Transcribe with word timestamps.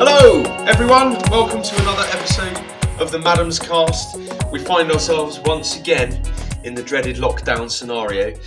Hello, 0.00 0.42
everyone. 0.68 1.18
Welcome 1.28 1.60
to 1.60 1.82
another 1.82 2.04
episode 2.12 2.56
of 3.00 3.10
the 3.10 3.18
Maddams 3.18 3.60
Cast. 3.60 4.16
We 4.52 4.60
find 4.60 4.92
ourselves 4.92 5.40
once 5.40 5.76
again 5.76 6.22
in 6.62 6.76
the 6.76 6.84
dreaded 6.84 7.16
lockdown 7.16 7.68
scenario. 7.68 8.38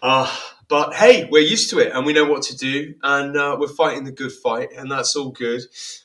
Uh, 0.00 0.34
but 0.66 0.94
hey, 0.94 1.28
we're 1.30 1.42
used 1.42 1.68
to 1.70 1.80
it 1.80 1.92
and 1.92 2.06
we 2.06 2.14
know 2.14 2.24
what 2.24 2.40
to 2.44 2.56
do, 2.56 2.94
and 3.02 3.36
uh, 3.36 3.54
we're 3.60 3.68
fighting 3.68 4.04
the 4.04 4.12
good 4.12 4.32
fight, 4.32 4.70
and 4.74 4.90
that's 4.90 5.14
all 5.14 5.30
good. 5.30 5.60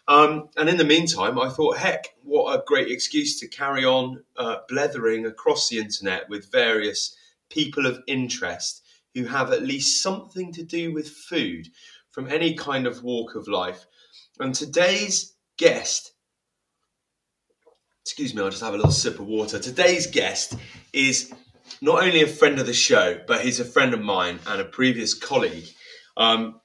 Um, 0.09 0.49
and 0.57 0.67
in 0.67 0.75
the 0.75 0.83
meantime, 0.83 1.39
I 1.39 1.47
thought, 1.47 1.77
heck, 1.77 2.17
what 2.23 2.53
a 2.53 2.61
great 2.67 2.91
excuse 2.91 3.39
to 3.39 3.47
carry 3.47 3.85
on 3.85 4.25
uh, 4.35 4.57
blethering 4.67 5.25
across 5.25 5.69
the 5.69 5.77
internet 5.77 6.27
with 6.27 6.51
various 6.51 7.15
people 7.49 7.85
of 7.85 8.03
interest 8.05 8.83
who 9.15 9.27
have 9.27 9.53
at 9.53 9.63
least 9.63 10.03
something 10.03 10.51
to 10.51 10.63
do 10.63 10.93
with 10.93 11.07
food 11.07 11.69
from 12.11 12.29
any 12.29 12.53
kind 12.53 12.85
of 12.85 13.01
walk 13.01 13.35
of 13.35 13.47
life. 13.47 13.85
And 14.39 14.55
today's 14.55 15.35
guest, 15.57 16.13
excuse 18.03 18.33
me, 18.33 18.41
I'll 18.41 18.49
just 18.49 18.63
have 18.63 18.73
a 18.73 18.77
little 18.77 18.91
sip 18.91 19.19
of 19.19 19.27
water. 19.27 19.59
Today's 19.59 20.07
guest 20.07 20.55
is 20.93 21.33
not 21.81 22.01
only 22.01 22.21
a 22.21 22.27
friend 22.27 22.57
of 22.57 22.65
the 22.65 22.73
show, 22.73 23.19
but 23.27 23.41
he's 23.41 23.59
a 23.59 23.65
friend 23.65 23.93
of 23.93 23.99
mine 23.99 24.39
and 24.47 24.61
a 24.61 24.65
previous 24.65 25.13
colleague. 25.13 25.67
Um, 26.15 26.61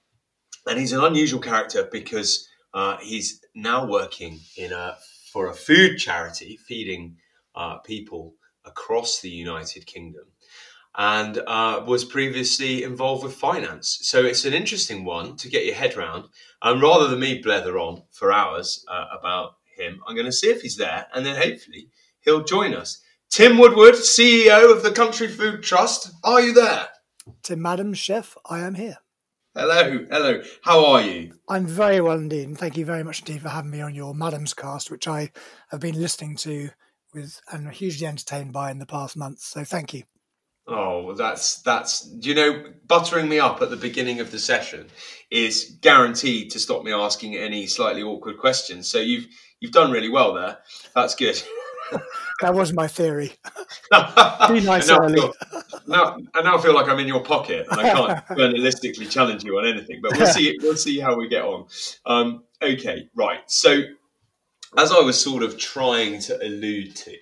and 0.68 0.78
he's 0.78 0.92
an 0.92 1.02
unusual 1.02 1.40
character 1.40 1.88
because 1.90 2.48
uh, 2.72 2.98
he's 2.98 3.40
now 3.56 3.86
working 3.86 4.40
in 4.56 4.72
a 4.72 4.96
for 5.32 5.48
a 5.48 5.54
food 5.54 5.98
charity 5.98 6.56
feeding 6.56 7.16
uh, 7.56 7.78
people 7.78 8.34
across 8.64 9.20
the 9.20 9.30
United 9.30 9.84
Kingdom 9.84 10.26
and 10.96 11.38
uh, 11.46 11.82
was 11.86 12.04
previously 12.04 12.82
involved 12.82 13.24
with 13.24 13.34
finance. 13.34 13.98
So 14.02 14.24
it's 14.24 14.44
an 14.44 14.52
interesting 14.52 15.04
one 15.04 15.36
to 15.38 15.48
get 15.48 15.66
your 15.66 15.74
head 15.74 15.96
around. 15.96 16.24
And 16.62 16.80
rather 16.80 17.08
than 17.08 17.20
me 17.20 17.42
blether 17.42 17.80
on 17.80 18.02
for 18.10 18.32
hours 18.32 18.84
uh, 18.88 19.06
about 19.18 19.56
him, 19.76 20.00
I'm 20.06 20.14
going 20.14 20.26
to 20.26 20.32
see 20.32 20.48
if 20.48 20.62
he's 20.62 20.76
there 20.76 21.06
and 21.14 21.26
then 21.26 21.36
hopefully 21.36 21.88
he'll 22.20 22.44
join 22.44 22.74
us. 22.74 23.02
Tim 23.30 23.58
Woodward, 23.58 23.94
CEO 23.94 24.70
of 24.70 24.82
the 24.82 24.92
Country 24.92 25.26
Food 25.26 25.62
Trust, 25.62 26.12
are 26.22 26.40
you 26.40 26.54
there? 26.54 26.88
To 27.44 27.56
Madam 27.56 27.94
Chef, 27.94 28.36
I 28.48 28.60
am 28.60 28.74
here. 28.74 28.98
Hello, 29.56 30.06
hello. 30.10 30.42
How 30.62 30.84
are 30.86 31.02
you? 31.02 31.34
I'm 31.48 31.66
very 31.66 32.00
well 32.00 32.18
indeed, 32.18 32.48
and 32.48 32.58
thank 32.58 32.76
you 32.76 32.84
very 32.84 33.04
much 33.04 33.20
indeed 33.20 33.42
for 33.42 33.48
having 33.48 33.70
me 33.70 33.80
on 33.80 33.94
your 33.94 34.12
Maddams 34.12 34.54
cast, 34.54 34.90
which 34.90 35.06
I 35.06 35.30
have 35.70 35.80
been 35.80 36.00
listening 36.00 36.36
to 36.38 36.70
with 37.14 37.40
and 37.52 37.70
hugely 37.70 38.06
entertained 38.06 38.52
by 38.52 38.70
in 38.70 38.78
the 38.78 38.86
past 38.86 39.16
months. 39.16 39.46
So 39.46 39.64
thank 39.64 39.94
you. 39.94 40.02
Oh, 40.66 41.12
that's 41.14 41.60
that's 41.62 42.08
you 42.20 42.34
know 42.34 42.64
buttering 42.86 43.28
me 43.28 43.38
up 43.38 43.60
at 43.60 43.70
the 43.70 43.76
beginning 43.76 44.20
of 44.20 44.30
the 44.30 44.38
session 44.38 44.86
is 45.30 45.76
guaranteed 45.82 46.50
to 46.52 46.60
stop 46.60 46.84
me 46.84 46.92
asking 46.92 47.36
any 47.36 47.66
slightly 47.66 48.02
awkward 48.02 48.38
questions. 48.38 48.88
So 48.88 48.98
you've 48.98 49.26
you've 49.60 49.72
done 49.72 49.90
really 49.90 50.08
well 50.08 50.32
there. 50.32 50.58
That's 50.94 51.14
good. 51.14 51.42
that 52.40 52.54
was 52.54 52.72
my 52.72 52.88
theory. 52.88 53.32
Be 53.92 54.60
nice 54.60 54.88
and 54.88 54.98
early. 55.00 55.20
Now, 55.86 56.16
now, 56.16 56.16
I 56.34 56.42
now 56.42 56.56
feel 56.56 56.74
like 56.74 56.88
I'm 56.88 56.98
in 56.98 57.06
your 57.06 57.22
pocket 57.22 57.66
and 57.70 57.80
I 57.80 57.92
can't 57.92 58.26
journalistically 58.38 59.10
challenge 59.10 59.44
you 59.44 59.58
on 59.58 59.66
anything. 59.66 60.00
But 60.00 60.16
we'll 60.16 60.26
see. 60.26 60.56
We'll 60.62 60.76
see 60.76 60.98
how 60.98 61.16
we 61.16 61.28
get 61.28 61.42
on. 61.42 61.66
Um, 62.06 62.44
okay, 62.62 63.08
right. 63.14 63.40
So 63.46 63.82
as 64.78 64.92
I 64.92 65.00
was 65.00 65.22
sort 65.22 65.42
of 65.42 65.58
trying 65.58 66.20
to 66.20 66.42
allude 66.42 66.96
to 66.96 67.16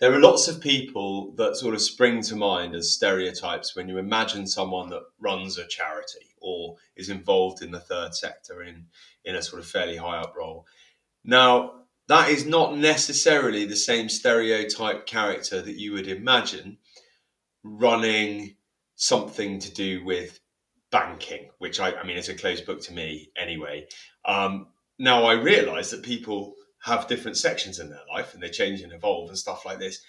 there 0.00 0.14
are 0.14 0.20
lots 0.20 0.48
of 0.48 0.62
people 0.62 1.32
that 1.32 1.56
sort 1.56 1.74
of 1.74 1.82
spring 1.82 2.22
to 2.22 2.34
mind 2.34 2.74
as 2.74 2.90
stereotypes 2.90 3.76
when 3.76 3.88
you 3.88 3.98
imagine 3.98 4.46
someone 4.46 4.88
that 4.88 5.02
runs 5.20 5.58
a 5.58 5.66
charity 5.66 6.34
or 6.40 6.76
is 6.96 7.10
involved 7.10 7.62
in 7.62 7.70
the 7.70 7.80
third 7.80 8.14
sector 8.14 8.62
in, 8.62 8.86
in 9.24 9.36
a 9.36 9.42
sort 9.42 9.60
of 9.60 9.68
fairly 9.68 9.96
high 9.96 10.16
up 10.16 10.34
role. 10.34 10.66
Now, 11.22 11.74
that 12.08 12.30
is 12.30 12.46
not 12.46 12.76
necessarily 12.76 13.66
the 13.66 13.76
same 13.76 14.08
stereotype 14.08 15.06
character 15.06 15.60
that 15.60 15.78
you 15.78 15.92
would 15.92 16.08
imagine 16.08 16.78
running 17.62 18.56
something 18.96 19.58
to 19.58 19.70
do 19.72 20.02
with 20.02 20.40
banking, 20.90 21.50
which 21.58 21.78
I, 21.78 21.92
I 21.92 22.04
mean, 22.04 22.16
is 22.16 22.30
a 22.30 22.34
closed 22.34 22.64
book 22.64 22.80
to 22.84 22.94
me 22.94 23.30
anyway. 23.36 23.86
Um, 24.24 24.68
now, 24.98 25.24
I 25.24 25.34
realize 25.34 25.90
that 25.90 26.02
people 26.02 26.54
have 26.80 27.06
different 27.06 27.36
sections 27.36 27.78
in 27.78 27.90
their 27.90 28.00
life 28.12 28.34
and 28.34 28.42
they 28.42 28.48
change 28.48 28.80
and 28.80 28.92
evolve 28.92 29.28
and 29.28 29.38
stuff 29.38 29.64
like 29.66 29.78
this. 29.78 30.00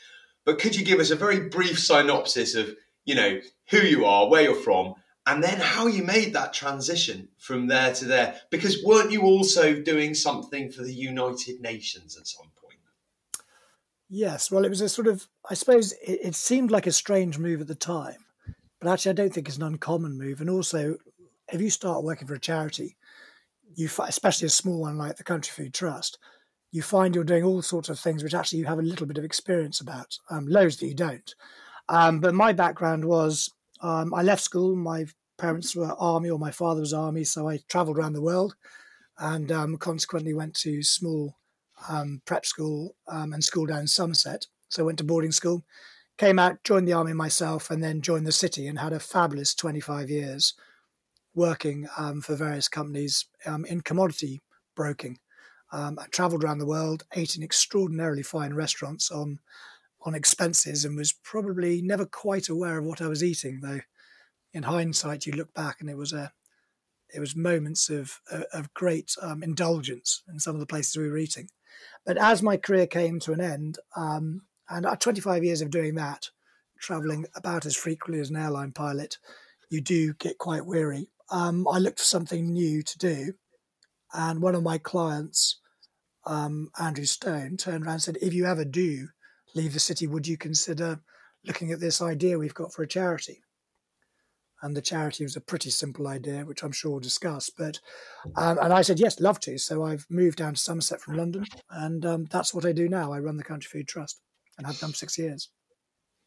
But 0.45 0.59
could 0.59 0.75
you 0.75 0.85
give 0.85 0.99
us 0.99 1.11
a 1.11 1.15
very 1.15 1.49
brief 1.49 1.79
synopsis 1.79 2.55
of, 2.55 2.73
you 3.05 3.15
know, 3.15 3.39
who 3.69 3.79
you 3.79 4.05
are, 4.05 4.29
where 4.29 4.41
you're 4.41 4.55
from, 4.55 4.95
and 5.27 5.43
then 5.43 5.59
how 5.59 5.85
you 5.87 6.03
made 6.03 6.33
that 6.33 6.53
transition 6.53 7.27
from 7.37 7.67
there 7.67 7.93
to 7.93 8.05
there? 8.05 8.41
Because 8.49 8.83
weren't 8.83 9.11
you 9.11 9.21
also 9.21 9.79
doing 9.79 10.13
something 10.13 10.71
for 10.71 10.83
the 10.83 10.93
United 10.93 11.61
Nations 11.61 12.17
at 12.17 12.27
some 12.27 12.47
point? 12.59 12.79
Yes. 14.09 14.49
Well, 14.49 14.65
it 14.65 14.69
was 14.69 14.81
a 14.81 14.89
sort 14.89 15.07
of, 15.07 15.27
I 15.49 15.53
suppose 15.53 15.91
it, 15.93 16.19
it 16.23 16.35
seemed 16.35 16.71
like 16.71 16.87
a 16.87 16.91
strange 16.91 17.37
move 17.37 17.61
at 17.61 17.67
the 17.67 17.75
time, 17.75 18.25
but 18.79 18.89
actually, 18.89 19.11
I 19.11 19.13
don't 19.13 19.33
think 19.33 19.47
it's 19.47 19.57
an 19.57 19.63
uncommon 19.63 20.17
move. 20.17 20.41
And 20.41 20.49
also, 20.49 20.95
if 21.53 21.61
you 21.61 21.69
start 21.69 22.03
working 22.03 22.27
for 22.27 22.33
a 22.33 22.39
charity, 22.39 22.97
you, 23.75 23.89
especially 23.99 24.47
a 24.47 24.49
small 24.49 24.81
one 24.81 24.97
like 24.97 25.17
the 25.17 25.23
Country 25.23 25.51
Food 25.51 25.73
Trust, 25.73 26.17
you 26.71 26.81
find 26.81 27.13
you're 27.13 27.23
doing 27.23 27.43
all 27.43 27.61
sorts 27.61 27.89
of 27.89 27.99
things 27.99 28.23
which 28.23 28.33
actually 28.33 28.59
you 28.59 28.65
have 28.65 28.79
a 28.79 28.83
little 28.83 29.05
bit 29.05 29.17
of 29.17 29.23
experience 29.23 29.81
about, 29.81 30.17
um, 30.29 30.47
loads 30.47 30.77
that 30.77 30.87
you 30.87 30.95
don't. 30.95 31.35
Um, 31.89 32.19
but 32.21 32.33
my 32.33 32.53
background 32.53 33.03
was 33.03 33.51
um, 33.81 34.13
I 34.13 34.21
left 34.21 34.41
school. 34.41 34.75
My 34.75 35.05
parents 35.37 35.75
were 35.75 35.93
army, 35.93 36.29
or 36.29 36.39
my 36.39 36.51
father 36.51 36.79
was 36.79 36.93
army, 36.93 37.23
so 37.23 37.49
I 37.49 37.59
travelled 37.67 37.97
around 37.97 38.13
the 38.13 38.21
world, 38.21 38.55
and 39.17 39.51
um, 39.51 39.77
consequently 39.77 40.33
went 40.33 40.53
to 40.55 40.83
small 40.83 41.35
um, 41.89 42.21
prep 42.25 42.45
school 42.45 42.95
um, 43.07 43.33
and 43.33 43.43
school 43.43 43.65
down 43.65 43.87
Somerset. 43.87 44.47
So 44.69 44.83
I 44.83 44.85
went 44.85 44.99
to 44.99 45.03
boarding 45.03 45.31
school, 45.31 45.65
came 46.17 46.39
out, 46.39 46.63
joined 46.63 46.87
the 46.87 46.93
army 46.93 47.13
myself, 47.13 47.69
and 47.69 47.83
then 47.83 48.01
joined 48.01 48.25
the 48.25 48.31
city 48.31 48.67
and 48.67 48.79
had 48.79 48.93
a 48.93 48.99
fabulous 48.99 49.53
25 49.53 50.09
years 50.09 50.53
working 51.33 51.87
for 52.21 52.35
various 52.35 52.67
companies 52.67 53.25
in 53.67 53.81
commodity 53.81 54.41
broking. 54.75 55.17
Um, 55.71 55.97
I 55.99 56.05
travelled 56.07 56.43
around 56.43 56.59
the 56.59 56.65
world, 56.65 57.03
ate 57.15 57.35
in 57.35 57.43
extraordinarily 57.43 58.23
fine 58.23 58.53
restaurants 58.53 59.11
on 59.11 59.39
on 60.03 60.15
expenses, 60.15 60.83
and 60.83 60.97
was 60.97 61.13
probably 61.13 61.81
never 61.81 62.05
quite 62.05 62.49
aware 62.49 62.79
of 62.79 62.85
what 62.85 63.01
I 63.01 63.07
was 63.07 63.23
eating. 63.23 63.61
Though, 63.61 63.81
in 64.53 64.63
hindsight, 64.63 65.25
you 65.25 65.33
look 65.33 65.53
back 65.53 65.77
and 65.79 65.89
it 65.89 65.97
was 65.97 66.13
a 66.13 66.31
it 67.13 67.19
was 67.19 67.35
moments 67.35 67.89
of 67.89 68.19
of 68.53 68.73
great 68.73 69.15
um, 69.21 69.43
indulgence 69.43 70.23
in 70.27 70.39
some 70.39 70.55
of 70.55 70.59
the 70.59 70.65
places 70.65 70.97
we 70.97 71.09
were 71.09 71.17
eating. 71.17 71.49
But 72.05 72.17
as 72.17 72.43
my 72.43 72.57
career 72.57 72.87
came 72.87 73.19
to 73.21 73.33
an 73.33 73.41
end, 73.41 73.77
um, 73.95 74.41
and 74.69 74.85
25 74.99 75.43
years 75.43 75.61
of 75.61 75.69
doing 75.69 75.95
that, 75.95 76.29
traveling 76.79 77.25
about 77.35 77.65
as 77.65 77.75
frequently 77.75 78.19
as 78.19 78.29
an 78.29 78.37
airline 78.37 78.71
pilot, 78.71 79.17
you 79.69 79.81
do 79.81 80.13
get 80.13 80.37
quite 80.37 80.65
weary. 80.65 81.09
Um, 81.29 81.67
I 81.67 81.77
looked 81.77 81.99
for 81.99 82.05
something 82.05 82.51
new 82.51 82.81
to 82.83 82.97
do, 82.97 83.33
and 84.13 84.41
one 84.41 84.55
of 84.55 84.63
my 84.63 84.77
clients 84.77 85.60
um, 86.25 86.69
Andrew 86.79 87.05
Stone 87.05 87.57
turned 87.57 87.85
around 87.85 87.93
and 87.93 88.01
said, 88.01 88.17
If 88.21 88.33
you 88.33 88.45
ever 88.45 88.65
do 88.65 89.07
leave 89.55 89.73
the 89.73 89.79
city, 89.79 90.07
would 90.07 90.27
you 90.27 90.37
consider 90.37 91.01
looking 91.45 91.71
at 91.71 91.79
this 91.79 92.01
idea 92.01 92.37
we've 92.37 92.53
got 92.53 92.73
for 92.73 92.83
a 92.83 92.87
charity? 92.87 93.41
And 94.63 94.77
the 94.77 94.81
charity 94.81 95.23
was 95.23 95.35
a 95.35 95.41
pretty 95.41 95.71
simple 95.71 96.07
idea, 96.07 96.45
which 96.45 96.63
I'm 96.63 96.71
sure 96.71 96.91
we'll 96.91 96.99
discuss. 96.99 97.49
But 97.49 97.79
um, 98.35 98.59
and 98.61 98.71
I 98.71 98.83
said 98.83 98.99
yes, 98.99 99.19
love 99.19 99.39
to. 99.41 99.57
So 99.57 99.83
I've 99.83 100.05
moved 100.07 100.37
down 100.37 100.53
to 100.53 100.59
Somerset 100.59 101.01
from 101.01 101.17
London, 101.17 101.45
and 101.71 102.05
um, 102.05 102.27
that's 102.29 102.53
what 102.53 102.65
I 102.65 102.71
do 102.71 102.87
now. 102.87 103.11
I 103.11 103.19
run 103.19 103.37
the 103.37 103.43
Country 103.43 103.79
Food 103.79 103.87
Trust, 103.87 104.21
and 104.57 104.67
have 104.67 104.79
done 104.79 104.93
six 104.93 105.17
years. 105.17 105.49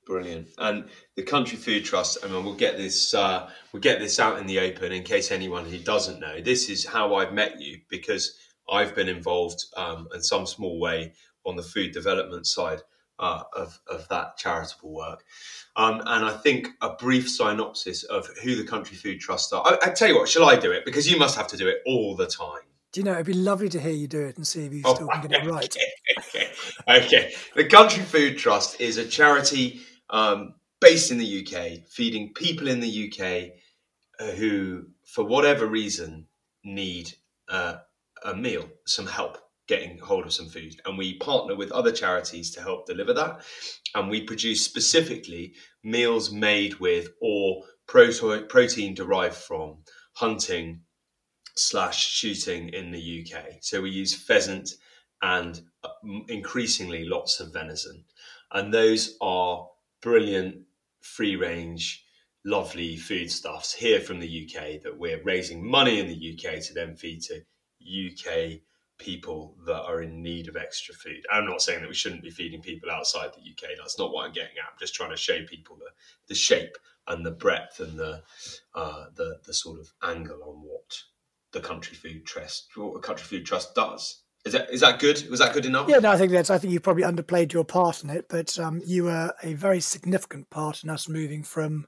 Brilliant. 0.07 0.49
And 0.59 0.85
the 1.17 1.23
Country 1.23 1.57
Food 1.57 1.85
Trust. 1.85 2.19
I 2.25 2.29
mean, 2.29 2.45
we'll 2.45 2.57
get 2.57 2.77
this 2.77 3.15
uh, 3.15 3.49
we'll 3.73 3.81
get 3.81 4.01
this 4.01 4.19
out 4.19 4.39
in 4.39 4.47
the 4.47 4.59
open 4.59 4.91
in 4.91 5.05
case 5.05 5.31
anyone 5.31 5.65
who 5.65 5.79
doesn't 5.79 6.19
know. 6.19 6.41
This 6.41 6.69
is 6.69 6.85
how 6.85 7.15
I've 7.15 7.33
met 7.33 7.61
you 7.61 7.79
because 7.89 8.37
I've 8.71 8.95
been 8.95 9.09
involved 9.09 9.65
um, 9.77 10.09
in 10.15 10.23
some 10.23 10.47
small 10.47 10.79
way 10.79 11.13
on 11.45 11.57
the 11.57 11.63
food 11.63 11.93
development 11.93 12.47
side 12.47 12.81
uh, 13.19 13.43
of, 13.55 13.79
of 13.87 14.09
that 14.09 14.37
charitable 14.37 14.93
work. 14.93 15.25
Um, 15.77 16.01
and 16.07 16.25
I 16.25 16.37
think 16.37 16.69
a 16.81 16.95
brief 16.95 17.31
synopsis 17.31 18.03
of 18.05 18.29
who 18.43 18.57
the 18.57 18.65
Country 18.65 18.97
Food 18.97 19.21
Trust 19.21 19.53
are. 19.53 19.63
I, 19.65 19.79
I, 19.87 19.91
tell 19.91 20.09
you 20.09 20.17
what, 20.17 20.29
shall 20.29 20.49
I 20.49 20.57
do 20.57 20.73
it? 20.73 20.85
Because 20.85 21.11
you 21.11 21.19
must 21.19 21.37
have 21.37 21.47
to 21.49 21.57
do 21.57 21.69
it 21.69 21.79
all 21.87 22.17
the 22.17 22.27
time. 22.27 22.63
Do 22.93 23.01
you 23.01 23.05
know, 23.05 23.15
it'd 23.15 23.27
be 23.27 23.33
lovely 23.33 23.69
to 23.71 23.81
hear 23.81 23.93
you 23.93 24.07
do 24.07 24.21
it 24.21 24.37
and 24.37 24.47
see 24.47 24.67
if 24.67 24.73
you 24.73 24.83
oh, 24.85 24.95
still 24.95 25.09
can 25.09 25.27
get 25.27 25.45
it 25.45 25.51
right. 25.51 25.77
Okay. 26.19 26.49
okay. 26.89 27.35
The 27.57 27.65
Country 27.65 28.05
Food 28.05 28.39
Trust 28.39 28.81
is 28.81 28.99
a 28.99 29.05
charity 29.05 29.81
um, 30.11 30.55
based 30.81 31.11
in 31.11 31.19
the 31.19 31.47
UK, 31.47 31.89
feeding 31.89 32.33
people 32.35 32.69
in 32.69 32.81
the 32.81 33.11
UK 33.11 33.53
uh, 34.21 34.33
who, 34.33 34.87
for 35.05 35.25
whatever 35.25 35.67
reason, 35.67 36.27
need 36.63 37.13
uh, 37.49 37.77
a 38.25 38.35
meal, 38.35 38.69
some 38.87 39.07
help 39.07 39.39
getting 39.67 39.99
hold 39.99 40.27
of 40.27 40.33
some 40.33 40.49
food. 40.49 40.75
And 40.85 40.99
we 40.99 41.19
partner 41.19 41.57
with 41.57 41.73
other 41.73 41.93
charities 41.93 42.51
to 42.53 42.61
help 42.61 42.87
deliver 42.87 43.15
that. 43.15 43.43
And 43.95 44.11
we 44.11 44.23
produce 44.23 44.65
specifically 44.65 45.55
meals 45.83 46.33
made 46.33 46.75
with 46.81 47.09
or 47.21 47.63
protein 47.87 48.95
derived 48.95 49.37
from 49.37 49.79
hunting, 50.15 50.81
slash 51.57 52.07
shooting 52.07 52.69
in 52.71 52.91
the 52.91 53.27
UK. 53.27 53.59
So 53.61 53.83
we 53.83 53.91
use 53.91 54.15
pheasant 54.15 54.71
and 55.23 55.61
uh, 55.83 55.89
increasingly 56.29 57.05
lots 57.05 57.41
of 57.41 57.53
venison, 57.53 58.05
and 58.53 58.73
those 58.73 59.17
are 59.21 59.67
brilliant 60.03 60.57
free 61.01 61.37
range, 61.37 62.05
lovely 62.45 62.97
foodstuffs 62.97 63.73
here 63.73 64.01
from 64.01 64.21
the 64.21 64.45
UK 64.45 64.83
that 64.83 64.99
we're 64.99 65.23
raising 65.23 65.67
money 65.67 65.99
in 66.01 66.09
the 66.09 66.35
UK 66.35 66.61
to 66.63 66.75
then 66.75 66.97
feed 66.97 67.23
to 67.23 67.41
UK 67.85 68.61
people 68.99 69.57
that 69.67 69.83
are 69.83 70.03
in 70.03 70.23
need 70.23 70.49
of 70.49 70.57
extra 70.57 70.95
food. 70.95 71.25
I'm 71.31 71.47
not 71.47 71.63
saying 71.63 71.81
that 71.81 71.89
we 71.89 71.95
shouldn't 71.95 72.23
be 72.23 72.31
feeding 72.31 72.63
people 72.63 72.91
outside 72.91 73.31
the 73.33 73.41
UK. 73.41 73.77
That's 73.77 73.99
not 73.99 74.13
what 74.13 74.25
I'm 74.25 74.33
getting 74.33 74.57
at. 74.59 74.71
I'm 74.71 74.79
just 74.79 74.95
trying 74.95 75.11
to 75.11 75.17
show 75.17 75.45
people 75.45 75.77
the, 75.77 75.91
the 76.29 76.35
shape 76.35 76.77
and 77.09 77.25
the 77.25 77.33
breadth 77.33 77.81
and 77.81 77.99
the 77.99 78.23
uh, 78.75 79.07
the 79.15 79.39
the 79.45 79.55
sort 79.55 79.79
of 79.81 79.93
angle 80.03 80.43
on 80.43 80.63
what 80.63 81.03
the 81.53 81.61
Country 81.61 81.97
Food 81.97 82.25
Trust 82.25 82.69
what 82.77 82.95
the 82.95 83.01
Country 83.01 83.25
Food 83.25 83.47
Trust 83.47 83.75
does. 83.75 84.23
Is 84.45 84.53
that 84.53 84.71
is 84.71 84.81
that 84.81 84.99
good? 84.99 85.27
Was 85.31 85.41
that 85.41 85.55
good 85.55 85.67
enough? 85.67 85.89
Yeah, 85.89 85.99
no, 85.99 86.11
I 86.11 86.19
think 86.19 86.33
that's. 86.33 86.51
I 86.51 86.59
think 86.59 86.73
you 86.73 86.81
probably 86.81 87.03
underplayed 87.03 87.53
your 87.53 87.65
part 87.65 88.05
in 88.05 88.11
it, 88.11 88.27
but 88.29 88.59
um, 88.59 88.83
you 88.85 89.05
were 89.05 89.33
a 89.43 89.55
very 89.55 89.81
significant 89.81 90.51
part 90.51 90.85
in 90.85 90.91
us 90.91 91.09
moving 91.09 91.43
from 91.43 91.87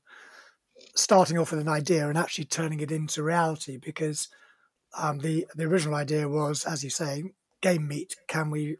starting 0.94 1.38
off 1.38 1.50
with 1.50 1.60
an 1.60 1.68
idea 1.68 2.08
and 2.08 2.16
actually 2.16 2.44
turning 2.44 2.80
it 2.80 2.90
into 2.90 3.22
reality 3.22 3.76
because 3.76 4.28
um, 4.98 5.18
the 5.18 5.46
the 5.54 5.64
original 5.64 5.94
idea 5.94 6.28
was, 6.28 6.64
as 6.64 6.82
you 6.84 6.90
say, 6.90 7.24
game 7.62 7.88
meat. 7.88 8.16
Can 8.28 8.50
we 8.50 8.76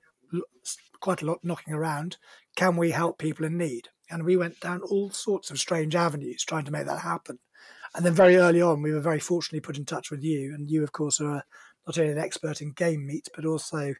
quite 1.01 1.23
a 1.23 1.27
lot 1.27 1.41
knocking 1.43 1.75
around? 1.75 2.17
Can 2.57 2.77
we 2.77 2.91
help 2.91 3.19
people 3.19 3.45
in 3.45 3.57
need? 3.59 3.89
And 4.11 4.25
we 4.25 4.37
went 4.37 4.61
down 4.61 4.81
all 4.83 5.11
sorts 5.11 5.51
of 5.51 5.59
strange 5.59 5.95
avenues 5.95 6.45
trying 6.45 6.65
to 6.65 6.71
make 6.71 6.87
that 6.87 7.01
happen. 7.01 7.39
And 7.95 8.05
then 8.05 8.15
very 8.15 8.37
early 8.37 8.63
on, 8.63 8.83
we 8.83 8.93
were 8.93 9.01
very 9.01 9.21
fortunately 9.21 9.61
put 9.61 9.79
in 9.79 9.85
touch 9.85 10.11
with 10.11 10.23
you, 10.23 10.55
and 10.55 10.71
you, 10.71 10.83
of 10.83 10.93
course, 10.93 11.21
are 11.21 11.43
not 11.87 11.99
only 11.99 12.13
an 12.13 12.19
expert 12.19 12.61
in 12.61 12.73
game 12.73 13.07
meat, 13.07 13.29
but 13.35 13.45
also 13.45 13.95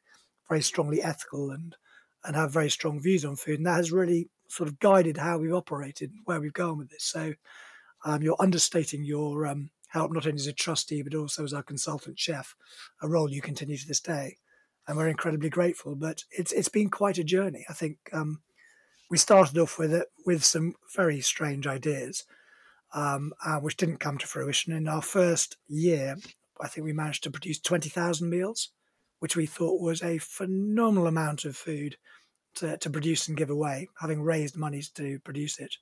very 0.49 0.63
strongly 0.63 1.03
ethical 1.03 1.51
and 1.51 1.77
and 2.25 2.35
have 2.35 2.53
very 2.53 2.69
strong 2.69 3.01
views 3.01 3.25
on 3.25 3.37
food. 3.37 3.59
And 3.59 3.67
that 3.67 3.77
has 3.77 3.93
really 3.93 4.29
sort 4.49 4.69
of 4.69 4.81
guided 4.81 5.17
how 5.17 5.39
we've 5.39 5.55
operated, 5.55 6.11
where 6.25 6.41
we've 6.41 6.53
gone 6.53 6.79
with 6.79 6.91
this. 6.91 7.05
So 7.05 7.35
um, 8.05 8.23
you're 8.23 8.37
understating 8.41 9.05
your 9.05 9.47
um, 9.47 9.71
help 9.97 10.13
not 10.13 10.27
only 10.27 10.37
as 10.37 10.47
a 10.47 10.53
trustee 10.53 11.03
but 11.03 11.15
also 11.15 11.45
as 11.45 11.53
our 11.53 11.63
consultant 11.63 12.19
chef, 12.19 12.55
a 13.03 13.09
role 13.09 13.31
you 13.31 13.41
continue 13.43 13.77
to 13.77 13.87
this 13.89 14.01
day, 14.01 14.37
and 14.87 14.97
we're 14.97 15.09
incredibly 15.09 15.51
grateful. 15.51 15.95
But 15.97 16.25
it's 16.31 16.53
it's 16.53 16.69
been 16.69 16.91
quite 16.91 17.19
a 17.19 17.25
journey. 17.25 17.65
I 17.69 17.73
think 17.73 17.97
um, 18.13 18.41
we 19.11 19.19
started 19.19 19.59
off 19.59 19.79
with 19.79 19.93
it 19.93 20.09
with 20.25 20.45
some 20.45 20.75
very 20.95 21.21
strange 21.21 21.67
ideas, 21.67 22.25
um, 22.95 23.33
uh, 23.45 23.59
which 23.61 23.77
didn't 23.77 24.05
come 24.05 24.19
to 24.19 24.27
fruition. 24.27 24.73
In 24.77 24.89
our 24.89 25.03
first 25.03 25.57
year, 25.69 26.17
I 26.61 26.69
think 26.69 26.85
we 26.85 26.93
managed 26.93 27.23
to 27.25 27.31
produce 27.31 27.61
twenty 27.61 27.89
thousand 27.89 28.31
meals, 28.31 28.71
which 29.21 29.37
we 29.37 29.47
thought 29.47 29.81
was 29.81 30.03
a 30.03 30.19
phenomenal 30.19 31.07
amount 31.07 31.45
of 31.45 31.57
food 31.57 31.97
to, 32.57 32.77
to 32.79 32.91
produce 32.91 33.29
and 33.29 33.37
give 33.37 33.51
away, 33.51 33.89
having 34.01 34.23
raised 34.23 34.57
monies 34.57 34.91
to 34.91 35.19
produce 35.21 35.59
it. 35.59 35.77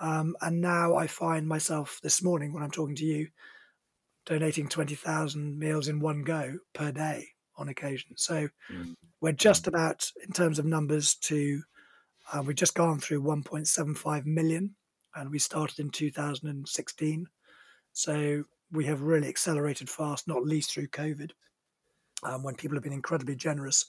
Um, 0.00 0.36
and 0.40 0.60
now 0.60 0.96
I 0.96 1.06
find 1.06 1.46
myself 1.46 2.00
this 2.02 2.22
morning 2.22 2.52
when 2.52 2.62
I'm 2.62 2.70
talking 2.70 2.96
to 2.96 3.04
you 3.04 3.28
donating 4.26 4.68
20,000 4.68 5.58
meals 5.58 5.88
in 5.88 6.00
one 6.00 6.22
go 6.22 6.58
per 6.72 6.90
day 6.90 7.28
on 7.56 7.68
occasion. 7.68 8.16
So 8.16 8.48
mm. 8.72 8.94
we're 9.20 9.32
just 9.32 9.66
about, 9.66 10.10
in 10.26 10.32
terms 10.32 10.58
of 10.58 10.64
numbers, 10.64 11.14
to 11.16 11.62
uh, 12.32 12.42
we've 12.42 12.56
just 12.56 12.74
gone 12.74 12.98
through 12.98 13.22
1.75 13.22 14.24
million 14.24 14.74
and 15.14 15.30
we 15.30 15.38
started 15.38 15.78
in 15.78 15.90
2016. 15.90 17.26
So 17.92 18.44
we 18.72 18.86
have 18.86 19.02
really 19.02 19.28
accelerated 19.28 19.88
fast, 19.88 20.26
not 20.26 20.44
least 20.44 20.72
through 20.72 20.88
COVID, 20.88 21.30
um, 22.24 22.42
when 22.42 22.54
people 22.54 22.76
have 22.76 22.82
been 22.82 22.92
incredibly 22.92 23.36
generous, 23.36 23.84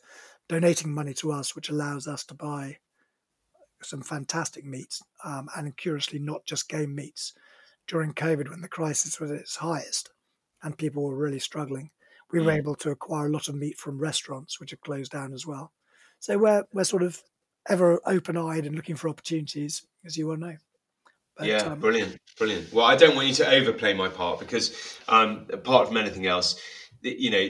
donating 0.49 0.93
money 0.93 1.13
to 1.15 1.31
us, 1.31 1.55
which 1.55 1.69
allows 1.69 2.07
us 2.07 2.23
to 2.25 2.33
buy 2.33 2.77
some 3.85 4.01
fantastic 4.01 4.65
meats, 4.65 5.01
um, 5.23 5.47
and 5.55 5.75
curiously, 5.77 6.19
not 6.19 6.45
just 6.45 6.69
game 6.69 6.95
meats. 6.95 7.33
During 7.87 8.13
COVID, 8.13 8.49
when 8.49 8.61
the 8.61 8.67
crisis 8.67 9.19
was 9.19 9.31
at 9.31 9.37
its 9.37 9.55
highest 9.55 10.09
and 10.63 10.77
people 10.77 11.03
were 11.03 11.15
really 11.15 11.39
struggling, 11.39 11.91
we 12.31 12.41
were 12.41 12.51
mm. 12.51 12.57
able 12.57 12.75
to 12.75 12.89
acquire 12.89 13.27
a 13.27 13.31
lot 13.31 13.47
of 13.47 13.55
meat 13.55 13.77
from 13.77 13.99
restaurants, 13.99 14.59
which 14.59 14.71
have 14.71 14.81
closed 14.81 15.11
down 15.11 15.33
as 15.33 15.45
well. 15.45 15.71
So 16.19 16.37
we're 16.37 16.63
we're 16.73 16.83
sort 16.83 17.03
of 17.03 17.21
ever 17.69 17.99
open-eyed 18.05 18.65
and 18.65 18.75
looking 18.75 18.95
for 18.95 19.09
opportunities, 19.09 19.85
as 20.05 20.17
you 20.17 20.27
well 20.27 20.37
know. 20.37 20.55
But, 21.37 21.47
yeah, 21.47 21.57
um, 21.57 21.79
brilliant, 21.79 22.17
brilliant. 22.37 22.71
Well, 22.71 22.85
I 22.85 22.95
don't 22.95 23.15
want 23.15 23.27
you 23.27 23.33
to 23.35 23.49
overplay 23.49 23.93
my 23.93 24.07
part 24.07 24.39
because, 24.39 24.97
um, 25.09 25.47
apart 25.51 25.87
from 25.87 25.97
anything 25.97 26.27
else, 26.27 26.59
you 27.01 27.29
know, 27.29 27.49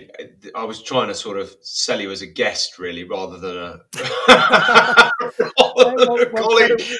I 0.55 0.63
was 0.65 0.81
trying 0.81 1.07
to 1.07 1.15
sort 1.15 1.37
of 1.37 1.55
sell 1.61 2.01
you 2.01 2.11
as 2.11 2.21
a 2.21 2.27
guest, 2.27 2.79
really, 2.79 3.03
rather 3.03 3.37
than 3.37 3.57
a, 3.57 3.81
well. 6.33 6.49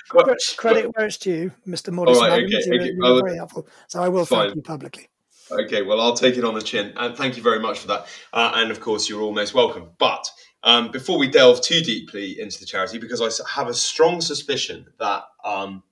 Credit, 0.10 0.40
credit 0.58 0.96
where 0.96 1.06
it's 1.08 1.18
due, 1.18 1.52
Mr. 1.68 1.92
Modest. 1.92 2.22
Right, 2.22 2.44
okay, 2.44 2.46
you, 2.48 2.80
okay. 2.80 2.92
you 2.94 3.22
very 3.22 3.38
helpful. 3.38 3.68
So 3.88 4.02
I 4.02 4.10
will 4.10 4.26
fine. 4.26 4.48
thank 4.48 4.56
you 4.56 4.62
publicly. 4.62 5.10
Okay, 5.52 5.84
well, 5.84 6.02
I'll 6.02 6.16
take 6.16 6.38
it 6.38 6.44
on 6.44 6.56
the 6.56 6.62
chin, 6.62 6.94
and 6.98 7.16
thank 7.16 7.38
you 7.38 7.44
very 7.44 7.60
much 7.60 7.80
for 7.80 7.88
that. 7.88 8.08
Uh, 8.34 8.54
and 8.56 8.72
of 8.72 8.80
course, 8.80 9.08
you're 9.08 9.22
almost 9.22 9.54
welcome. 9.54 9.92
But 10.00 10.28
um, 10.64 10.92
before 10.92 11.20
we 11.20 11.28
delve 11.28 11.62
too 11.62 11.82
deeply 11.82 12.40
into 12.40 12.60
the 12.60 12.66
charity, 12.66 12.98
because 12.98 13.22
I 13.22 13.30
have 13.54 13.68
a 13.68 13.74
strong 13.74 14.22
suspicion 14.22 14.88
that 15.00 15.24
um, 15.44 15.84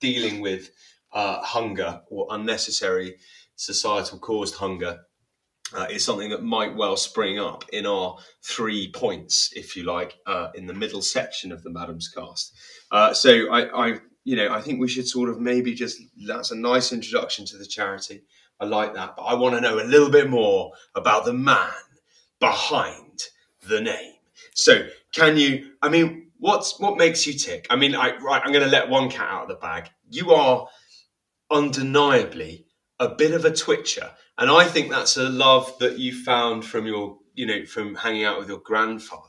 dealing 0.00 0.40
with 0.40 0.70
uh, 1.12 1.40
hunger 1.40 2.02
or 2.10 2.26
unnecessary 2.30 3.16
societal 3.56 4.18
caused 4.18 4.56
hunger 4.56 5.00
uh, 5.74 5.86
is 5.90 6.04
something 6.04 6.30
that 6.30 6.42
might 6.42 6.74
well 6.74 6.96
spring 6.96 7.38
up 7.38 7.64
in 7.72 7.86
our 7.86 8.16
three 8.42 8.90
points, 8.92 9.50
if 9.54 9.76
you 9.76 9.84
like, 9.84 10.18
uh, 10.26 10.48
in 10.54 10.66
the 10.66 10.74
middle 10.74 11.02
section 11.02 11.52
of 11.52 11.62
the 11.62 11.70
Maddams 11.70 12.06
cast. 12.14 12.54
Uh, 12.90 13.12
so 13.12 13.50
I, 13.50 13.88
I, 13.88 13.98
you 14.24 14.36
know, 14.36 14.52
I 14.52 14.60
think 14.60 14.80
we 14.80 14.88
should 14.88 15.08
sort 15.08 15.28
of 15.28 15.40
maybe 15.40 15.74
just 15.74 16.00
that's 16.26 16.50
a 16.50 16.56
nice 16.56 16.92
introduction 16.92 17.46
to 17.46 17.56
the 17.56 17.66
charity. 17.66 18.22
I 18.58 18.66
like 18.66 18.94
that, 18.94 19.16
but 19.16 19.22
I 19.22 19.34
want 19.34 19.54
to 19.54 19.60
know 19.60 19.80
a 19.80 19.84
little 19.84 20.10
bit 20.10 20.28
more 20.28 20.72
about 20.94 21.24
the 21.24 21.32
man 21.32 21.70
behind 22.40 23.20
the 23.68 23.80
name. 23.80 24.14
So 24.54 24.86
can 25.14 25.36
you? 25.36 25.72
I 25.80 25.88
mean, 25.88 26.30
what's 26.38 26.78
what 26.78 26.98
makes 26.98 27.26
you 27.26 27.34
tick? 27.34 27.66
I 27.70 27.76
mean, 27.76 27.94
I 27.94 28.16
right, 28.16 28.42
I'm 28.44 28.52
going 28.52 28.64
to 28.64 28.70
let 28.70 28.88
one 28.88 29.08
cat 29.08 29.28
out 29.30 29.42
of 29.44 29.48
the 29.48 29.54
bag. 29.54 29.88
You 30.10 30.32
are 30.32 30.66
undeniably 31.50 32.66
a 32.98 33.08
bit 33.08 33.32
of 33.32 33.44
a 33.44 33.54
twitcher 33.54 34.10
and 34.40 34.50
I 34.50 34.64
think 34.64 34.90
that's 34.90 35.18
a 35.18 35.28
love 35.28 35.78
that 35.78 35.98
you 35.98 36.14
found 36.14 36.64
from 36.64 36.86
your, 36.86 37.18
you 37.34 37.46
know, 37.46 37.66
from 37.66 37.94
hanging 37.94 38.24
out 38.24 38.38
with 38.38 38.48
your 38.48 38.58
grandfather. 38.58 39.26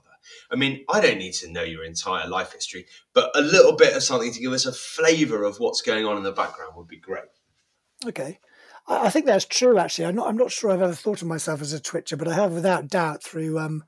I 0.50 0.56
mean, 0.56 0.86
I 0.90 1.02
don't 1.02 1.18
need 1.18 1.34
to 1.34 1.52
know 1.52 1.64
your 1.64 1.84
entire 1.84 2.28
life 2.28 2.54
history, 2.54 2.86
but 3.14 3.30
a 3.36 3.42
little 3.42 3.76
bit 3.76 3.96
of 3.96 4.04
something 4.04 4.32
to 4.32 4.40
give 4.40 4.54
us 4.54 4.66
a 4.66 4.72
flavour 4.72 5.44
of 5.44 5.60
what's 5.60 5.82
going 5.82 6.06
on 6.06 6.16
in 6.16 6.24
the 6.24 6.32
background 6.32 6.74
would 6.76 6.88
be 6.88 6.98
great. 6.98 7.26
Okay. 8.06 8.40
I 8.88 9.10
think 9.10 9.26
that's 9.26 9.46
true, 9.46 9.78
actually. 9.78 10.06
I'm 10.06 10.16
not, 10.16 10.28
I'm 10.28 10.38
not 10.38 10.52
sure 10.52 10.72
I've 10.72 10.82
ever 10.82 10.94
thought 10.94 11.22
of 11.22 11.28
myself 11.28 11.62
as 11.62 11.74
a 11.74 11.80
twitcher, 11.80 12.18
but 12.18 12.28
I 12.28 12.34
have 12.34 12.54
without 12.54 12.88
doubt 12.88 13.22
through 13.22 13.60
um, 13.60 13.84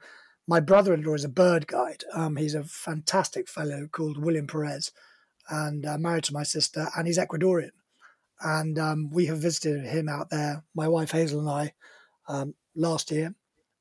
my 0.46 0.60
brother 0.60 0.94
in 0.94 1.03
law 1.03 1.13
is 1.13 1.24
a 1.24 1.30
bird 1.30 1.68
guide. 1.68 2.03
Um, 2.13 2.36
he's 2.36 2.53
a 2.53 2.63
fantastic 2.63 3.48
fellow 3.48 3.88
called 3.92 4.18
William 4.18 4.48
Perez 4.48 4.92
and 5.50 5.86
uh, 5.86 5.98
married 5.98 6.25
to 6.25 6.34
my 6.34 6.44
sister, 6.44 6.89
and 6.96 7.08
he's 7.08 7.18
Ecuadorian 7.18 7.72
and 8.44 8.78
um, 8.78 9.10
we 9.10 9.26
have 9.28 9.40
visited 9.40 9.86
him 9.86 10.10
out 10.10 10.30
there. 10.30 10.64
My 10.76 10.88
wife 10.88 11.12
Hazel 11.12 11.40
and 11.40 11.50
I 11.50 11.74
um, 12.28 12.56
last 12.76 13.10
year, 13.10 13.34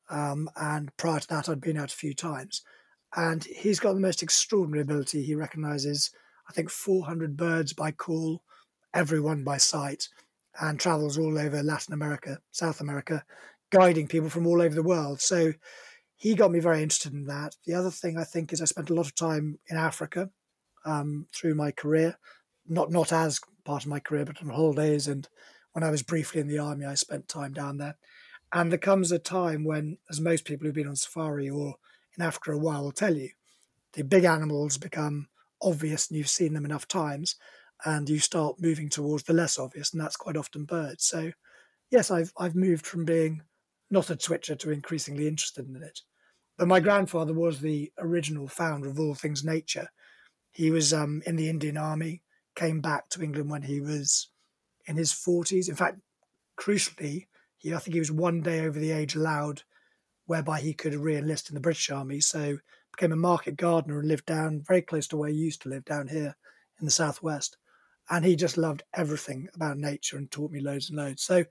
um, 0.09 0.49
and 0.57 0.97
prior 0.97 1.21
to 1.21 1.29
that, 1.29 1.49
I'd 1.49 1.61
been 1.61 1.79
out 1.79 1.93
a 1.93 1.97
few 1.97 2.15
times. 2.15 2.63
And 3.15 3.45
he's 3.45 3.81
got 3.81 3.93
the 3.95 4.01
most 4.01 4.23
extraordinary 4.23 4.83
ability. 4.83 5.23
He 5.23 5.35
recognizes, 5.35 6.11
I 6.49 6.53
think, 6.53 6.71
400 6.71 7.37
birds 7.37 7.73
by 7.73 7.91
call, 7.91 8.43
everyone 8.95 9.45
by 9.45 9.59
sight, 9.59 10.09
and 10.61 10.79
travels 10.79 11.19
all 11.19 11.39
over 11.39 11.63
Latin 11.63 11.93
America, 11.93 12.39
South 12.53 12.81
America, 12.81 13.25
guiding 13.71 14.07
people 14.07 14.31
from 14.31 14.47
all 14.47 14.63
over 14.63 14.75
the 14.75 14.83
world. 14.83 15.21
So 15.21 15.53
he 16.17 16.35
got 16.35 16.53
me 16.53 16.61
very 16.61 16.83
interested 16.83 17.13
in 17.13 17.25
that. 17.27 17.57
The 17.67 17.75
other 17.75 17.91
thing 17.91 18.17
I 18.17 18.25
think 18.25 18.53
is 18.53 18.63
I 18.63 18.67
spent 18.67 18.91
a 18.91 18.95
lot 18.95 19.07
of 19.07 19.15
time 19.15 19.59
in 19.69 19.77
Africa 19.77 20.31
um, 20.85 21.27
through 21.35 21.55
my 21.55 21.71
career, 21.71 22.17
not 22.67 22.91
not 22.91 23.13
as 23.13 23.41
part 23.65 23.85
of 23.85 23.91
my 23.91 24.01
career, 24.01 24.25
but 24.25 24.43
on 24.43 24.49
holidays. 24.49 25.09
And 25.09 25.29
when 25.73 25.83
I 25.83 25.91
was 25.91 26.03
briefly 26.03 26.41
in 26.41 26.49
the 26.49 26.59
army, 26.59 26.85
I 26.85 26.95
spent 26.95 27.29
time 27.29 27.53
down 27.53 27.79
there. 27.79 27.97
And 28.53 28.71
there 28.71 28.79
comes 28.79 29.11
a 29.11 29.19
time 29.19 29.65
when, 29.65 29.99
as 30.11 30.21
most 30.21 30.45
people 30.45 30.67
who've 30.67 30.75
been 30.75 30.89
on 30.89 30.97
safari 30.97 31.49
or 31.49 31.77
in 32.19 32.25
Africa 32.25 32.53
a 32.53 32.59
while 32.59 32.83
will 32.83 32.93
tell 32.93 33.17
you, 33.17 33.31
the 33.95 34.05
big 34.05 34.25
animals 34.25 34.79
become 34.79 35.29
obvious 35.61 36.09
and 36.09 36.19
you've 36.19 36.29
seen 36.29 36.55
them 36.55 36.65
enough 36.65 36.89
times 36.89 37.37
and 37.85 38.09
you 38.09 38.19
start 38.19 38.61
moving 38.61 38.89
towards 38.89 39.25
the 39.25 39.33
less 39.33 39.59
obvious, 39.59 39.93
and 39.93 40.01
that's 40.01 40.17
quite 40.17 40.37
often 40.37 40.65
birds. 40.65 41.05
So, 41.05 41.33
yes, 41.91 42.11
I've, 42.11 42.33
I've 42.39 42.55
moved 42.55 42.87
from 42.87 43.05
being 43.05 43.43
not 43.91 44.11
a 44.11 44.17
twitcher 44.17 44.55
to 44.55 44.71
increasingly 44.71 45.27
interested 45.27 45.69
in 45.69 45.83
it. 45.83 46.01
But 46.59 46.69
my 46.69 46.81
grandfather 46.81 47.33
was 47.33 47.61
the 47.61 47.93
original 47.99 48.47
founder 48.47 48.89
of 48.89 49.01
all 49.01 49.15
things 49.15 49.43
nature. 49.43 49.89
He 50.53 50.71
was 50.71 50.93
um, 50.93 51.23
in 51.27 51.37
the 51.37 51.49
Indian 51.49 51.77
Army 51.77 52.23
came 52.55 52.81
back 52.81 53.09
to 53.11 53.23
England 53.23 53.51
when 53.51 53.63
he 53.63 53.81
was 53.81 54.29
in 54.87 54.97
his 54.97 55.13
40s. 55.13 55.69
In 55.69 55.75
fact, 55.75 55.99
crucially, 56.59 57.27
He, 57.59 57.75
I 57.75 57.79
think 57.79 57.95
he 57.95 58.01
was 58.01 58.13
one 58.13 58.41
day 58.43 58.61
over 58.61 58.79
the 58.79 58.91
age 58.91 59.15
allowed, 59.15 59.63
whereby 60.27 60.61
he 60.61 60.75
could 60.75 60.95
re-enlist 60.95 61.49
in 61.49 61.55
the 61.55 61.61
British 61.61 61.91
Army. 61.91 62.21
So 62.21 62.59
became 62.97 63.13
a 63.13 63.17
market 63.17 63.57
gardener 63.57 63.99
and 63.99 64.09
lived 64.09 64.27
down 64.27 64.63
very 64.67 64.83
close 64.83 65.07
to 65.09 65.17
where 65.17 65.31
he 65.31 65.37
used 65.37 65.63
to 65.63 65.69
live 65.69 65.85
down 65.85 66.09
here 66.09 66.37
in 66.79 66.85
the 66.85 66.91
southwest. 66.91 67.57
And 68.11 68.25
he 68.25 68.37
just 68.37 68.59
loved 68.59 68.83
everything 68.95 69.49
about 69.55 69.79
nature 69.79 70.17
and 70.17 70.31
taught 70.31 70.51
me 70.51 70.61
loads 70.61 70.91
and 70.91 70.99
loads. 70.99 71.23
So 71.23 71.45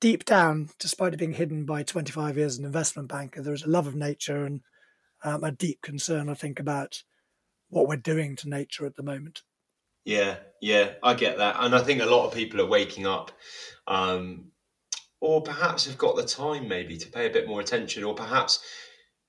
deep 0.00 0.24
down, 0.24 0.70
despite 0.78 1.14
it 1.14 1.18
being 1.18 1.34
hidden 1.34 1.64
by 1.64 1.82
25 1.82 2.36
years 2.36 2.54
as 2.54 2.58
an 2.58 2.64
investment 2.64 3.08
banker, 3.08 3.42
there 3.42 3.54
is 3.54 3.62
a 3.62 3.70
love 3.70 3.86
of 3.86 3.94
nature 3.94 4.44
and 4.44 4.62
um, 5.22 5.44
a 5.44 5.52
deep 5.52 5.80
concern, 5.82 6.28
I 6.28 6.34
think, 6.34 6.58
about 6.58 7.02
what 7.68 7.88
we're 7.88 7.96
doing 7.96 8.36
to 8.36 8.48
nature 8.48 8.86
at 8.86 8.96
the 8.96 9.02
moment. 9.02 9.42
Yeah, 10.04 10.36
yeah, 10.60 10.92
I 11.02 11.14
get 11.14 11.38
that, 11.38 11.56
and 11.58 11.74
I 11.74 11.82
think 11.82 12.02
a 12.02 12.06
lot 12.06 12.26
of 12.26 12.34
people 12.34 12.60
are 12.60 12.66
waking 12.66 13.06
up, 13.06 13.32
um, 13.86 14.46
or 15.20 15.42
perhaps 15.42 15.86
have 15.86 15.98
got 15.98 16.16
the 16.16 16.24
time 16.24 16.68
maybe 16.68 16.98
to 16.98 17.08
pay 17.10 17.26
a 17.26 17.30
bit 17.30 17.48
more 17.48 17.60
attention, 17.60 18.04
or 18.04 18.14
perhaps 18.14 18.60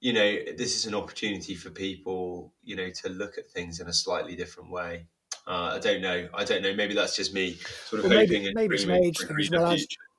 you 0.01 0.13
know 0.13 0.38
this 0.58 0.75
is 0.75 0.86
an 0.86 0.94
opportunity 0.94 1.55
for 1.55 1.70
people 1.70 2.53
you 2.63 2.75
know 2.75 2.89
to 2.89 3.10
look 3.10 3.38
at 3.38 3.50
things 3.50 3.79
in 3.79 3.88
a 3.88 3.94
slightly 3.94 4.36
different 4.36 4.70
way. 4.70 5.08
Uh, 5.48 5.74
I 5.75 5.79
don't 5.79 6.01
know. 6.01 6.27
I 6.34 6.44
don't 6.44 6.62
know. 6.62 6.74
Maybe 6.74 6.94
that's 6.94 7.15
just 7.15 7.34
me 7.34 7.53
sort 7.88 8.03
of 8.03 8.10
well, 8.10 8.20
hoping 8.20 8.44
maybe, 8.44 8.53
maybe 8.53 8.77
dreaming, 8.77 9.05
age 9.05 9.17
things. 9.20 9.50
Well, 9.51 9.77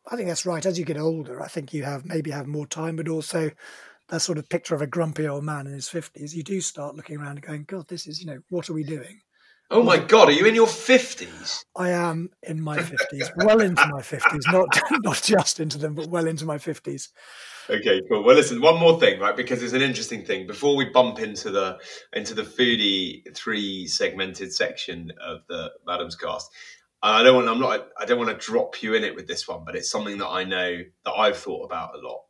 I 0.09 0.17
think 0.17 0.29
that's 0.29 0.47
right. 0.47 0.65
As 0.65 0.79
you 0.79 0.85
get 0.85 0.99
older, 0.99 1.43
I 1.43 1.49
think 1.49 1.75
you 1.75 1.83
have 1.83 2.05
maybe 2.05 2.31
have 2.31 2.47
more 2.47 2.67
time, 2.67 2.97
but 2.97 3.09
also 3.09 3.51
that 4.09 4.21
sort 4.21 4.39
of 4.39 4.49
picture 4.49 4.75
of 4.75 4.83
a 4.83 4.87
grumpy 4.87 5.27
old 5.27 5.45
man 5.45 5.67
in 5.67 5.73
his 5.73 5.89
fifties. 5.89 6.37
You 6.37 6.45
do 6.45 6.61
start 6.61 6.95
looking 6.95 7.19
around 7.19 7.39
and 7.39 7.43
going, 7.43 7.65
"God, 7.65 7.89
this 7.89 8.07
is 8.07 8.21
you 8.21 8.27
know 8.27 8.39
what 8.49 8.71
are 8.71 8.75
we 8.75 8.85
doing?" 8.85 9.21
Oh 9.71 9.83
my 9.83 9.99
God, 9.99 10.29
are 10.29 10.33
you 10.33 10.47
in 10.47 10.55
your 10.55 10.69
50s? 10.69 11.65
I 11.77 11.91
am 11.91 12.31
in 12.45 12.61
my 12.61 12.79
50s, 12.79 13.31
well 13.45 13.61
into 13.61 13.85
my 13.89 14.01
50s, 14.01 14.53
not, 14.53 14.69
not 15.05 15.21
just 15.23 15.59
into 15.59 15.77
them, 15.77 15.95
but 15.95 16.09
well 16.09 16.29
into 16.29 16.45
my 16.45 16.57
50s. 16.57 17.09
Okay, 17.69 18.01
cool. 18.09 18.23
Well, 18.23 18.37
listen, 18.37 18.61
one 18.61 18.79
more 18.79 19.01
thing, 19.01 19.19
right? 19.19 19.35
Because 19.37 19.65
it's 19.65 19.73
an 19.73 19.83
interesting 19.83 20.25
thing. 20.25 20.47
Before 20.47 20.77
we 20.77 20.85
bump 20.91 21.19
into 21.19 21.51
the 21.51 21.79
into 22.13 22.33
the 22.33 22.43
foodie 22.43 23.23
three 23.35 23.89
segmented 23.89 24.53
section 24.53 25.13
of 25.21 25.41
the 25.49 25.73
Maddams 25.87 26.19
cast, 26.19 26.49
I 27.03 27.25
don't 27.25 27.35
want 27.35 27.49
I'm 27.49 27.59
not 27.59 27.89
I 27.99 28.05
don't 28.05 28.19
want 28.19 28.31
to 28.31 28.47
drop 28.47 28.83
you 28.83 28.95
in 28.95 29.03
it 29.03 29.17
with 29.17 29.27
this 29.27 29.49
one, 29.49 29.65
but 29.65 29.75
it's 29.75 29.91
something 29.91 30.19
that 30.19 30.29
I 30.29 30.45
know 30.45 30.79
that 31.05 31.13
I've 31.13 31.37
thought 31.37 31.65
about 31.65 31.97
a 31.97 32.07
lot. 32.07 32.21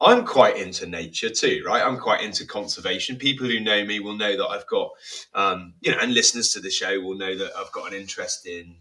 I'm 0.00 0.26
quite 0.26 0.58
into 0.58 0.86
nature 0.86 1.30
too, 1.30 1.62
right? 1.66 1.82
I'm 1.82 1.98
quite 1.98 2.22
into 2.22 2.44
conservation. 2.44 3.16
People 3.16 3.46
who 3.46 3.60
know 3.60 3.84
me 3.84 3.98
will 3.98 4.16
know 4.16 4.36
that 4.36 4.46
I've 4.46 4.66
got, 4.66 4.90
um, 5.34 5.74
you 5.80 5.90
know, 5.90 5.98
and 5.98 6.12
listeners 6.12 6.50
to 6.52 6.60
the 6.60 6.70
show 6.70 7.00
will 7.00 7.16
know 7.16 7.36
that 7.36 7.52
I've 7.56 7.72
got 7.72 7.92
an 7.92 7.98
interest 7.98 8.46
in 8.46 8.76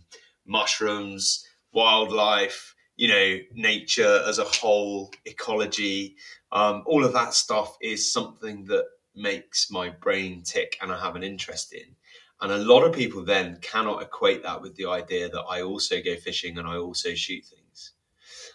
mushrooms, 0.45 1.45
wildlife, 1.71 2.75
you 2.97 3.07
know, 3.07 3.37
nature 3.53 4.23
as 4.27 4.39
a 4.39 4.43
whole, 4.43 5.11
ecology. 5.25 6.17
Um, 6.51 6.83
all 6.85 7.05
of 7.05 7.13
that 7.13 7.33
stuff 7.33 7.77
is 7.81 8.11
something 8.11 8.65
that 8.65 8.85
makes 9.15 9.71
my 9.71 9.89
brain 9.89 10.43
tick 10.43 10.77
and 10.81 10.91
I 10.91 10.99
have 10.99 11.15
an 11.15 11.23
interest 11.23 11.73
in. 11.73 11.95
And 12.41 12.51
a 12.51 12.57
lot 12.57 12.83
of 12.83 12.93
people 12.93 13.23
then 13.23 13.59
cannot 13.61 14.01
equate 14.01 14.43
that 14.43 14.61
with 14.61 14.75
the 14.75 14.87
idea 14.87 15.29
that 15.29 15.43
I 15.49 15.61
also 15.61 16.01
go 16.01 16.15
fishing 16.17 16.57
and 16.57 16.67
I 16.67 16.75
also 16.77 17.13
shoot 17.13 17.45
things. 17.45 17.93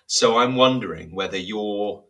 So 0.07 0.37
I'm 0.37 0.57
wondering 0.57 1.15
whether 1.15 1.39
you're 1.39 2.05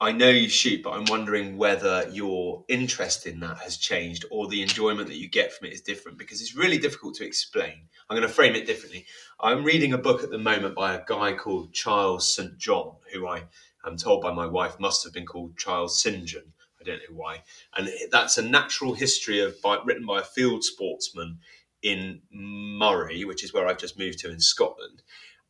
I 0.00 0.10
know 0.12 0.28
you 0.28 0.48
shoot, 0.48 0.82
but 0.82 0.90
I'm 0.90 1.04
wondering 1.04 1.56
whether 1.56 2.08
your 2.10 2.64
interest 2.68 3.26
in 3.26 3.40
that 3.40 3.58
has 3.58 3.76
changed 3.76 4.24
or 4.30 4.48
the 4.48 4.60
enjoyment 4.60 5.08
that 5.08 5.16
you 5.16 5.28
get 5.28 5.52
from 5.52 5.68
it 5.68 5.72
is 5.72 5.80
different 5.80 6.18
because 6.18 6.40
it's 6.40 6.56
really 6.56 6.78
difficult 6.78 7.14
to 7.16 7.24
explain. 7.24 7.88
I'm 8.10 8.16
going 8.16 8.28
to 8.28 8.34
frame 8.34 8.54
it 8.54 8.66
differently. 8.66 9.06
I'm 9.40 9.64
reading 9.64 9.92
a 9.92 9.98
book 9.98 10.22
at 10.22 10.30
the 10.30 10.38
moment 10.38 10.74
by 10.74 10.94
a 10.94 11.04
guy 11.06 11.32
called 11.34 11.72
Charles 11.72 12.34
St. 12.34 12.58
John, 12.58 12.96
who 13.12 13.26
I 13.26 13.44
am 13.86 13.96
told 13.96 14.22
by 14.22 14.32
my 14.32 14.46
wife 14.46 14.80
must 14.80 15.04
have 15.04 15.12
been 15.12 15.26
called 15.26 15.56
Charles 15.56 16.02
St. 16.02 16.24
John. 16.26 16.52
I 16.80 16.84
don't 16.84 16.98
know 16.98 17.16
why. 17.16 17.44
And 17.76 17.88
that's 18.10 18.36
a 18.36 18.42
natural 18.42 18.94
history 18.94 19.40
of 19.40 19.60
by, 19.62 19.78
written 19.84 20.04
by 20.04 20.20
a 20.20 20.24
field 20.24 20.64
sportsman 20.64 21.38
in 21.82 22.20
Moray, 22.32 23.24
which 23.24 23.44
is 23.44 23.54
where 23.54 23.66
I've 23.66 23.78
just 23.78 23.98
moved 23.98 24.18
to 24.20 24.30
in 24.30 24.40
Scotland. 24.40 25.02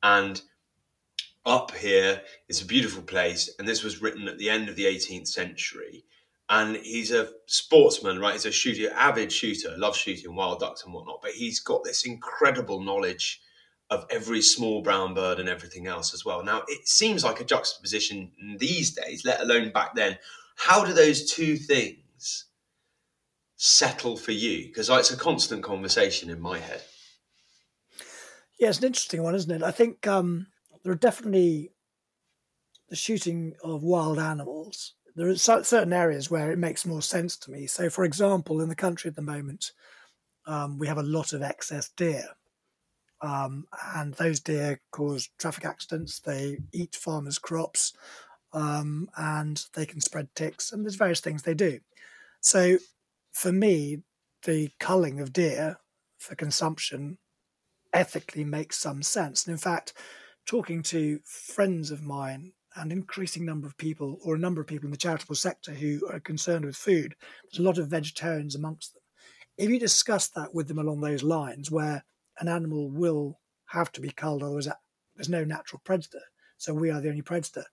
And 0.03 0.43
up 1.47 1.73
here 1.73 2.23
is 2.49 2.63
a 2.63 2.67
beautiful 2.67 3.03
place, 3.03 3.51
and 3.59 3.69
this 3.69 3.83
was 3.83 4.01
written 4.01 4.29
at 4.29 4.39
the 4.39 4.51
end 4.51 4.69
of 4.69 4.77
the 4.77 4.87
18th 4.87 5.29
century. 5.29 6.05
And 6.49 6.77
he's 6.77 7.11
a 7.11 7.31
sportsman, 7.47 8.19
right? 8.19 8.35
He's 8.35 8.47
a 8.47 8.53
shooter, 8.53 8.93
avid 8.95 9.33
shooter, 9.33 9.77
loves 9.79 9.99
shooting 9.99 10.35
wild 10.35 10.61
ducks 10.61 10.85
and 10.85 10.93
whatnot. 10.93 11.23
But 11.23 11.33
he's 11.33 11.61
got 11.61 11.85
this 11.85 12.05
incredible 12.05 12.81
knowledge 12.81 13.41
of 13.91 14.07
every 14.11 14.43
small 14.43 14.83
brown 14.83 15.15
bird 15.15 15.39
and 15.39 15.49
everything 15.49 15.87
else 15.87 16.13
as 16.13 16.25
well. 16.25 16.43
Now, 16.43 16.63
it 16.69 16.87
seems 16.87 17.25
like 17.25 17.41
a 17.41 17.45
juxtaposition 17.45 18.31
these 18.59 18.93
days, 18.93 19.25
let 19.25 19.41
alone 19.41 19.73
back 19.73 19.95
then. 19.95 20.19
How 20.57 20.85
do 20.85 20.93
those 20.93 21.31
two 21.31 21.57
things 21.57 22.47
settle 23.57 24.17
for 24.17 24.33
you? 24.33 24.67
Because 24.67 24.89
it's 24.91 25.11
a 25.11 25.17
constant 25.17 25.63
conversation 25.63 26.31
in 26.31 26.41
my 26.41 26.59
head. 26.59 26.83
Yeah, 28.59 28.69
it's 28.69 28.79
an 28.79 28.85
interesting 28.85 29.23
one, 29.23 29.35
isn't 29.35 29.51
it? 29.51 29.63
I 29.63 29.71
think 29.71 30.07
um, 30.07 30.47
there 30.85 30.93
are 30.93 30.97
definitely 30.97 31.73
the 32.91 32.97
shooting 32.97 33.55
of 33.65 33.83
wild 33.83 34.19
animals. 34.19 34.95
There 35.17 35.29
are 35.29 35.37
certain 35.37 35.93
areas 35.93 36.31
where 36.31 36.53
it 36.53 36.59
makes 36.59 36.85
more 36.85 37.03
sense 37.03 37.37
to 37.39 37.51
me. 37.51 37.67
So, 37.67 37.89
for 37.89 38.05
example, 38.05 38.61
in 38.61 38.69
the 38.69 38.75
country 38.75 39.09
at 39.09 39.17
the 39.17 39.23
moment, 39.23 39.73
um, 40.47 40.79
we 40.79 40.87
have 40.87 40.99
a 40.99 41.03
lot 41.03 41.33
of 41.33 41.43
excess 41.43 41.89
deer. 41.89 42.27
Um, 43.23 43.67
and 43.95 44.13
those 44.15 44.41
deer 44.41 44.81
cause 44.91 45.31
traffic 45.39 45.65
accidents. 45.65 46.21
They 46.21 46.59
eat 46.73 46.95
farmers' 46.95 47.39
crops, 47.39 47.95
um, 48.53 49.09
and 49.17 49.65
they 49.75 49.87
can 49.87 50.01
spread 50.01 50.29
ticks. 50.35 50.73
And 50.73 50.85
there's 50.85 50.97
various 50.97 51.21
things 51.21 51.43
they 51.43 51.55
do. 51.55 51.81
So, 52.41 52.79
for 53.33 53.53
me, 53.53 54.03
the 54.45 54.71
culling 54.79 55.21
of 55.21 55.33
deer 55.33 55.79
for 56.19 56.35
consumption 56.35 57.19
ethically 57.95 58.45
makes 58.45 58.77
some 58.77 59.03
sense. 59.03 59.47
And 59.47 59.53
in 59.53 59.59
fact, 59.59 59.95
talking 60.47 60.83
to 60.83 61.21
friends 61.25 61.91
of 61.91 62.03
mine 62.03 62.53
and 62.77 62.91
increasing 62.93 63.45
number 63.45 63.67
of 63.67 63.77
people 63.77 64.19
or 64.23 64.35
a 64.35 64.39
number 64.39 64.61
of 64.61 64.67
people 64.67 64.87
in 64.87 64.91
the 64.91 64.97
charitable 64.97 65.35
sector 65.35 65.73
who 65.73 66.01
are 66.11 66.21
concerned 66.21 66.65
with 66.65 66.77
food. 66.77 67.15
There's 67.45 67.61
a 67.61 67.63
lot 67.63 67.79
of 67.79 67.89
vegetarians 67.89 68.55
amongst 68.55 68.95
them. 68.95 69.03
If 69.57 69.71
you 69.71 69.79
discuss 69.79 70.29
that 70.31 70.55
with 70.55 70.67
them 70.67 70.79
along 70.79 71.01
those 71.01 71.23
lines 71.23 71.71
where 71.71 72.05
an 72.39 72.49
animal 72.49 72.91
will 72.91 73.39
have 73.67 73.93
to 73.93 74.01
be 74.01 74.11
culled 74.11 74.43
otherwise 74.43 74.69
there's 75.17 75.29
no 75.29 75.45
natural 75.45 75.81
predator 75.85 76.21
so 76.59 76.75
we 76.75 76.91
are 76.91 77.01
the 77.01 77.09
only 77.09 77.23
predator 77.23 77.65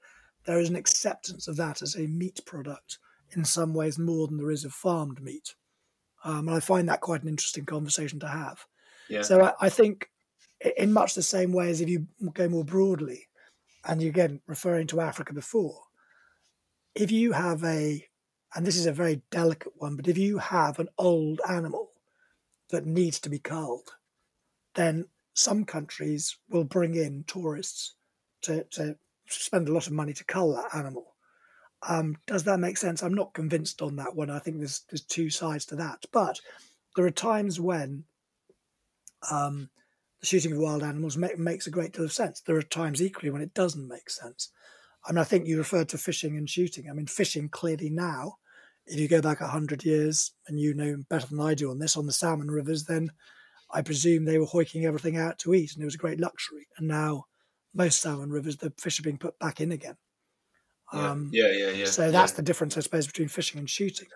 there 0.46 0.60
is 0.60 0.70
an 0.70 0.76
acceptance 0.76 1.48
of 1.48 1.58
that 1.58 1.82
as 1.82 1.96
a 1.96 2.08
meat 2.08 2.40
product 2.46 2.98
in 3.32 3.46
some 3.46 3.74
ways 3.74 3.98
more 3.98 4.28
than 4.28 4.38
there 4.38 4.52
is 4.52 4.66
of 4.66 4.74
farmed 4.74 5.22
meat. 5.22 5.56
Um, 6.24 6.48
and 6.48 6.58
i 6.58 6.60
find 6.60 6.88
that 6.90 7.02
quite 7.02 7.24
an 7.24 7.30
interesting 7.30 7.66
conversation 7.66 8.20
to 8.20 8.28
have. 8.28 8.66
Yeah. 9.10 9.24
so 9.24 9.42
I, 9.44 9.54
I 9.62 9.70
think 9.70 10.10
in 10.78 10.94
much 10.94 11.16
the 11.16 11.24
same 11.24 11.54
way 11.54 11.70
as 11.70 11.82
if 11.82 11.90
you 11.90 12.08
go 12.34 12.48
more 12.48 12.64
broadly, 12.64 13.28
and 13.86 14.02
again 14.02 14.42
referring 14.48 14.88
to 14.88 15.02
Africa 15.02 15.34
before, 15.34 15.82
if 16.96 17.12
you 17.12 17.32
have 17.32 17.64
a, 17.64 18.08
and 18.56 18.66
this 18.66 18.78
is 18.78 18.86
a 18.86 18.94
very 18.94 19.22
delicate 19.32 19.74
one, 19.78 19.96
but 19.96 20.08
if 20.08 20.18
you 20.18 20.38
have 20.38 20.80
an 20.80 20.90
old 20.98 21.42
animal 21.50 21.92
that 22.70 22.86
needs 22.86 23.20
to 23.20 23.30
be 23.30 23.40
culled, 23.40 23.92
then 24.76 25.06
some 25.34 25.66
countries 25.66 26.38
will 26.50 26.64
bring 26.64 26.96
in 26.96 27.24
tourists 27.26 27.96
to, 28.42 28.64
to 28.72 28.96
spend 29.28 29.68
a 29.68 29.74
lot 29.74 29.88
of 29.88 29.94
money 29.94 30.14
to 30.14 30.26
cull 30.26 30.56
that 30.56 30.76
animal. 30.76 31.16
Um, 31.88 32.18
does 32.28 32.44
that 32.44 32.60
make 32.60 32.78
sense? 32.78 33.02
I'm 33.02 33.14
not 33.14 33.34
convinced 33.34 33.82
on 33.82 33.96
that 33.96 34.16
one. 34.16 34.30
I 34.30 34.40
think 34.40 34.58
there's 34.58 34.82
there's 34.90 35.02
two 35.02 35.30
sides 35.30 35.66
to 35.68 35.76
that, 35.78 36.06
but 36.12 36.40
there 36.96 37.06
are 37.06 37.12
times 37.12 37.60
when 37.60 38.04
um, 39.32 39.70
the 40.22 40.28
shooting 40.28 40.54
of 40.54 40.60
wild 40.60 40.84
animals 40.84 41.18
make, 41.18 41.38
makes 41.38 41.68
a 41.68 41.72
great 41.72 41.94
deal 41.94 42.06
of 42.06 42.14
sense. 42.14 42.42
There 42.42 42.56
are 42.56 42.62
times 42.62 43.02
equally 43.02 43.32
when 43.32 43.42
it 43.42 43.54
doesn't 43.54 43.88
make 43.88 44.10
sense. 44.10 44.52
I 45.06 45.12
mean, 45.12 45.18
I 45.18 45.24
think 45.24 45.48
you 45.48 45.58
referred 45.58 45.90
to 45.90 45.98
fishing 45.98 46.38
and 46.38 46.50
shooting. 46.50 46.86
I 46.90 46.94
mean, 46.94 47.08
fishing 47.08 47.50
clearly 47.50 47.90
now, 47.90 48.36
if 48.86 49.00
you 49.00 49.08
go 49.08 49.22
back 49.22 49.42
100 49.42 49.84
years, 49.84 50.32
and 50.48 50.60
you 50.60 50.74
know 50.74 50.98
better 51.10 51.28
than 51.28 51.40
I 51.40 51.56
do 51.56 51.72
on 51.72 51.80
this, 51.80 51.98
on 51.98 52.06
the 52.06 52.12
salmon 52.12 52.50
rivers, 52.50 52.86
then 52.86 53.12
I 53.74 53.82
presume 53.82 54.26
they 54.26 54.38
were 54.38 54.46
hoiking 54.46 54.86
everything 54.86 55.18
out 55.18 55.40
to 55.40 55.54
eat, 55.54 55.74
and 55.74 55.82
it 55.82 55.86
was 55.86 55.96
a 55.96 56.00
great 56.00 56.20
luxury. 56.20 56.68
And 56.78 56.88
now, 56.88 57.26
most 57.74 58.02
salmon 58.02 58.30
rivers, 58.30 58.58
the 58.58 58.74
fish 58.80 59.00
are 59.00 59.04
being 59.04 59.18
put 59.18 59.40
back 59.40 59.62
in 59.62 59.72
again. 59.72 59.98
Yeah, 60.94 61.10
um, 61.12 61.30
yeah, 61.32 61.52
yeah, 61.52 61.70
yeah. 61.70 61.86
So 61.86 62.12
that's 62.12 62.34
yeah. 62.34 62.38
the 62.38 62.42
difference, 62.44 62.78
I 62.78 62.82
suppose, 62.82 63.08
between 63.08 63.30
fishing 63.30 63.60
and 63.60 63.70
shooting. 63.70 64.08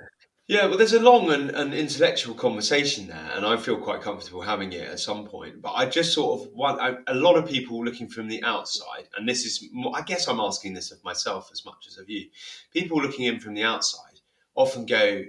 Yeah, 0.48 0.68
well, 0.68 0.78
there's 0.78 0.94
a 0.94 1.00
long 1.00 1.32
and, 1.32 1.50
and 1.50 1.74
intellectual 1.74 2.36
conversation 2.36 3.08
there, 3.08 3.32
and 3.34 3.44
I 3.44 3.58
feel 3.58 3.78
quite 3.78 4.02
comfortable 4.02 4.42
having 4.42 4.74
it 4.74 4.88
at 4.88 5.00
some 5.00 5.26
point. 5.26 5.60
But 5.60 5.72
I 5.72 5.88
just 5.88 6.14
sort 6.14 6.40
of 6.40 6.54
want 6.54 6.80
I, 6.80 6.98
a 7.08 7.16
lot 7.16 7.36
of 7.36 7.48
people 7.50 7.84
looking 7.84 8.08
from 8.08 8.28
the 8.28 8.44
outside, 8.44 9.08
and 9.18 9.28
this 9.28 9.44
is, 9.44 9.68
I 9.94 10.04
guess, 10.04 10.28
I'm 10.28 10.40
asking 10.40 10.76
this 10.76 10.92
of 10.92 11.04
myself 11.04 11.50
as 11.52 11.66
much 11.66 11.88
as 11.88 11.98
of 11.98 12.12
you. 12.12 12.30
People 12.72 13.02
looking 13.02 13.26
in 13.26 13.40
from 13.40 13.56
the 13.56 13.64
outside 13.64 14.20
often 14.54 14.86
go, 14.86 15.24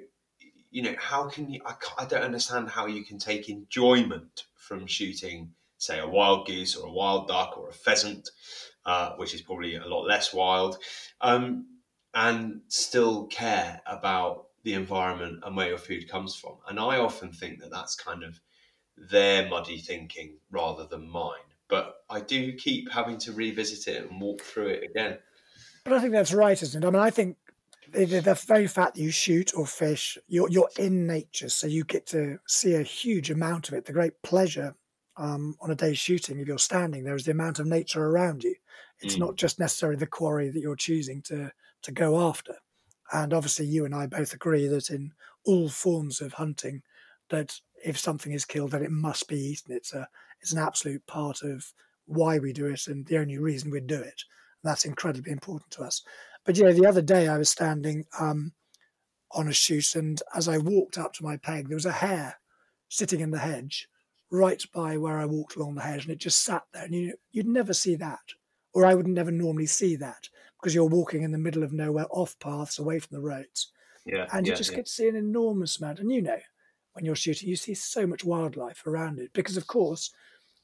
you 0.71 0.83
know, 0.83 0.95
how 0.99 1.31
can 1.31 1.51
you? 1.51 1.63
I, 1.65 1.75
I 1.97 2.05
don't 2.05 2.23
understand 2.23 2.69
how 2.69 2.85
you 2.85 3.03
can 3.03 3.19
take 3.19 3.49
enjoyment 3.49 4.45
from 4.55 4.87
shooting, 4.87 5.53
say, 5.79 5.99
a 5.99 6.07
wild 6.07 6.47
goose 6.47 6.77
or 6.77 6.89
a 6.89 6.93
wild 6.93 7.29
duck 7.29 7.57
or 7.57 7.71
a 7.71 7.73
pheasant 7.73 8.29
uh, 8.85 9.13
which 9.17 9.35
is 9.35 9.41
probably 9.41 9.77
a 9.77 9.87
lot 9.87 10.07
less 10.07 10.35
wild, 10.35 10.77
um, 11.23 11.67
and 12.15 12.61
still 12.69 13.25
care 13.29 13.81
about 13.87 14.47
the 14.67 14.75
environment 14.75 15.39
and 15.45 15.57
where 15.57 15.69
your 15.69 15.79
food 15.79 16.09
comes 16.09 16.35
from. 16.35 16.57
And 16.69 16.81
I 16.81 16.99
often 16.99 17.33
think 17.33 17.61
that 17.61 17.71
that's 17.71 17.95
kind 17.95 18.25
of 18.25 18.41
their 18.97 19.49
muddy 19.49 19.79
thinking 19.79 20.39
rather 20.51 20.89
than 20.89 21.09
mine. 21.09 21.47
But 21.69 21.99
I 22.11 22.21
do 22.21 22.53
keep 22.53 22.91
having 22.91 23.17
to 23.19 23.33
revisit 23.33 23.87
it 23.87 24.11
and 24.11 24.21
walk 24.21 24.43
through 24.43 24.71
it 24.71 24.91
again. 24.91 25.19
But 25.85 25.93
I 25.93 26.01
think 26.01 26.13
that's 26.13 26.35
right, 26.35 26.61
isn't 26.61 26.83
it? 26.83 26.87
I 26.87 26.91
mean, 26.91 27.01
I 27.01 27.11
think 27.11 27.37
the, 27.93 28.07
the 28.07 28.35
very 28.35 28.67
fact 28.67 28.97
that 28.97 29.01
you 29.01 29.13
shoot 29.13 29.55
or 29.55 29.67
fish, 29.67 30.19
you're 30.27 30.51
you're 30.51 30.71
in 30.81 31.07
nature, 31.07 31.49
so 31.49 31.69
you 31.69 31.85
get 31.85 32.07
to 32.07 32.39
see 32.49 32.75
a 32.75 32.83
huge 32.83 33.31
amount 33.31 33.69
of 33.69 33.75
it. 33.75 33.85
The 33.85 33.93
great 33.93 34.21
pleasure 34.23 34.75
um, 35.17 35.55
on 35.61 35.71
a 35.71 35.77
day 35.77 35.95
shooting, 35.95 36.41
if 36.41 36.49
you're 36.49 36.59
standing 36.59 37.05
there, 37.05 37.15
is 37.15 37.25
the 37.25 37.31
amount 37.31 37.61
of 37.61 37.67
nature 37.67 38.05
around 38.05 38.43
you. 38.43 38.57
It's 38.99 39.15
mm. 39.15 39.21
not 39.21 39.37
just 39.37 39.61
necessarily 39.61 39.97
the 39.97 40.09
quarry 40.09 40.51
that 40.51 40.61
you're 40.61 40.75
choosing 40.75 41.23
to 41.23 41.53
to 41.83 41.93
go 41.93 42.29
after. 42.29 42.57
And 43.13 43.33
obviously, 43.33 43.67
you 43.67 43.85
and 43.85 43.95
I 43.95 44.07
both 44.07 44.33
agree 44.33 44.67
that 44.69 44.91
in 44.91 45.13
all 45.45 45.69
forms 45.69 46.21
of 46.21 46.35
hunting, 46.35 46.83
that 47.31 47.61
if 47.85 47.99
something 47.99 48.33
is 48.33 48.45
killed, 48.45 48.73
then 48.73 48.83
it 48.83 48.91
must 48.91 49.29
be 49.29 49.39
eaten. 49.39 49.75
It's 49.75 49.93
a 49.93 50.09
it's 50.41 50.53
an 50.53 50.59
absolute 50.59 51.07
part 51.07 51.43
of 51.43 51.73
why 52.07 52.39
we 52.39 52.53
do 52.53 52.67
it 52.67 52.87
and 52.87 53.07
the 53.07 53.19
only 53.19 53.39
reason 53.39 53.71
we 53.71 53.81
do 53.81 54.01
it. 54.01 54.23
That's 54.63 54.85
incredibly 54.85 55.33
important 55.33 55.71
to 55.73 55.83
us. 55.83 56.03
But 56.45 56.57
you 56.57 56.65
know, 56.65 56.73
the 56.73 56.87
other 56.87 57.03
day 57.03 57.29
I 57.29 57.39
was 57.39 57.49
standing 57.49 58.05
um, 58.21 58.53
on 59.33 59.49
a 59.49 59.53
shoot, 59.53 59.95
and 59.95 60.21
as 60.35 60.49
I 60.49 60.59
walked 60.59 60.99
up 60.99 61.13
to 61.15 61.25
my 61.25 61.37
peg, 61.37 61.69
there 61.69 61.77
was 61.77 61.87
a 61.87 61.93
hare 61.93 62.37
sitting 62.89 63.21
in 63.21 63.31
the 63.31 63.39
hedge 63.39 63.89
right 64.31 64.63
by 64.73 64.97
where 64.97 65.19
I 65.19 65.25
walked 65.25 65.57
along 65.57 65.75
the 65.75 65.83
hedge, 65.83 66.05
and 66.05 66.13
it 66.13 66.19
just 66.19 66.43
sat 66.43 66.65
there. 66.73 66.85
And 66.85 66.95
you, 66.95 67.15
you'd 67.33 67.47
never 67.47 67.73
see 67.73 67.97
that, 67.97 68.21
or 68.73 68.87
I 68.87 68.95
would 68.95 69.09
never 69.09 69.31
normally 69.31 69.67
see 69.67 69.97
that 69.97 70.29
because 70.67 70.75
you're 70.75 70.85
walking 70.85 71.23
in 71.23 71.31
the 71.31 71.39
middle 71.39 71.63
of 71.63 71.73
nowhere, 71.73 72.07
off 72.11 72.37
paths, 72.41 72.81
away 72.81 72.99
from 72.99 73.15
the 73.15 73.21
roads. 73.21 73.71
Yeah, 74.05 74.27
and 74.33 74.45
you 74.45 74.53
yeah, 74.53 74.57
just 74.57 74.73
yeah. 74.73 74.79
get 74.79 74.87
to 74.87 74.93
see 74.93 75.07
an 75.07 75.15
enormous 75.15 75.79
amount. 75.79 76.01
And 76.01 76.11
you 76.11 76.21
know, 76.21 76.41
when 76.95 77.05
you're 77.05 77.15
shooting, 77.15 77.49
you 77.49 77.55
see 77.55 77.73
so 77.73 78.05
much 78.05 78.25
wildlife 78.25 78.85
around 78.85 79.21
it 79.21 79.33
because, 79.33 79.57
of 79.57 79.69
course, 79.69 80.11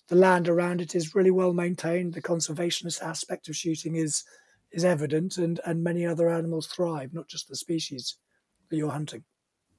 the 0.09 0.17
land 0.17 0.49
around 0.49 0.81
it 0.81 0.97
is 0.97 1.15
really 1.15 1.31
well 1.31 1.53
maintained. 1.53 2.15
The 2.15 2.21
conservationist 2.21 3.01
aspect 3.01 3.49
of 3.49 3.55
shooting 3.55 3.95
is 3.95 4.25
is 4.73 4.85
evident, 4.85 5.39
and 5.39 5.61
and 5.65 5.85
many 5.85 6.05
other 6.05 6.29
animals 6.29 6.67
thrive, 6.67 7.15
not 7.15 7.29
just 7.29 7.49
the 7.49 7.55
species 7.55 8.17
that 8.71 8.77
you're 8.77 8.91
hunting. 8.91 9.23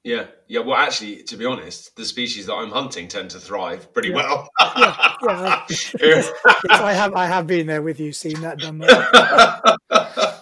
Yeah, 0.04 0.26
yeah. 0.48 0.60
Well, 0.60 0.76
actually, 0.76 1.22
to 1.24 1.36
be 1.36 1.44
honest, 1.44 1.94
the 1.96 2.04
species 2.06 2.46
that 2.46 2.54
I'm 2.54 2.70
hunting 2.70 3.08
tend 3.08 3.30
to 3.30 3.40
thrive 3.40 3.92
pretty 3.92 4.08
Yeah. 4.08 4.14
well. 4.16 4.48
yeah, 4.60 5.16
yeah. 5.22 5.64
Yes, 6.00 6.30
I 6.70 6.94
have 6.94 7.14
I 7.14 7.26
have 7.26 7.46
been 7.46 7.66
there 7.66 7.82
with 7.82 8.00
you, 8.00 8.12
seen 8.12 8.40
that 8.40 8.58
done. 8.58 8.78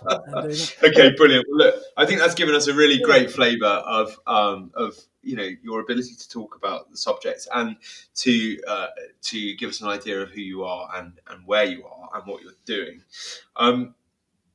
Okay, 0.84 1.12
brilliant. 1.16 1.46
Well, 1.48 1.66
look, 1.66 1.74
I 1.96 2.06
think 2.06 2.20
that's 2.20 2.34
given 2.34 2.54
us 2.54 2.66
a 2.66 2.74
really 2.74 2.98
great 2.98 3.30
flavour 3.30 3.64
of 3.66 4.18
um, 4.26 4.70
of 4.74 4.96
you 5.22 5.36
know 5.36 5.48
your 5.62 5.80
ability 5.80 6.14
to 6.14 6.28
talk 6.28 6.56
about 6.56 6.90
the 6.90 6.96
subjects 6.96 7.48
and 7.54 7.76
to 8.16 8.58
uh, 8.66 8.88
to 9.22 9.54
give 9.56 9.70
us 9.70 9.80
an 9.80 9.88
idea 9.88 10.20
of 10.20 10.30
who 10.30 10.40
you 10.40 10.64
are 10.64 10.88
and 10.96 11.20
and 11.28 11.46
where 11.46 11.64
you 11.64 11.84
are 11.84 12.10
and 12.14 12.26
what 12.26 12.42
you're 12.42 12.52
doing. 12.64 13.02
Um, 13.56 13.94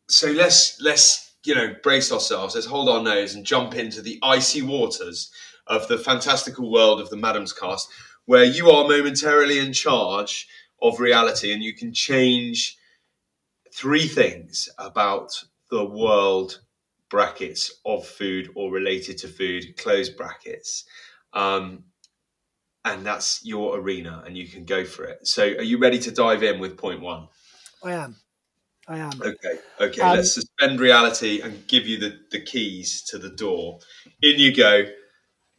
so 0.07 0.31
let's 0.31 0.79
let's 0.81 1.33
you 1.43 1.55
know 1.55 1.75
brace 1.83 2.11
ourselves. 2.11 2.55
Let's 2.55 2.67
hold 2.67 2.89
our 2.89 3.01
nose 3.01 3.35
and 3.35 3.45
jump 3.45 3.75
into 3.75 4.01
the 4.01 4.19
icy 4.21 4.61
waters 4.61 5.31
of 5.67 5.87
the 5.87 5.97
fantastical 5.97 6.71
world 6.71 7.01
of 7.01 7.09
the 7.09 7.17
Maddams 7.17 7.57
Cast, 7.57 7.89
where 8.25 8.43
you 8.43 8.69
are 8.69 8.87
momentarily 8.87 9.59
in 9.59 9.73
charge 9.73 10.47
of 10.81 10.99
reality 10.99 11.51
and 11.51 11.63
you 11.63 11.73
can 11.73 11.93
change 11.93 12.76
three 13.77 14.07
things 14.07 14.67
about 14.79 15.31
the 15.69 15.85
world 15.85 16.61
brackets 17.09 17.79
of 17.85 18.05
food 18.07 18.49
or 18.55 18.71
related 18.71 19.19
to 19.19 19.27
food, 19.27 19.77
close 19.77 20.09
brackets. 20.09 20.85
Um, 21.31 21.83
and 22.83 23.05
that's 23.05 23.45
your 23.45 23.77
arena 23.77 24.23
and 24.25 24.35
you 24.35 24.47
can 24.47 24.65
go 24.65 24.83
for 24.83 25.03
it. 25.03 25.27
So 25.27 25.43
are 25.43 25.61
you 25.61 25.77
ready 25.77 25.99
to 25.99 26.11
dive 26.11 26.41
in 26.41 26.59
with 26.59 26.75
point 26.77 27.01
one? 27.01 27.27
I 27.83 27.93
am, 27.93 28.15
I 28.87 28.97
am. 28.97 29.11
Okay, 29.21 29.59
okay. 29.79 30.01
Um, 30.01 30.15
let's 30.15 30.33
suspend 30.33 30.79
reality 30.79 31.41
and 31.41 31.67
give 31.67 31.85
you 31.85 31.99
the, 31.99 32.17
the 32.31 32.41
keys 32.41 33.03
to 33.09 33.19
the 33.19 33.29
door. 33.29 33.79
In 34.21 34.39
you 34.39 34.55
go. 34.55 34.85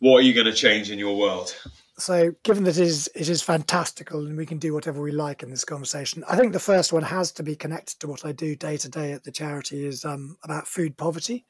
What 0.00 0.18
are 0.18 0.22
you 0.22 0.32
going 0.32 0.46
to 0.46 0.52
change 0.52 0.90
in 0.90 0.98
your 0.98 1.16
world? 1.16 1.56
So, 1.98 2.32
given 2.44 2.62
that 2.64 2.78
it 2.78 2.86
is, 2.86 3.10
it 3.16 3.28
is 3.28 3.42
fantastical 3.42 4.24
and 4.26 4.36
we 4.36 4.46
can 4.46 4.58
do 4.58 4.72
whatever 4.72 5.02
we 5.02 5.10
like 5.10 5.42
in 5.42 5.50
this 5.50 5.64
conversation, 5.64 6.22
I 6.28 6.36
think 6.36 6.52
the 6.52 6.60
first 6.60 6.92
one 6.92 7.02
has 7.02 7.32
to 7.32 7.42
be 7.42 7.56
connected 7.56 7.98
to 8.00 8.06
what 8.06 8.24
I 8.24 8.30
do 8.30 8.54
day 8.54 8.76
to 8.76 8.88
day 8.88 9.12
at 9.12 9.24
the 9.24 9.32
charity 9.32 9.84
is 9.84 10.04
um, 10.04 10.36
about 10.44 10.68
food 10.68 10.96
poverty, 10.96 11.44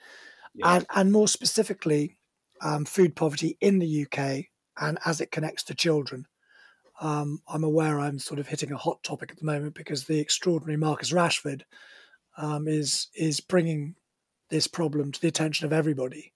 Yeah. 0.54 0.76
and 0.76 0.86
and 0.94 1.12
more 1.12 1.28
specifically, 1.28 2.16
um, 2.62 2.86
food 2.86 3.14
poverty 3.14 3.58
in 3.60 3.78
the 3.78 4.06
UK 4.06 4.46
and 4.80 4.98
as 5.04 5.20
it 5.20 5.30
connects 5.30 5.64
to 5.64 5.74
children. 5.74 6.26
Um, 7.00 7.42
I'm 7.46 7.62
aware 7.62 8.00
I'm 8.00 8.18
sort 8.18 8.40
of 8.40 8.48
hitting 8.48 8.72
a 8.72 8.76
hot 8.76 9.02
topic 9.04 9.30
at 9.30 9.38
the 9.38 9.44
moment 9.44 9.74
because 9.74 10.04
the 10.04 10.18
extraordinary 10.18 10.76
Marcus 10.76 11.12
Rashford 11.12 11.62
um, 12.38 12.66
is 12.66 13.08
is 13.14 13.40
bringing 13.40 13.96
this 14.50 14.66
problem 14.66 15.12
to 15.12 15.20
the 15.20 15.28
attention 15.28 15.66
of 15.66 15.72
everybody. 15.72 16.32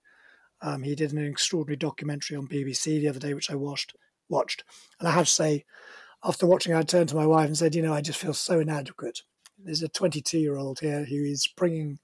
Um, 0.63 0.83
he 0.85 0.95
did 0.95 1.13
an 1.13 1.25
extraordinary 1.27 1.77
documentary 1.77 2.37
on 2.37 2.47
BBC 2.47 3.01
the 3.01 3.09
other 3.09 3.19
day, 3.19 3.35
which 3.35 3.51
I 3.51 3.57
watched. 3.57 3.95
Watched, 4.29 4.65
and 4.99 5.09
I 5.09 5.11
have 5.13 5.27
to 5.27 5.31
say, 5.31 5.65
after 6.25 6.47
watching, 6.47 6.73
I 6.73 6.83
turned 6.83 7.11
to 7.11 7.17
my 7.17 7.27
wife 7.27 7.49
and 7.49 7.59
said, 7.59 7.75
"You 7.75 7.83
know, 7.83 7.93
I 7.93 8.01
just 8.01 8.19
feel 8.19 8.33
so 8.33 8.61
inadequate. 8.61 9.21
There's 9.59 9.83
a 9.83 9.89
22 9.89 10.39
year 10.39 10.57
old 10.57 10.81
here 10.81 11.05
who 11.05 11.23
is 11.23 11.49
bringing 11.57 11.99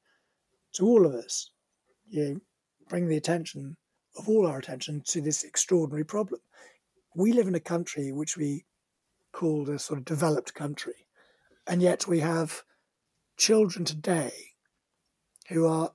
to 0.75 0.85
all 0.85 1.07
of 1.07 1.15
us, 1.15 1.51
you 2.09 2.25
know, 2.25 2.41
bring 2.89 3.09
the 3.09 3.17
attention 3.17 3.77
of 4.17 4.29
all 4.29 4.47
our 4.47 4.59
attention 4.59 5.03
to 5.07 5.21
this 5.21 5.45
extraordinary 5.45 6.05
problem. 6.05 6.41
We 7.15 7.33
live 7.33 7.47
in 7.47 7.55
a 7.55 7.61
country 7.61 8.13
which 8.13 8.37
we 8.37 8.65
call 9.33 9.71
a 9.71 9.79
sort 9.79 9.99
of 9.99 10.05
developed 10.05 10.55
country, 10.55 11.07
and 11.67 11.81
yet 11.81 12.07
we 12.07 12.21
have 12.21 12.63
children 13.37 13.85
today 13.85 14.33
who 15.49 15.67
are 15.67 15.93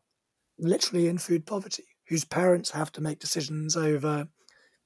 literally 0.58 1.08
in 1.08 1.18
food 1.18 1.46
poverty, 1.46 1.93
whose 2.14 2.26
parents 2.26 2.70
have 2.70 2.92
to 2.92 3.02
make 3.02 3.18
decisions 3.18 3.76
over 3.76 4.28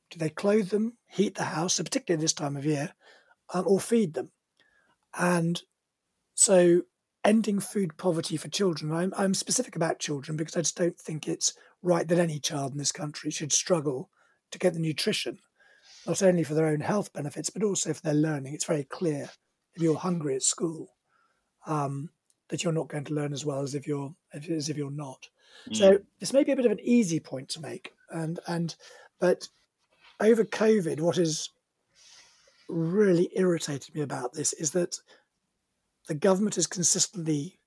do 0.10 0.18
they 0.18 0.30
clothe 0.30 0.70
them, 0.70 0.94
heat 1.10 1.36
the 1.36 1.44
house, 1.44 1.74
so 1.74 1.84
particularly 1.84 2.22
this 2.22 2.32
time 2.32 2.56
of 2.56 2.66
year, 2.66 2.94
um, 3.54 3.66
or 3.68 3.82
feed 3.82 4.14
them. 4.14 4.32
And 5.14 5.62
so 6.36 6.84
ending 7.26 7.60
food 7.60 7.98
poverty 7.98 8.38
for 8.38 8.48
children, 8.48 8.94
I'm, 8.94 9.14
I'm 9.18 9.34
specific 9.34 9.76
about 9.76 10.00
children 10.00 10.38
because 10.38 10.56
I 10.56 10.62
just 10.62 10.78
don't 10.78 10.98
think 10.98 11.28
it's 11.28 11.52
right 11.82 12.08
that 12.08 12.18
any 12.18 12.40
child 12.40 12.72
in 12.72 12.78
this 12.78 12.94
country 12.94 13.30
should 13.30 13.52
struggle 13.52 14.10
to 14.52 14.58
get 14.58 14.74
the 14.74 14.80
nutrition, 14.80 15.40
not 16.06 16.24
only 16.24 16.46
for 16.46 16.54
their 16.54 16.68
own 16.68 16.80
health 16.80 17.12
benefits, 17.12 17.50
but 17.50 17.62
also 17.62 17.92
for 17.92 18.04
their 18.04 18.14
learning. 18.14 18.54
It's 18.54 18.64
very 18.64 18.86
clear 18.86 19.30
if 19.76 19.82
you're 19.82 19.98
hungry 19.98 20.38
at 20.38 20.44
school 20.44 20.96
um, 21.66 22.12
that 22.48 22.64
you're 22.64 22.72
not 22.72 22.88
going 22.88 23.04
to 23.04 23.14
learn 23.14 23.34
as 23.34 23.44
well 23.44 23.64
as 23.64 23.76
if 23.76 23.86
you're 23.86 24.16
as 24.32 24.70
if 24.70 24.78
you're 24.78 24.90
not. 24.90 25.28
So 25.74 25.94
mm. 25.94 26.04
this 26.20 26.34
may 26.34 26.44
be 26.44 26.52
a 26.52 26.56
bit 26.56 26.66
of 26.66 26.72
an 26.72 26.80
easy 26.82 27.20
point 27.20 27.50
to 27.50 27.62
make, 27.62 27.94
and 28.10 28.40
and 28.48 28.76
but 29.20 29.50
over 30.20 30.44
COVID, 30.44 31.00
what 31.00 31.18
has 31.18 31.50
really 32.70 33.30
irritated 33.36 33.96
me 33.96 34.02
about 34.02 34.34
this 34.34 34.54
is 34.54 34.72
that 34.72 34.98
the 36.08 36.16
government 36.16 36.56
has 36.56 36.68
consistently 36.68 37.60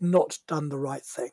not 0.00 0.38
done 0.46 0.68
the 0.68 0.78
right 0.78 1.04
thing, 1.04 1.30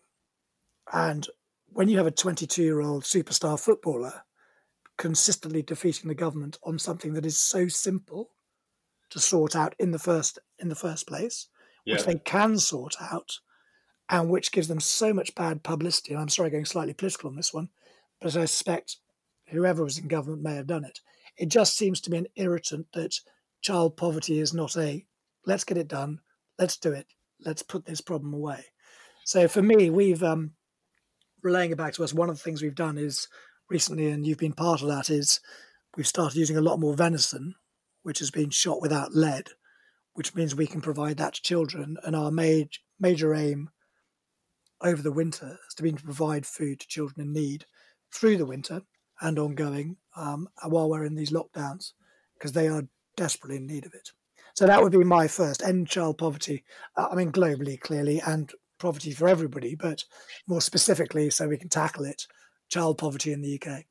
and 0.91 1.27
when 1.67 1.89
you 1.89 1.97
have 1.97 2.07
a 2.07 2.11
22-year-old 2.11 3.03
superstar 3.03 3.59
footballer 3.59 4.23
consistently 4.97 5.63
defeating 5.63 6.07
the 6.07 6.15
government 6.15 6.57
on 6.63 6.77
something 6.77 7.13
that 7.13 7.25
is 7.25 7.37
so 7.37 7.67
simple 7.67 8.29
to 9.09 9.19
sort 9.19 9.55
out 9.55 9.75
in 9.79 9.91
the 9.91 9.99
first 9.99 10.39
in 10.59 10.69
the 10.69 10.75
first 10.75 11.07
place, 11.07 11.47
Yeah. 11.85 11.95
which 11.95 12.05
they 12.05 12.19
can 12.19 12.57
sort 12.57 12.95
out, 13.01 13.39
and 14.09 14.29
which 14.29 14.51
gives 14.51 14.67
them 14.67 14.79
so 14.79 15.13
much 15.13 15.35
bad 15.35 15.63
publicity. 15.63 16.13
And 16.13 16.21
I'm 16.21 16.29
sorry, 16.29 16.49
going 16.49 16.65
slightly 16.65 16.93
political 16.93 17.29
on 17.29 17.35
this 17.35 17.53
one, 17.53 17.69
but 18.21 18.35
I 18.35 18.45
suspect 18.45 18.97
whoever 19.47 19.83
was 19.83 19.97
in 19.97 20.07
government 20.07 20.43
may 20.43 20.55
have 20.55 20.67
done 20.67 20.83
it. 20.83 20.99
It 21.37 21.49
just 21.49 21.77
seems 21.77 21.99
to 22.01 22.09
be 22.09 22.17
an 22.17 22.27
irritant 22.35 22.87
that 22.93 23.15
child 23.61 23.97
poverty 23.97 24.39
is 24.39 24.53
not 24.53 24.77
a 24.77 25.05
let's 25.45 25.63
get 25.63 25.77
it 25.77 25.87
done, 25.87 26.19
let's 26.59 26.77
do 26.77 26.91
it, 26.91 27.07
let's 27.43 27.63
put 27.63 27.85
this 27.85 28.01
problem 28.01 28.33
away. 28.33 28.65
So 29.25 29.47
for 29.47 29.61
me, 29.61 29.89
we've 29.89 30.23
um, 30.23 30.51
relaying 31.41 31.71
it 31.71 31.77
back 31.77 31.93
to 31.93 32.03
us. 32.03 32.13
One 32.13 32.29
of 32.29 32.35
the 32.37 32.41
things 32.43 32.61
we've 32.61 32.75
done 32.75 32.97
is 32.97 33.27
recently, 33.69 34.09
and 34.09 34.25
you've 34.25 34.37
been 34.37 34.53
part 34.53 34.81
of 34.81 34.87
that, 34.89 35.09
is 35.09 35.39
we've 35.95 36.07
started 36.07 36.37
using 36.37 36.57
a 36.57 36.61
lot 36.61 36.79
more 36.79 36.95
venison, 36.95 37.55
which 38.03 38.19
has 38.19 38.31
been 38.31 38.49
shot 38.49 38.81
without 38.81 39.15
lead, 39.15 39.49
which 40.13 40.35
means 40.35 40.55
we 40.55 40.67
can 40.67 40.81
provide 40.81 41.17
that 41.17 41.35
to 41.35 41.41
children. 41.41 41.97
And 42.03 42.15
our 42.15 42.31
major 42.31 42.79
major 42.99 43.33
aim 43.33 43.69
over 44.83 45.01
the 45.01 45.11
winter 45.11 45.57
has 45.63 45.73
to 45.75 45.83
be 45.83 45.91
to 45.91 46.03
provide 46.03 46.45
food 46.45 46.79
to 46.79 46.87
children 46.87 47.27
in 47.27 47.33
need 47.33 47.65
through 48.13 48.37
the 48.37 48.45
winter 48.45 48.81
and 49.21 49.39
ongoing 49.39 49.97
um, 50.15 50.47
while 50.67 50.89
we're 50.89 51.05
in 51.05 51.15
these 51.15 51.31
lockdowns 51.31 51.93
because 52.33 52.51
they 52.51 52.67
are 52.67 52.87
desperately 53.15 53.57
in 53.57 53.67
need 53.67 53.85
of 53.85 53.93
it. 53.93 54.09
So 54.55 54.67
that 54.67 54.83
would 54.83 54.91
be 54.91 55.03
my 55.03 55.27
first 55.27 55.63
end 55.63 55.87
child 55.87 56.17
poverty. 56.17 56.63
Uh, 56.95 57.07
I 57.11 57.15
mean, 57.15 57.31
globally, 57.31 57.79
clearly, 57.79 58.21
and 58.25 58.51
poverty 58.79 59.11
for 59.11 59.27
everybody, 59.27 59.75
but 59.75 60.03
more 60.47 60.61
specifically, 60.61 61.29
so 61.29 61.47
we 61.47 61.57
can 61.57 61.69
tackle 61.69 62.05
it, 62.05 62.27
child 62.69 62.97
poverty 62.97 63.31
in 63.31 63.41
the 63.41 63.59
UK. 63.59 63.85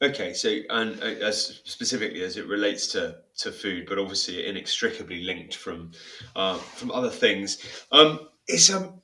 Okay, 0.00 0.32
so 0.32 0.56
and 0.70 1.02
uh, 1.02 1.06
as 1.06 1.60
specifically 1.64 2.22
as 2.22 2.36
it 2.36 2.46
relates 2.46 2.86
to 2.88 3.16
to 3.38 3.52
food, 3.52 3.86
but 3.88 3.98
obviously 3.98 4.46
inextricably 4.46 5.22
linked 5.22 5.54
from 5.54 5.90
uh, 6.36 6.56
from 6.56 6.90
other 6.90 7.10
things, 7.10 7.58
um, 7.92 8.20
it's 8.46 8.70
um, 8.70 9.02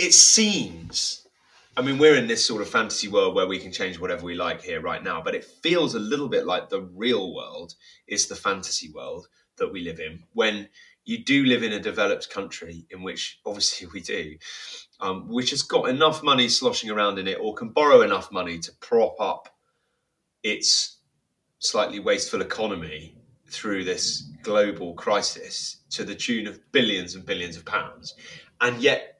it 0.00 0.14
seems. 0.14 1.26
I 1.76 1.82
mean, 1.82 1.98
we're 1.98 2.16
in 2.16 2.26
this 2.26 2.44
sort 2.44 2.62
of 2.62 2.70
fantasy 2.70 3.06
world 3.06 3.34
where 3.34 3.46
we 3.46 3.58
can 3.58 3.70
change 3.70 3.98
whatever 3.98 4.24
we 4.24 4.34
like 4.34 4.62
here 4.62 4.80
right 4.80 5.04
now, 5.04 5.20
but 5.22 5.34
it 5.34 5.44
feels 5.44 5.94
a 5.94 6.00
little 6.00 6.28
bit 6.28 6.46
like 6.46 6.70
the 6.70 6.80
real 6.80 7.34
world 7.34 7.74
is 8.08 8.26
the 8.26 8.34
fantasy 8.34 8.90
world 8.90 9.28
that 9.58 9.70
we 9.70 9.82
live 9.82 10.00
in. 10.00 10.22
When 10.32 10.70
you 11.04 11.22
do 11.22 11.44
live 11.44 11.62
in 11.62 11.74
a 11.74 11.78
developed 11.78 12.30
country, 12.30 12.86
in 12.90 13.02
which 13.02 13.40
obviously 13.44 13.88
we 13.92 14.00
do, 14.00 14.36
um, 15.00 15.28
which 15.28 15.50
has 15.50 15.62
got 15.62 15.90
enough 15.90 16.22
money 16.22 16.48
sloshing 16.48 16.90
around 16.90 17.18
in 17.18 17.28
it 17.28 17.38
or 17.38 17.54
can 17.54 17.68
borrow 17.68 18.00
enough 18.00 18.32
money 18.32 18.58
to 18.58 18.72
prop 18.80 19.16
up 19.20 19.54
its 20.42 20.96
slightly 21.58 22.00
wasteful 22.00 22.40
economy 22.40 23.18
through 23.48 23.84
this 23.84 24.22
global 24.42 24.94
crisis 24.94 25.76
to 25.90 26.04
the 26.04 26.14
tune 26.14 26.46
of 26.46 26.58
billions 26.72 27.14
and 27.14 27.26
billions 27.26 27.58
of 27.58 27.66
pounds. 27.66 28.14
And 28.62 28.80
yet 28.80 29.19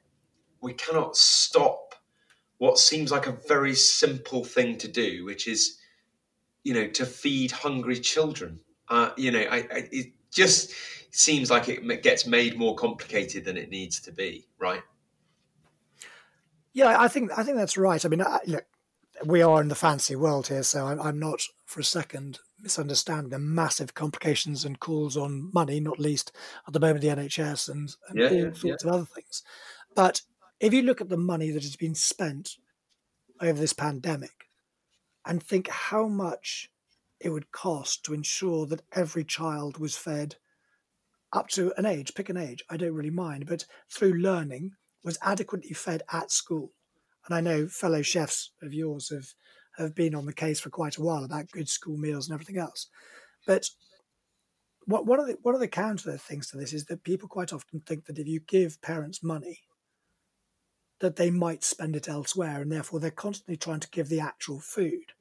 we 0.61 0.73
cannot 0.73 1.17
stop 1.17 1.95
what 2.57 2.77
seems 2.77 3.11
like 3.11 3.27
a 3.27 3.37
very 3.47 3.73
simple 3.73 4.43
thing 4.43 4.77
to 4.77 4.87
do, 4.87 5.25
which 5.25 5.47
is, 5.47 5.79
you 6.63 6.73
know, 6.73 6.87
to 6.87 7.05
feed 7.05 7.51
hungry 7.51 7.99
children. 7.99 8.59
Uh, 8.87 9.09
you 9.17 9.31
know, 9.31 9.39
I, 9.39 9.57
I, 9.57 9.89
it 9.91 10.13
just 10.31 10.73
seems 11.11 11.49
like 11.49 11.69
it 11.69 12.03
gets 12.03 12.25
made 12.25 12.57
more 12.57 12.75
complicated 12.75 13.45
than 13.45 13.57
it 13.57 13.69
needs 13.69 13.99
to 14.01 14.11
be, 14.11 14.47
right? 14.59 14.81
Yeah, 16.73 16.95
I 16.99 17.07
think 17.07 17.31
I 17.37 17.43
think 17.43 17.57
that's 17.57 17.77
right. 17.77 18.05
I 18.05 18.07
mean, 18.07 18.21
I, 18.21 18.39
look, 18.45 18.65
we 19.25 19.41
are 19.41 19.61
in 19.61 19.67
the 19.67 19.75
fancy 19.75 20.15
world 20.15 20.47
here, 20.47 20.63
so 20.63 20.85
I'm, 20.85 21.01
I'm 21.01 21.19
not 21.19 21.41
for 21.65 21.79
a 21.79 21.83
second 21.83 22.39
misunderstanding 22.61 23.29
the 23.29 23.39
massive 23.39 23.93
complications 23.93 24.65
and 24.65 24.79
calls 24.79 25.17
on 25.17 25.49
money, 25.53 25.79
not 25.79 25.99
least 25.99 26.31
at 26.67 26.73
the 26.73 26.79
moment 26.79 27.01
the 27.01 27.07
NHS 27.07 27.69
and, 27.69 27.95
and 28.09 28.19
yeah, 28.19 28.27
all 28.27 28.35
yeah, 28.35 28.53
sorts 28.53 28.83
yeah. 28.83 28.89
of 28.89 28.95
other 28.95 29.07
things. 29.15 29.43
But 29.95 30.21
if 30.61 30.73
you 30.73 30.83
look 30.83 31.01
at 31.01 31.09
the 31.09 31.17
money 31.17 31.49
that 31.49 31.63
has 31.63 31.75
been 31.75 31.95
spent 31.95 32.51
over 33.41 33.59
this 33.59 33.73
pandemic 33.73 34.45
and 35.25 35.41
think 35.41 35.67
how 35.67 36.07
much 36.07 36.69
it 37.19 37.29
would 37.29 37.51
cost 37.51 38.05
to 38.05 38.13
ensure 38.13 38.67
that 38.67 38.83
every 38.93 39.23
child 39.23 39.79
was 39.79 39.97
fed 39.97 40.35
up 41.33 41.47
to 41.47 41.73
an 41.77 41.85
age, 41.85 42.13
pick 42.13 42.29
an 42.29 42.37
age, 42.37 42.63
I 42.69 42.77
don't 42.77 42.93
really 42.93 43.09
mind, 43.09 43.47
but 43.47 43.65
through 43.89 44.13
learning 44.13 44.73
was 45.03 45.17
adequately 45.23 45.73
fed 45.73 46.03
at 46.11 46.31
school. 46.31 46.73
And 47.25 47.35
I 47.35 47.41
know 47.41 47.67
fellow 47.67 48.03
chefs 48.03 48.51
of 48.61 48.73
yours 48.73 49.09
have, 49.09 49.33
have 49.77 49.95
been 49.95 50.13
on 50.13 50.25
the 50.25 50.33
case 50.33 50.59
for 50.59 50.69
quite 50.69 50.97
a 50.97 51.01
while 51.01 51.23
about 51.23 51.49
good 51.51 51.69
school 51.69 51.97
meals 51.97 52.27
and 52.27 52.35
everything 52.35 52.57
else. 52.57 52.87
But 53.47 53.67
what, 54.85 55.07
one, 55.07 55.19
of 55.19 55.27
the, 55.27 55.37
one 55.41 55.55
of 55.55 55.61
the 55.61 55.67
counter 55.67 56.17
things 56.17 56.49
to 56.51 56.57
this 56.57 56.73
is 56.73 56.85
that 56.85 57.03
people 57.03 57.27
quite 57.27 57.53
often 57.53 57.79
think 57.79 58.05
that 58.05 58.19
if 58.19 58.27
you 58.27 58.41
give 58.41 58.81
parents 58.81 59.23
money, 59.23 59.61
that 61.01 61.17
they 61.17 61.29
might 61.29 61.63
spend 61.63 61.95
it 61.95 62.07
elsewhere, 62.07 62.61
and 62.61 62.71
therefore 62.71 62.99
they're 62.99 63.11
constantly 63.11 63.57
trying 63.57 63.79
to 63.81 63.89
give 63.89 64.07
the 64.07 64.19
actual 64.19 64.59
food. 64.59 65.13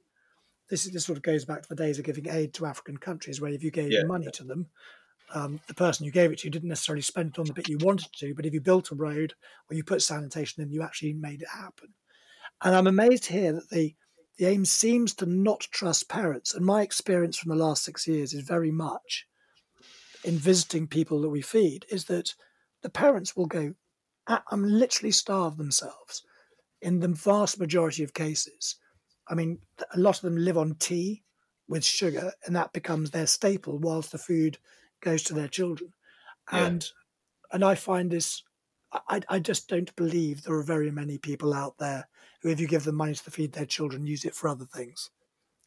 This, 0.68 0.86
is, 0.86 0.92
this 0.92 1.04
sort 1.04 1.18
of 1.18 1.22
goes 1.22 1.44
back 1.44 1.62
to 1.62 1.68
the 1.68 1.74
days 1.74 1.98
of 1.98 2.04
giving 2.04 2.28
aid 2.28 2.54
to 2.54 2.66
African 2.66 2.96
countries, 2.96 3.40
where 3.40 3.52
if 3.52 3.64
you 3.64 3.70
gave 3.70 3.90
yeah. 3.90 4.04
money 4.04 4.28
to 4.34 4.44
them, 4.44 4.66
um, 5.34 5.60
the 5.66 5.74
person 5.74 6.06
you 6.06 6.12
gave 6.12 6.30
it 6.30 6.38
to 6.40 6.50
didn't 6.50 6.68
necessarily 6.68 7.02
spend 7.02 7.30
it 7.30 7.38
on 7.38 7.46
the 7.46 7.52
bit 7.52 7.68
you 7.68 7.78
wanted 7.80 8.12
to, 8.18 8.34
but 8.34 8.46
if 8.46 8.52
you 8.52 8.60
built 8.60 8.90
a 8.90 8.94
road 8.94 9.34
or 9.68 9.76
you 9.76 9.82
put 9.82 10.02
sanitation 10.02 10.62
in, 10.62 10.70
you 10.70 10.82
actually 10.82 11.12
made 11.12 11.42
it 11.42 11.48
happen. 11.48 11.94
And 12.62 12.74
I'm 12.74 12.86
amazed 12.86 13.26
here 13.26 13.52
that 13.52 13.70
the 13.70 13.94
the 14.40 14.46
aim 14.46 14.64
seems 14.64 15.12
to 15.12 15.26
not 15.26 15.60
trust 15.70 16.08
parents. 16.08 16.54
And 16.54 16.64
my 16.64 16.80
experience 16.80 17.36
from 17.36 17.50
the 17.50 17.62
last 17.62 17.84
six 17.84 18.08
years 18.08 18.32
is 18.32 18.40
very 18.40 18.70
much 18.70 19.26
in 20.24 20.38
visiting 20.38 20.86
people 20.86 21.20
that 21.20 21.28
we 21.28 21.42
feed 21.42 21.84
is 21.90 22.06
that 22.06 22.34
the 22.80 22.88
parents 22.88 23.36
will 23.36 23.44
go, 23.44 23.74
um, 24.50 24.64
literally 24.64 25.10
starve 25.10 25.56
themselves 25.56 26.22
in 26.80 27.00
the 27.00 27.08
vast 27.08 27.58
majority 27.58 28.02
of 28.02 28.14
cases. 28.14 28.76
I 29.28 29.34
mean, 29.34 29.58
a 29.94 29.98
lot 29.98 30.16
of 30.16 30.22
them 30.22 30.36
live 30.36 30.58
on 30.58 30.74
tea 30.76 31.22
with 31.68 31.84
sugar, 31.84 32.32
and 32.44 32.56
that 32.56 32.72
becomes 32.72 33.10
their 33.10 33.26
staple 33.26 33.78
whilst 33.78 34.12
the 34.12 34.18
food 34.18 34.58
goes 35.00 35.22
to 35.24 35.34
their 35.34 35.48
children. 35.48 35.92
Yeah. 36.52 36.66
And 36.66 36.88
and 37.52 37.64
I 37.64 37.74
find 37.74 38.10
this 38.10 38.42
I, 38.92 39.20
I 39.28 39.38
just 39.38 39.68
don't 39.68 39.94
believe 39.96 40.42
there 40.42 40.56
are 40.56 40.62
very 40.62 40.90
many 40.90 41.18
people 41.18 41.54
out 41.54 41.78
there 41.78 42.08
who, 42.42 42.50
if 42.50 42.60
you 42.60 42.66
give 42.66 42.84
them 42.84 42.96
money 42.96 43.14
to 43.14 43.30
feed 43.30 43.52
their 43.52 43.66
children, 43.66 44.06
use 44.06 44.24
it 44.24 44.34
for 44.34 44.48
other 44.48 44.64
things. 44.64 45.10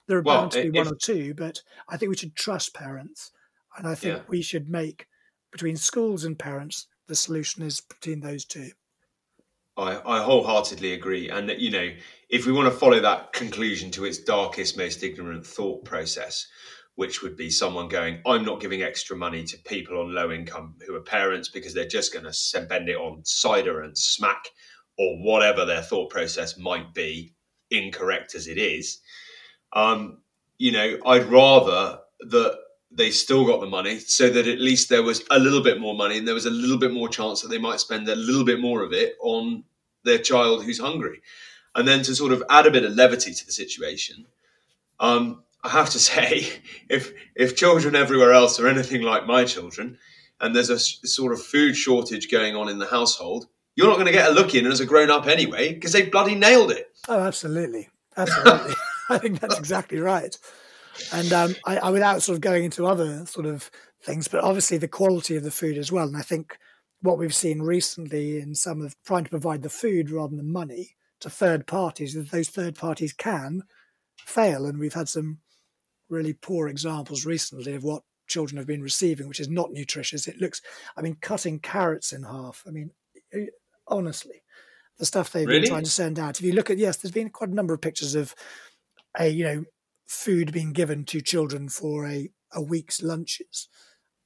There 0.08 0.18
are 0.18 0.22
well, 0.22 0.42
bound 0.42 0.52
to 0.54 0.62
be 0.64 0.78
if, 0.78 0.86
one 0.86 0.94
or 0.94 0.98
two, 0.98 1.34
but 1.34 1.62
I 1.88 1.98
think 1.98 2.10
we 2.10 2.18
should 2.18 2.36
trust 2.36 2.74
parents. 2.74 3.32
And 3.78 3.88
I 3.88 3.96
think 3.96 4.18
yeah. 4.18 4.24
we 4.28 4.42
should 4.42 4.70
make 4.70 5.08
between 5.52 5.78
schools 5.78 6.26
and 6.26 6.38
parents, 6.38 6.88
the 7.08 7.16
solution 7.16 7.64
is 7.64 7.82
between 7.82 8.22
those 8.22 8.46
two. 8.46 8.72
I, 9.76 10.00
I 10.06 10.24
wholeheartedly 10.24 10.94
agree. 10.94 11.30
And, 11.30 11.50
you 11.58 11.72
know, 11.72 11.90
if 12.30 12.46
we 12.46 12.52
want 12.52 12.72
to 12.72 12.80
follow 12.80 13.00
that 13.00 13.34
conclusion 13.34 13.90
to 13.92 14.06
its 14.06 14.20
darkest, 14.20 14.78
most 14.78 15.04
ignorant 15.04 15.46
thought 15.46 15.84
process, 15.84 16.48
which 16.96 17.24
would 17.24 17.36
be 17.36 17.50
someone 17.50 17.88
going, 17.88 18.22
I'm 18.26 18.46
not 18.46 18.62
giving 18.62 18.84
extra 18.84 19.18
money 19.18 19.44
to 19.46 19.58
people 19.66 20.00
on 20.00 20.14
low 20.14 20.32
income 20.32 20.76
who 20.86 20.96
are 20.96 21.02
parents 21.02 21.50
because 21.50 21.74
they're 21.74 21.88
just 21.88 22.14
going 22.14 22.26
to 22.26 22.34
spend 22.34 22.88
it 22.88 22.98
on 22.98 23.26
cider 23.26 23.82
and 23.82 23.98
smack 23.98 24.46
or 24.98 25.18
whatever 25.18 25.66
their 25.66 25.82
thought 25.82 26.12
process 26.12 26.58
might 26.58 26.94
be, 26.94 27.34
incorrect 27.72 28.36
as 28.36 28.48
it 28.48 28.60
is. 28.60 29.00
Um, 29.74 30.20
you 30.60 30.72
know, 30.72 30.98
I'd 31.04 31.26
rather 31.26 32.00
that 32.20 32.60
they 32.96 33.10
still 33.10 33.46
got 33.46 33.60
the 33.60 33.68
money 33.68 34.00
so 34.00 34.30
that 34.30 34.48
at 34.48 34.60
least 34.60 34.90
there 34.90 35.04
was 35.04 35.24
a 35.32 35.40
little 35.40 35.62
bit 35.62 35.80
more 35.80 35.96
money 35.96 36.18
and 36.18 36.28
there 36.28 36.36
was 36.36 36.46
a 36.46 36.52
little 36.52 36.78
bit 36.78 36.94
more 36.94 37.10
chance 37.10 37.42
that 37.42 37.48
they 37.48 37.58
might 37.58 37.80
spend 37.80 38.08
a 38.08 38.16
little 38.16 38.46
bit 38.46 38.60
more 38.60 38.84
of 38.84 38.94
it 38.94 39.16
on 39.22 39.64
their 40.04 40.20
child 40.20 40.64
who's 40.64 40.80
hungry. 40.80 41.22
And 41.76 41.88
then 41.88 42.04
to 42.04 42.16
sort 42.16 42.32
of 42.32 42.44
add 42.50 42.68
a 42.68 42.72
bit 42.72 42.84
of 42.84 42.94
levity 42.94 43.34
to 43.34 43.46
the 43.46 43.52
situation, 43.52 44.26
um, 45.00 45.44
I 45.64 45.70
have 45.70 45.90
to 45.92 46.00
say, 46.12 46.48
if 46.90 47.14
if 47.36 47.56
children 47.56 47.96
everywhere 47.96 48.34
else 48.34 48.60
are 48.60 48.68
anything 48.68 49.02
like 49.02 49.26
my 49.26 49.46
children, 49.46 49.98
and 50.40 50.56
there's 50.56 50.70
a 50.70 50.80
sort 50.80 51.34
of 51.34 51.42
food 51.42 51.76
shortage 51.76 52.30
going 52.30 52.56
on 52.56 52.70
in 52.70 52.78
the 52.78 52.88
household, 52.88 53.48
you're 53.76 53.88
not 53.88 53.96
going 53.96 54.08
to 54.08 54.12
get 54.12 54.30
a 54.30 54.34
look 54.34 54.54
in 54.54 54.68
as 54.68 54.80
a 54.80 54.86
grown 54.86 55.10
up 55.10 55.28
anyway 55.28 55.74
because 55.74 55.94
they 55.94 56.04
bloody 56.04 56.36
nailed 56.36 56.72
it. 56.72 56.92
Oh, 57.08 57.20
absolutely, 57.20 57.90
absolutely. 58.18 58.74
I 59.10 59.18
think 59.18 59.40
that's 59.40 59.58
exactly 59.58 60.00
right. 60.00 60.38
And 61.12 61.32
um, 61.34 61.56
I, 61.66 61.78
I, 61.78 61.90
without 61.90 62.22
sort 62.22 62.36
of 62.36 62.42
going 62.42 62.64
into 62.64 62.86
other 62.86 63.26
sort 63.26 63.46
of 63.46 63.70
things, 64.02 64.28
but 64.28 64.44
obviously 64.44 64.78
the 64.78 64.88
quality 64.88 65.36
of 65.36 65.44
the 65.44 65.52
food 65.52 65.78
as 65.78 65.92
well. 65.92 66.08
And 66.08 66.18
I 66.18 66.22
think 66.22 66.58
what 67.02 67.18
we've 67.18 67.36
seen 67.36 67.62
recently 67.62 68.40
in 68.40 68.56
some 68.56 68.82
of 68.82 68.96
trying 69.04 69.24
to 69.26 69.30
provide 69.30 69.62
the 69.62 69.70
food 69.70 70.12
rather 70.12 70.30
than 70.30 70.38
the 70.38 70.44
money 70.44 70.96
to 71.20 71.30
third 71.30 71.68
parties 71.68 72.16
is 72.16 72.26
that 72.26 72.32
those 72.32 72.50
third 72.50 72.76
parties 72.76 73.14
can 73.14 73.64
fail. 74.26 74.66
And 74.66 74.80
we've 74.80 74.94
had 74.94 75.10
some 75.10 75.40
really 76.10 76.34
poor 76.34 76.68
examples 76.68 77.26
recently 77.26 77.74
of 77.74 77.84
what 77.84 78.04
children 78.28 78.58
have 78.58 78.68
been 78.68 78.82
receiving, 78.82 79.28
which 79.28 79.40
is 79.40 79.50
not 79.50 79.72
nutritious. 79.72 80.28
It 80.28 80.40
looks, 80.40 80.62
I 80.96 81.02
mean, 81.02 81.18
cutting 81.22 81.60
carrots 81.60 82.14
in 82.14 82.24
half. 82.24 82.64
I 82.68 82.72
mean, 82.72 82.92
honestly, 83.88 84.44
the 84.98 85.06
stuff 85.06 85.32
they've 85.32 85.48
really? 85.48 85.62
been 85.62 85.70
trying 85.70 85.84
to 85.84 85.90
send 85.90 86.20
out. 86.20 86.40
If 86.40 86.46
you 86.46 86.54
look 86.54 86.70
at, 86.70 86.78
yes, 86.78 86.98
there's 86.98 87.12
been 87.12 87.30
quite 87.30 87.50
a 87.50 87.56
number 87.56 87.74
of 87.74 87.82
pictures 87.82 88.16
of 88.16 88.34
a, 89.20 89.28
you 89.28 89.44
know, 89.44 89.66
food 90.14 90.54
being 90.54 90.74
given 90.74 91.04
to 91.06 91.22
children 91.22 91.70
for 91.70 92.06
a, 92.06 92.30
a 92.52 92.62
week's 92.62 93.02
lunches. 93.02 93.68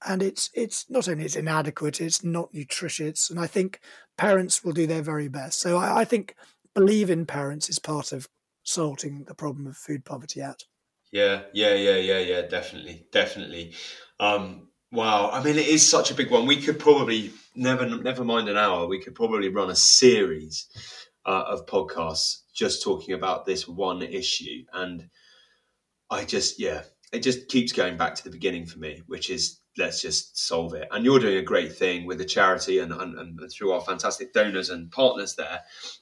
And 0.06 0.21
it's 0.21 0.52
it's 0.54 0.89
not 0.89 1.08
only 1.08 1.26
it's 1.26 1.36
inadequate, 1.36 2.00
it's 2.00 2.23
not 2.23 2.54
nutritious. 2.54 3.30
And 3.30 3.39
I 3.39 3.47
think 3.47 3.80
parents 4.17 4.63
will 4.63 4.73
do 4.73 4.86
their 4.86 5.02
very 5.02 5.28
best. 5.28 5.60
So 5.60 5.78
I, 5.78 6.02
I 6.02 6.06
think 6.06 6.36
believe 6.76 7.10
in 7.10 7.26
parents 7.26 7.69
is 7.69 7.80
part 7.80 8.12
of 8.12 8.30
sorting 8.63 9.23
the 9.23 9.34
problem 9.34 9.65
of 9.65 9.76
food 9.76 10.06
poverty 10.06 10.41
out. 10.41 10.65
Yeah, 11.12 11.43
yeah, 11.54 11.73
yeah, 11.73 11.95
yeah, 11.95 12.19
yeah, 12.19 12.41
definitely, 12.41 13.08
definitely. 13.12 13.73
Um, 14.19 14.67
wow, 14.91 15.30
I 15.32 15.41
mean, 15.41 15.58
it 15.58 15.67
is 15.67 15.89
such 15.89 16.12
a 16.12 16.13
big 16.13 16.30
one. 16.30 16.45
We 16.45 16.62
could 16.62 16.78
probably 16.78 17.32
never, 17.56 17.86
never 17.86 18.26
mind 18.26 18.50
an 18.50 18.58
hour. 18.58 18.88
We 18.88 19.02
could 19.02 19.15
probably 19.15 19.50
run 19.50 19.69
a 19.69 19.76
series 19.76 20.67
uh, 21.26 21.45
of 21.47 21.65
podcasts 21.65 22.41
just 22.54 22.84
talking 22.84 23.13
about 23.13 23.45
this 23.45 23.67
one 23.67 24.02
issue, 24.02 24.65
and 24.73 25.10
I 26.10 26.26
just, 26.26 26.60
yeah, 26.60 26.84
it 27.12 27.20
just 27.20 27.48
keeps 27.48 27.72
going 27.72 27.98
back 27.98 28.15
to 28.15 28.24
the 28.24 28.30
beginning 28.30 28.65
for 28.65 28.80
me, 28.80 29.02
which 29.08 29.30
is 29.30 29.60
let's 29.78 30.02
just 30.02 30.38
solve 30.38 30.74
it. 30.74 30.88
And 30.91 31.06
you're 31.06 31.20
doing 31.20 31.38
a 31.38 31.43
great 31.43 31.76
thing 31.76 32.06
with 32.06 32.17
the 32.17 32.26
charity 32.26 32.80
and, 32.80 32.91
and, 32.91 33.17
and 33.17 33.39
through 33.52 33.72
our 33.72 33.82
fantastic 33.82 34.34
donors 34.34 34.70
and 34.70 34.91
partners 34.91 35.36
there 35.36 35.62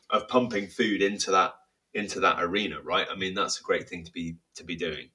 of 0.09 0.27
pumping 0.27 0.67
food 0.67 1.01
into 1.01 1.31
that 1.31 1.53
into 1.93 2.19
that 2.19 2.43
arena, 2.43 2.81
right? 2.81 3.07
I 3.09 3.15
mean, 3.15 3.33
that's 3.33 3.59
a 3.59 3.63
great 3.63 3.87
thing 3.87 4.03
to 4.03 4.11
be 4.11 4.37
to 4.55 4.63
be 4.63 4.75
doing. 4.75 5.09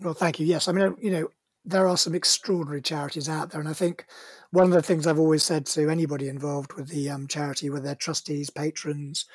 Well, 0.00 0.14
thank 0.14 0.40
you. 0.40 0.46
Yes, 0.46 0.68
I 0.68 0.72
mean, 0.72 0.96
you 1.00 1.10
know, 1.10 1.28
there 1.64 1.86
are 1.86 1.96
some 1.96 2.14
extraordinary 2.14 2.82
charities 2.82 3.28
out 3.28 3.50
there, 3.50 3.60
and 3.60 3.68
I 3.68 3.74
think 3.74 4.06
one 4.50 4.64
of 4.64 4.72
the 4.72 4.82
things 4.82 5.06
I've 5.06 5.18
always 5.18 5.44
said 5.44 5.66
to 5.66 5.88
anybody 5.88 6.28
involved 6.28 6.72
with 6.74 6.88
the 6.88 7.10
um, 7.10 7.28
charity, 7.28 7.70
whether 7.70 7.84
they're 7.84 7.94
trustees, 7.94 8.50
patrons, 8.50 9.26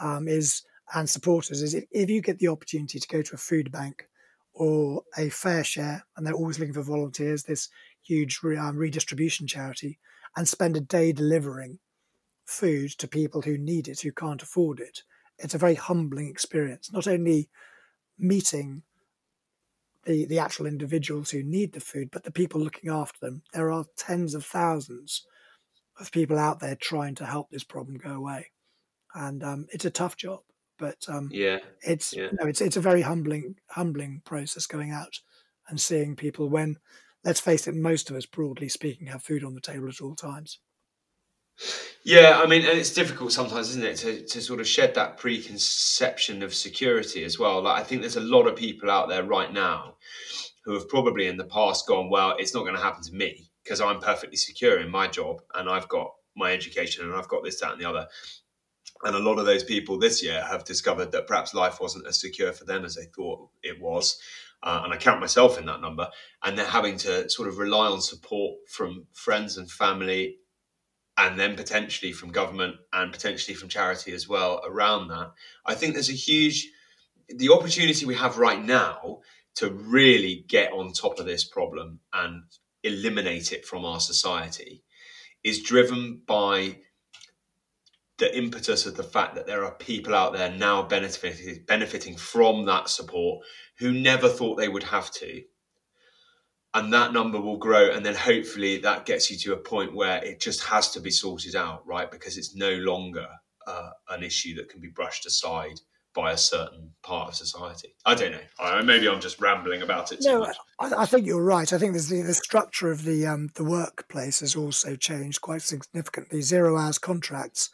um, 0.00 0.28
is 0.28 0.62
and 0.94 1.08
supporters, 1.08 1.62
is 1.62 1.74
if, 1.74 1.84
if 1.90 2.10
you 2.10 2.20
get 2.20 2.38
the 2.38 2.48
opportunity 2.48 2.98
to 2.98 3.08
go 3.08 3.22
to 3.22 3.34
a 3.34 3.38
food 3.38 3.70
bank 3.70 4.08
or 4.52 5.02
a 5.16 5.28
fair 5.28 5.64
share, 5.64 6.04
and 6.16 6.26
they're 6.26 6.34
always 6.34 6.58
looking 6.58 6.74
for 6.74 6.82
volunteers, 6.82 7.44
this 7.44 7.68
huge 8.02 8.40
re, 8.42 8.56
um, 8.56 8.76
redistribution 8.76 9.46
charity, 9.46 9.98
and 10.36 10.48
spend 10.48 10.76
a 10.76 10.80
day 10.80 11.12
delivering 11.12 11.78
food 12.44 12.90
to 12.98 13.06
people 13.06 13.42
who 13.42 13.56
need 13.56 13.88
it, 13.88 14.00
who 14.00 14.12
can't 14.12 14.42
afford 14.42 14.80
it. 14.80 15.02
It's 15.38 15.54
a 15.54 15.58
very 15.58 15.76
humbling 15.76 16.28
experience, 16.28 16.92
not 16.92 17.06
only 17.06 17.48
meeting 18.18 18.82
the, 20.04 20.26
the 20.26 20.38
actual 20.38 20.66
individuals 20.66 21.30
who 21.30 21.42
need 21.42 21.72
the 21.72 21.80
food, 21.80 22.10
but 22.10 22.24
the 22.24 22.30
people 22.30 22.60
looking 22.60 22.90
after 22.90 23.18
them. 23.20 23.42
There 23.52 23.70
are 23.70 23.84
tens 23.96 24.34
of 24.34 24.44
thousands 24.44 25.24
of 25.98 26.12
people 26.12 26.38
out 26.38 26.60
there 26.60 26.74
trying 26.74 27.14
to 27.16 27.26
help 27.26 27.50
this 27.50 27.64
problem 27.64 27.98
go 27.98 28.10
away, 28.10 28.50
and 29.14 29.42
um, 29.44 29.66
it's 29.72 29.84
a 29.84 29.90
tough 29.90 30.16
job. 30.16 30.40
But 30.80 30.96
um, 31.08 31.28
yeah, 31.30 31.58
it's 31.82 32.14
yeah. 32.16 32.30
no, 32.40 32.48
it's 32.48 32.60
it's 32.60 32.76
a 32.76 32.80
very 32.80 33.02
humbling 33.02 33.56
humbling 33.68 34.22
process 34.24 34.66
going 34.66 34.90
out 34.90 35.20
and 35.68 35.80
seeing 35.80 36.16
people 36.16 36.48
when, 36.48 36.78
let's 37.22 37.38
face 37.38 37.68
it, 37.68 37.74
most 37.76 38.10
of 38.10 38.16
us, 38.16 38.26
broadly 38.26 38.68
speaking, 38.68 39.06
have 39.06 39.22
food 39.22 39.44
on 39.44 39.54
the 39.54 39.60
table 39.60 39.88
at 39.88 40.00
all 40.00 40.16
times. 40.16 40.58
Yeah, 42.02 42.40
I 42.42 42.46
mean, 42.46 42.62
and 42.62 42.78
it's 42.78 42.94
difficult 42.94 43.32
sometimes, 43.32 43.68
isn't 43.70 43.84
it, 43.84 43.96
to, 43.98 44.24
to 44.24 44.40
sort 44.40 44.60
of 44.60 44.66
shed 44.66 44.94
that 44.94 45.18
preconception 45.18 46.42
of 46.42 46.54
security 46.54 47.22
as 47.22 47.38
well. 47.38 47.62
Like, 47.62 47.80
I 47.80 47.84
think 47.84 48.00
there's 48.00 48.16
a 48.16 48.20
lot 48.20 48.46
of 48.46 48.56
people 48.56 48.90
out 48.90 49.10
there 49.10 49.22
right 49.22 49.52
now 49.52 49.96
who 50.64 50.72
have 50.72 50.88
probably 50.88 51.26
in 51.26 51.36
the 51.36 51.44
past 51.44 51.86
gone, 51.86 52.08
well, 52.08 52.34
it's 52.38 52.54
not 52.54 52.62
going 52.62 52.74
to 52.74 52.80
happen 52.80 53.02
to 53.02 53.12
me 53.12 53.50
because 53.62 53.82
I'm 53.82 54.00
perfectly 54.00 54.36
secure 54.36 54.80
in 54.80 54.90
my 54.90 55.06
job 55.06 55.42
and 55.54 55.68
I've 55.68 55.88
got 55.88 56.10
my 56.34 56.52
education 56.52 57.04
and 57.04 57.14
I've 57.14 57.28
got 57.28 57.44
this, 57.44 57.60
that, 57.60 57.72
and 57.72 57.80
the 57.80 57.88
other. 57.88 58.06
And 59.02 59.16
a 59.16 59.20
lot 59.20 59.38
of 59.38 59.46
those 59.46 59.64
people 59.64 59.98
this 59.98 60.22
year 60.22 60.42
have 60.42 60.64
discovered 60.64 61.12
that 61.12 61.26
perhaps 61.26 61.54
life 61.54 61.80
wasn't 61.80 62.06
as 62.06 62.20
secure 62.20 62.52
for 62.52 62.64
them 62.64 62.84
as 62.84 62.94
they 62.94 63.04
thought 63.04 63.48
it 63.62 63.80
was. 63.80 64.18
Uh, 64.62 64.82
and 64.84 64.92
I 64.92 64.98
count 64.98 65.20
myself 65.20 65.58
in 65.58 65.66
that 65.66 65.80
number. 65.80 66.08
And 66.44 66.58
they're 66.58 66.66
having 66.66 66.98
to 66.98 67.28
sort 67.30 67.48
of 67.48 67.58
rely 67.58 67.88
on 67.88 68.02
support 68.02 68.58
from 68.68 69.06
friends 69.14 69.56
and 69.56 69.70
family 69.70 70.36
and 71.16 71.38
then 71.38 71.56
potentially 71.56 72.12
from 72.12 72.30
government 72.30 72.76
and 72.92 73.12
potentially 73.12 73.54
from 73.54 73.68
charity 73.68 74.12
as 74.12 74.28
well 74.28 74.60
around 74.64 75.08
that. 75.08 75.32
I 75.66 75.74
think 75.74 75.94
there's 75.94 76.10
a 76.10 76.12
huge 76.12 76.68
the 77.36 77.50
opportunity 77.50 78.06
we 78.06 78.14
have 78.16 78.38
right 78.38 78.62
now 78.62 79.20
to 79.56 79.70
really 79.70 80.44
get 80.48 80.72
on 80.72 80.92
top 80.92 81.18
of 81.18 81.26
this 81.26 81.44
problem 81.44 82.00
and 82.12 82.42
eliminate 82.82 83.52
it 83.52 83.66
from 83.66 83.84
our 83.84 84.00
society 84.00 84.82
is 85.44 85.62
driven 85.62 86.22
by 86.26 86.78
the 88.20 88.36
impetus 88.36 88.86
of 88.86 88.96
the 88.96 89.02
fact 89.02 89.34
that 89.34 89.46
there 89.46 89.64
are 89.64 89.72
people 89.72 90.14
out 90.14 90.34
there 90.34 90.50
now 90.50 90.82
benefiting 90.82 91.64
benefiting 91.66 92.16
from 92.16 92.66
that 92.66 92.88
support 92.88 93.44
who 93.78 93.92
never 93.92 94.28
thought 94.28 94.56
they 94.56 94.68
would 94.68 94.84
have 94.84 95.10
to. 95.10 95.42
And 96.72 96.92
that 96.92 97.12
number 97.12 97.40
will 97.40 97.56
grow 97.56 97.90
and 97.90 98.06
then 98.06 98.14
hopefully 98.14 98.78
that 98.78 99.06
gets 99.06 99.28
you 99.30 99.36
to 99.38 99.54
a 99.54 99.56
point 99.56 99.96
where 99.96 100.22
it 100.22 100.40
just 100.40 100.62
has 100.64 100.90
to 100.92 101.00
be 101.00 101.10
sorted 101.10 101.56
out 101.56 101.84
right? 101.84 102.08
Because 102.08 102.36
it's 102.36 102.54
no 102.54 102.70
longer 102.74 103.26
uh, 103.66 103.90
an 104.10 104.22
issue 104.22 104.54
that 104.56 104.68
can 104.68 104.80
be 104.80 104.88
brushed 104.88 105.26
aside 105.26 105.80
by 106.14 106.32
a 106.32 106.36
certain 106.36 106.90
part 107.02 107.28
of 107.28 107.34
society. 107.34 107.94
I 108.04 108.14
don't 108.14 108.32
know. 108.32 108.40
I, 108.58 108.82
maybe 108.82 109.08
i'm 109.08 109.20
just 109.20 109.40
rambling 109.40 109.82
about 109.82 110.12
it 110.12 110.18
no, 110.22 110.44
I, 110.78 110.92
I, 110.98 111.06
think 111.06 111.24
you're 111.24 111.42
right. 111.42 111.72
I 111.72 111.78
think 111.78 111.94
the, 111.94 112.22
the 112.22 112.34
structure 112.34 112.90
of 112.90 113.04
the 113.04 113.26
um, 113.26 113.50
the 113.54 113.64
workplace 113.64 114.40
has 114.40 114.56
also 114.56 114.96
changed 114.96 115.40
quite 115.40 115.62
significantly. 115.62 116.42
Zero 116.42 116.76
hours 116.76 116.98
contracts 116.98 117.70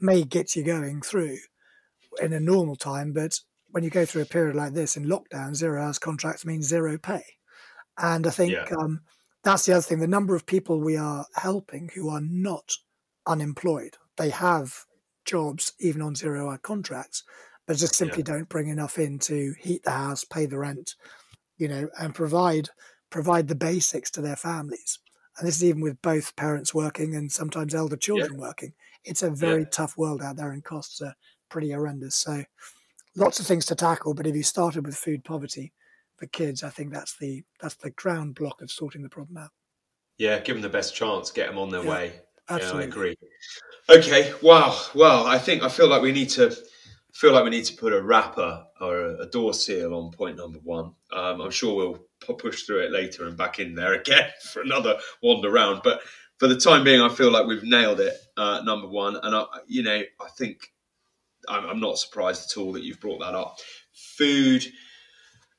may 0.00 0.22
get 0.22 0.54
you 0.54 0.62
going 0.62 1.00
through 1.00 1.36
in 2.20 2.32
a 2.32 2.40
normal 2.40 2.76
time 2.76 3.12
but 3.12 3.40
when 3.70 3.84
you 3.84 3.90
go 3.90 4.04
through 4.04 4.22
a 4.22 4.26
period 4.26 4.56
like 4.56 4.72
this 4.72 4.96
in 4.96 5.04
lockdown 5.04 5.54
zero 5.54 5.82
hours 5.82 5.98
contracts 5.98 6.44
means 6.44 6.66
zero 6.66 6.96
pay 6.96 7.22
and 7.98 8.26
I 8.26 8.30
think 8.30 8.52
yeah. 8.52 8.66
um, 8.78 9.00
that's 9.42 9.66
the 9.66 9.72
other 9.72 9.82
thing. 9.82 10.00
The 10.00 10.06
number 10.06 10.34
of 10.34 10.46
people 10.46 10.80
we 10.80 10.96
are 10.96 11.26
helping 11.34 11.90
who 11.94 12.10
are 12.10 12.20
not 12.20 12.72
unemployed, 13.26 13.96
they 14.16 14.30
have 14.30 14.84
jobs 15.24 15.72
even 15.80 16.02
on 16.02 16.14
zero 16.14 16.48
hour 16.48 16.58
contracts, 16.58 17.22
but 17.66 17.76
just 17.76 17.94
simply 17.94 18.24
yeah. 18.26 18.34
don't 18.34 18.48
bring 18.48 18.68
enough 18.68 18.98
in 18.98 19.18
to 19.20 19.54
heat 19.60 19.82
the 19.84 19.92
house, 19.92 20.24
pay 20.24 20.46
the 20.46 20.58
rent, 20.58 20.94
you 21.58 21.68
know, 21.68 21.88
and 21.98 22.14
provide 22.14 22.68
provide 23.10 23.48
the 23.48 23.54
basics 23.54 24.10
to 24.10 24.20
their 24.20 24.36
families. 24.36 24.98
And 25.38 25.46
this 25.46 25.56
is 25.56 25.64
even 25.64 25.80
with 25.80 26.00
both 26.02 26.34
parents 26.36 26.74
working 26.74 27.14
and 27.14 27.30
sometimes 27.30 27.74
elder 27.74 27.96
children 27.96 28.32
yeah. 28.34 28.40
working. 28.40 28.72
It's 29.06 29.22
a 29.22 29.30
very 29.30 29.64
tough 29.66 29.96
world 29.96 30.22
out 30.22 30.36
there, 30.36 30.52
and 30.52 30.62
costs 30.62 31.00
are 31.00 31.14
pretty 31.48 31.70
horrendous. 31.70 32.16
So, 32.16 32.42
lots 33.16 33.40
of 33.40 33.46
things 33.46 33.64
to 33.66 33.74
tackle. 33.74 34.14
But 34.14 34.26
if 34.26 34.36
you 34.36 34.42
started 34.42 34.84
with 34.84 34.96
food 34.96 35.24
poverty, 35.24 35.72
for 36.16 36.26
kids, 36.26 36.62
I 36.62 36.70
think 36.70 36.92
that's 36.92 37.16
the 37.18 37.44
that's 37.60 37.76
the 37.76 37.90
ground 37.90 38.34
block 38.34 38.62
of 38.62 38.70
sorting 38.70 39.02
the 39.02 39.08
problem 39.08 39.36
out. 39.38 39.50
Yeah, 40.18 40.38
give 40.40 40.56
them 40.56 40.62
the 40.62 40.68
best 40.68 40.94
chance, 40.94 41.30
get 41.30 41.48
them 41.48 41.58
on 41.58 41.70
their 41.70 41.84
yeah, 41.84 41.90
way. 41.90 42.12
Absolutely. 42.48 42.80
Yeah, 42.80 42.84
I 42.84 42.88
agree. 42.88 43.16
Okay, 43.88 44.32
wow, 44.42 44.78
well, 44.94 45.26
I 45.26 45.38
think 45.38 45.62
I 45.62 45.68
feel 45.68 45.88
like 45.88 46.02
we 46.02 46.12
need 46.12 46.30
to 46.30 46.56
feel 47.12 47.32
like 47.32 47.44
we 47.44 47.50
need 47.50 47.64
to 47.64 47.76
put 47.76 47.92
a 47.92 48.02
wrapper 48.02 48.64
or 48.80 49.16
a, 49.20 49.26
door 49.26 49.54
seal 49.54 49.94
on 49.94 50.12
point 50.12 50.36
number 50.36 50.58
one. 50.62 50.92
Um, 51.12 51.40
I'm 51.40 51.50
sure 51.50 51.74
we'll 51.74 52.36
push 52.36 52.64
through 52.64 52.80
it 52.80 52.92
later 52.92 53.26
and 53.26 53.36
back 53.36 53.58
in 53.58 53.74
there 53.74 53.94
again 53.94 54.28
for 54.52 54.62
another 54.62 54.98
wander 55.22 55.50
round. 55.50 55.80
But 55.82 56.00
for 56.38 56.48
the 56.48 56.56
time 56.56 56.84
being, 56.84 57.00
I 57.00 57.08
feel 57.08 57.30
like 57.30 57.46
we've 57.46 57.64
nailed 57.64 58.00
it. 58.00 58.14
Uh, 58.36 58.60
number 58.64 58.88
one, 58.88 59.16
and 59.22 59.34
I, 59.34 59.44
you 59.66 59.82
know, 59.82 60.02
I 60.20 60.28
think 60.36 60.72
I'm, 61.48 61.64
I'm 61.64 61.80
not 61.80 61.98
surprised 61.98 62.50
at 62.50 62.60
all 62.60 62.72
that 62.72 62.82
you've 62.82 63.00
brought 63.00 63.20
that 63.20 63.34
up. 63.34 63.58
Food 63.92 64.64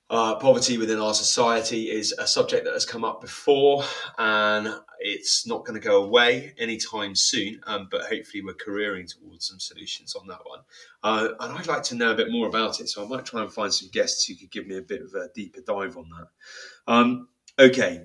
uh, 0.10 0.36
poverty 0.36 0.78
within 0.78 1.00
our 1.00 1.14
society 1.14 1.90
is 1.90 2.14
a 2.14 2.26
subject 2.26 2.64
that 2.66 2.74
has 2.74 2.86
come 2.86 3.04
up 3.04 3.20
before 3.20 3.84
and 4.18 4.74
it's 5.00 5.46
not 5.46 5.66
going 5.66 5.80
to 5.80 5.86
go 5.86 6.04
away 6.04 6.54
anytime 6.58 7.14
soon, 7.14 7.60
um, 7.68 7.88
but 7.92 8.02
hopefully 8.02 8.42
we're 8.44 8.54
careering 8.54 9.06
towards 9.06 9.48
some 9.48 9.60
solutions 9.60 10.16
on 10.16 10.28
that 10.28 10.40
one. 10.44 10.60
Uh, 11.04 11.30
and 11.40 11.58
I'd 11.58 11.68
like 11.68 11.84
to 11.84 11.96
know 11.96 12.12
a 12.12 12.16
bit 12.16 12.32
more 12.32 12.48
about 12.48 12.80
it, 12.80 12.88
so 12.88 13.04
I 13.04 13.08
might 13.08 13.26
try 13.26 13.42
and 13.42 13.52
find 13.52 13.74
some 13.74 13.90
guests 13.92 14.26
who 14.26 14.36
could 14.36 14.52
give 14.52 14.66
me 14.66 14.78
a 14.78 14.82
bit 14.82 15.02
of 15.02 15.14
a 15.14 15.28
deeper 15.36 15.62
dive 15.62 15.98
on 15.98 16.10
that. 16.10 16.92
Um, 16.92 17.28
okay, 17.60 18.04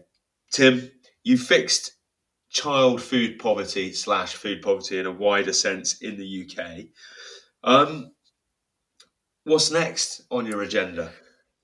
Tim, 0.50 0.90
you 1.22 1.38
fixed 1.38 1.92
child 2.53 3.03
food 3.03 3.38
poverty 3.38 3.93
slash 3.93 4.35
food 4.35 4.62
poverty 4.62 4.99
in 4.99 5.07
a 5.07 5.12
wider 5.12 5.53
sense 5.53 6.01
in 6.03 6.19
the 6.19 6.47
UK. 6.47 6.85
Um, 7.65 8.12
what's 9.45 9.71
next 9.71 10.23
on 10.31 10.47
your 10.47 10.62
agenda? 10.62 11.12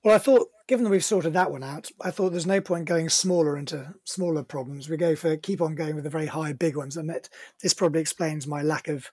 Well, 0.03 0.15
I 0.15 0.17
thought, 0.17 0.47
given 0.67 0.85
that 0.85 0.89
we've 0.89 1.03
sorted 1.03 1.33
that 1.33 1.51
one 1.51 1.63
out, 1.63 1.91
I 2.01 2.09
thought 2.09 2.31
there's 2.31 2.47
no 2.47 2.61
point 2.61 2.85
going 2.85 3.09
smaller 3.09 3.57
into 3.57 3.93
smaller 4.05 4.43
problems. 4.43 4.89
We 4.89 4.97
go 4.97 5.15
for 5.15 5.37
keep 5.37 5.61
on 5.61 5.75
going 5.75 5.95
with 5.95 6.05
the 6.05 6.09
very 6.09 6.27
high, 6.27 6.53
big 6.53 6.75
ones, 6.75 6.97
and 6.97 7.09
that 7.09 7.29
this 7.61 7.73
probably 7.73 8.01
explains 8.01 8.47
my 8.47 8.61
lack 8.61 8.87
of 8.87 9.11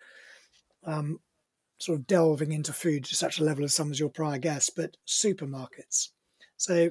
um, 0.84 1.18
sort 1.78 1.98
of 1.98 2.06
delving 2.06 2.52
into 2.52 2.72
food 2.72 3.04
to 3.04 3.14
such 3.14 3.38
a 3.38 3.44
level 3.44 3.64
as 3.64 3.74
some 3.74 3.90
as 3.90 4.00
your 4.00 4.08
prior 4.08 4.38
guests. 4.38 4.70
But 4.70 4.96
supermarkets. 5.06 6.08
So, 6.56 6.88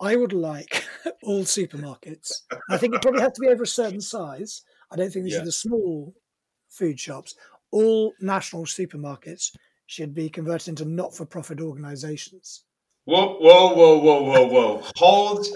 I 0.00 0.16
would 0.16 0.32
like 0.32 0.84
all 1.22 1.42
supermarkets. 1.42 2.30
I 2.70 2.76
think 2.76 2.94
it 2.94 3.02
probably 3.02 3.20
has 3.20 3.32
to 3.32 3.40
be 3.40 3.48
over 3.48 3.64
a 3.64 3.66
certain 3.66 4.00
size. 4.00 4.62
I 4.90 4.96
don't 4.96 5.12
think 5.12 5.24
these 5.24 5.34
yeah. 5.34 5.42
are 5.42 5.44
the 5.44 5.52
small 5.52 6.14
food 6.68 6.98
shops. 6.98 7.34
All 7.70 8.12
national 8.20 8.64
supermarkets 8.64 9.54
should 9.86 10.14
be 10.14 10.30
converted 10.30 10.68
into 10.68 10.84
not-for-profit 10.84 11.60
organisations 11.60 12.64
Whoa, 13.08 13.38
whoa, 13.38 13.74
whoa, 13.74 13.98
whoa, 14.00 14.22
whoa, 14.22 14.46
whoa. 14.48 14.82
Hold 14.96 15.46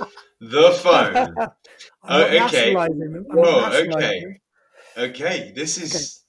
the 0.41 0.71
phone. 0.83 1.15
uh, 2.03 2.47
okay. 2.47 2.75
Whoa, 2.75 3.67
okay. 3.67 4.25
Okay. 4.97 5.53
This 5.55 5.77
is 5.77 5.95
okay. 5.95 6.22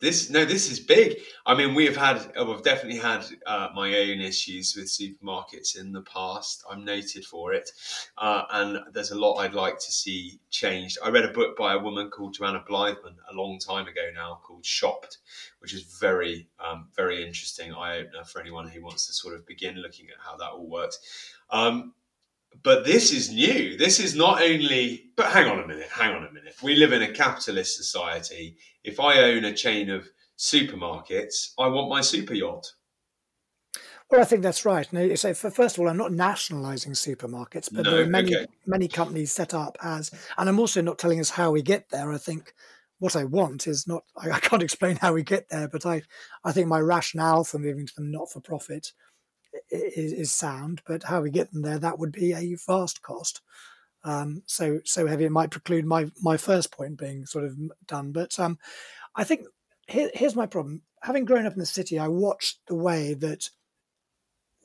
This 0.00 0.30
no, 0.30 0.44
this 0.44 0.70
is 0.70 0.80
big. 0.80 1.18
I 1.44 1.54
mean, 1.54 1.74
we've 1.74 1.96
had 1.96 2.32
oh, 2.36 2.50
we've 2.50 2.62
definitely 2.62 2.98
had 2.98 3.24
uh, 3.46 3.68
my 3.74 3.94
own 3.98 4.20
issues 4.20 4.74
with 4.74 4.86
supermarkets 4.86 5.78
in 5.78 5.92
the 5.92 6.02
past. 6.02 6.64
I'm 6.70 6.84
noted 6.84 7.24
for 7.24 7.52
it. 7.52 7.70
Uh, 8.16 8.44
and 8.50 8.78
there's 8.92 9.10
a 9.10 9.18
lot 9.18 9.36
I'd 9.36 9.54
like 9.54 9.78
to 9.78 9.92
see 9.92 10.40
changed. 10.50 10.98
I 11.04 11.10
read 11.10 11.24
a 11.24 11.32
book 11.32 11.56
by 11.56 11.74
a 11.74 11.78
woman 11.78 12.10
called 12.10 12.34
Joanna 12.34 12.64
Blythman 12.68 13.16
a 13.30 13.34
long 13.34 13.58
time 13.58 13.86
ago 13.86 14.08
now 14.14 14.40
called 14.42 14.64
Shopped, 14.64 15.18
which 15.60 15.74
is 15.74 15.82
very, 15.82 16.48
um, 16.64 16.88
very 16.96 17.24
interesting 17.24 17.72
eye 17.72 17.98
opener 17.98 18.24
for 18.24 18.40
anyone 18.40 18.68
who 18.68 18.82
wants 18.82 19.06
to 19.06 19.12
sort 19.12 19.34
of 19.34 19.46
begin 19.46 19.76
looking 19.76 20.06
at 20.08 20.16
how 20.18 20.36
that 20.36 20.50
all 20.50 20.66
works. 20.66 21.34
Um, 21.50 21.94
but 22.62 22.84
this 22.84 23.12
is 23.12 23.32
new. 23.32 23.76
This 23.76 24.00
is 24.00 24.14
not 24.14 24.42
only, 24.42 25.10
but 25.16 25.26
hang 25.26 25.48
on 25.48 25.60
a 25.60 25.66
minute, 25.66 25.88
hang 25.90 26.14
on 26.14 26.26
a 26.26 26.32
minute. 26.32 26.54
We 26.62 26.76
live 26.76 26.92
in 26.92 27.02
a 27.02 27.12
capitalist 27.12 27.76
society. 27.76 28.56
If 28.84 29.00
I 29.00 29.18
own 29.22 29.44
a 29.44 29.54
chain 29.54 29.90
of 29.90 30.08
supermarkets, 30.38 31.52
I 31.58 31.68
want 31.68 31.88
my 31.88 32.00
super 32.00 32.34
yacht. 32.34 32.72
Well, 34.10 34.20
I 34.20 34.24
think 34.24 34.42
that's 34.42 34.64
right. 34.64 34.92
No, 34.92 35.14
so, 35.14 35.32
for, 35.34 35.50
first 35.50 35.76
of 35.76 35.82
all, 35.82 35.88
I'm 35.88 35.96
not 35.96 36.12
nationalising 36.12 36.92
supermarkets, 36.92 37.68
but 37.72 37.84
no, 37.84 37.90
there 37.92 38.02
are 38.02 38.06
many 38.06 38.34
okay. 38.34 38.46
many 38.66 38.88
companies 38.88 39.30
set 39.30 39.54
up 39.54 39.78
as, 39.82 40.10
and 40.36 40.48
I'm 40.48 40.58
also 40.58 40.82
not 40.82 40.98
telling 40.98 41.20
us 41.20 41.30
how 41.30 41.52
we 41.52 41.62
get 41.62 41.88
there. 41.90 42.12
I 42.12 42.18
think 42.18 42.52
what 42.98 43.14
I 43.14 43.22
want 43.22 43.68
is 43.68 43.86
not. 43.86 44.02
I, 44.16 44.32
I 44.32 44.40
can't 44.40 44.62
explain 44.64 44.96
how 44.96 45.12
we 45.12 45.22
get 45.22 45.48
there, 45.48 45.68
but 45.68 45.86
I, 45.86 46.02
I 46.44 46.50
think 46.50 46.66
my 46.66 46.80
rationale 46.80 47.44
for 47.44 47.60
moving 47.60 47.86
to 47.86 47.92
the 47.96 48.02
not-for-profit 48.02 48.92
is, 49.70 50.12
is 50.12 50.32
sound. 50.32 50.82
But 50.86 51.04
how 51.04 51.20
we 51.20 51.30
get 51.30 51.52
them 51.52 51.62
there, 51.62 51.78
that 51.78 51.98
would 51.98 52.12
be 52.12 52.32
a 52.32 52.56
vast 52.66 53.02
cost. 53.02 53.40
Um, 54.02 54.42
so 54.46 54.80
so 54.84 55.06
heavy 55.06 55.24
it 55.24 55.32
might 55.32 55.50
preclude 55.50 55.84
my 55.84 56.10
my 56.22 56.36
first 56.36 56.72
point 56.72 56.98
being 56.98 57.26
sort 57.26 57.44
of 57.44 57.56
done. 57.86 58.12
But 58.12 58.38
um, 58.38 58.58
I 59.14 59.24
think 59.24 59.46
here, 59.88 60.10
here's 60.14 60.36
my 60.36 60.46
problem. 60.46 60.82
Having 61.02 61.24
grown 61.24 61.46
up 61.46 61.52
in 61.54 61.58
the 61.58 61.66
city, 61.66 61.98
I 61.98 62.08
watched 62.08 62.60
the 62.66 62.74
way 62.74 63.14
that 63.14 63.50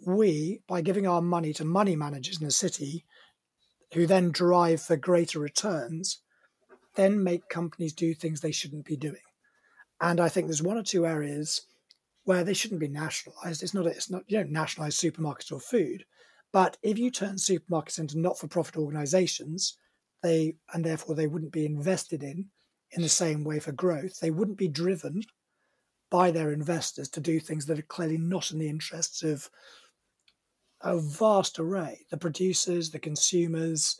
we, 0.05 0.61
by 0.67 0.81
giving 0.81 1.07
our 1.07 1.21
money 1.21 1.53
to 1.53 1.65
money 1.65 1.95
managers 1.95 2.39
in 2.39 2.45
the 2.45 2.51
city, 2.51 3.05
who 3.93 4.05
then 4.05 4.31
drive 4.31 4.81
for 4.81 4.97
greater 4.97 5.39
returns, 5.39 6.19
then 6.95 7.23
make 7.23 7.49
companies 7.49 7.93
do 7.93 8.13
things 8.13 8.41
they 8.41 8.51
shouldn't 8.51 8.85
be 8.85 8.97
doing. 8.97 9.15
And 10.01 10.19
I 10.19 10.29
think 10.29 10.47
there's 10.47 10.61
one 10.61 10.77
or 10.77 10.83
two 10.83 11.05
areas 11.05 11.61
where 12.25 12.43
they 12.43 12.53
shouldn't 12.53 12.81
be 12.81 12.87
nationalized. 12.87 13.63
It's 13.63 13.73
not, 13.73 13.85
it's 13.85 14.09
not, 14.09 14.23
you 14.27 14.37
don't 14.37 14.51
nationalize 14.51 14.97
supermarkets 14.97 15.51
or 15.51 15.59
food. 15.59 16.03
But 16.51 16.77
if 16.83 16.97
you 16.97 17.09
turn 17.09 17.35
supermarkets 17.35 17.99
into 17.99 18.19
not-for-profit 18.19 18.77
organizations, 18.77 19.77
they 20.23 20.55
and 20.73 20.83
therefore 20.83 21.15
they 21.15 21.27
wouldn't 21.27 21.51
be 21.51 21.65
invested 21.65 22.23
in 22.23 22.47
in 22.91 23.01
the 23.01 23.09
same 23.09 23.43
way 23.43 23.59
for 23.59 23.71
growth. 23.71 24.19
They 24.19 24.31
wouldn't 24.31 24.57
be 24.57 24.67
driven 24.67 25.21
by 26.09 26.31
their 26.31 26.51
investors 26.51 27.09
to 27.09 27.19
do 27.19 27.39
things 27.39 27.65
that 27.65 27.77
are 27.77 27.83
clearly 27.83 28.17
not 28.17 28.51
in 28.51 28.59
the 28.59 28.69
interests 28.69 29.21
of 29.21 29.49
a 30.81 30.99
vast 30.99 31.59
array 31.59 32.05
the 32.09 32.17
producers, 32.17 32.91
the 32.91 32.99
consumers, 32.99 33.99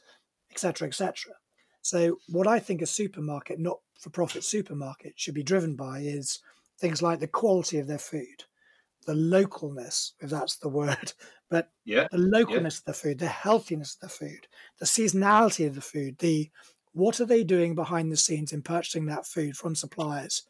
etc., 0.52 0.88
etc. 0.88 1.34
So, 1.82 2.18
what 2.30 2.48
I 2.48 2.60
think 2.60 2.82
a 2.82 2.88
supermarket, 2.88 3.60
not 3.60 3.80
for 4.00 4.10
profit 4.10 4.44
supermarket, 4.44 5.14
should 5.16 5.36
be 5.36 5.44
driven 5.44 5.76
by 5.76 6.00
is 6.00 6.40
things 6.80 7.02
like 7.02 7.20
the 7.20 7.28
quality 7.28 7.80
of 7.80 7.88
their 7.88 7.98
food, 7.98 8.44
the 9.06 9.14
localness, 9.14 10.12
if 10.20 10.30
that's 10.30 10.58
the 10.58 10.70
word, 10.70 11.14
but 11.50 11.70
yeah, 11.86 12.08
the 12.12 12.18
localness 12.18 12.50
yeah. 12.50 12.68
of 12.80 12.84
the 12.86 12.94
food, 12.94 13.20
the 13.20 13.28
healthiness 13.28 13.98
of 14.02 14.10
the 14.10 14.16
food, 14.16 14.48
the 14.80 14.86
seasonality 14.86 15.68
of 15.68 15.76
the 15.76 15.82
food, 15.82 16.18
the 16.20 16.50
what 16.94 17.20
are 17.20 17.26
they 17.26 17.44
doing 17.44 17.76
behind 17.76 18.12
the 18.12 18.18
scenes 18.18 18.54
in 18.54 18.62
purchasing 18.62 19.06
that 19.06 19.28
food 19.28 19.58
from 19.58 19.76
suppliers 19.76 20.44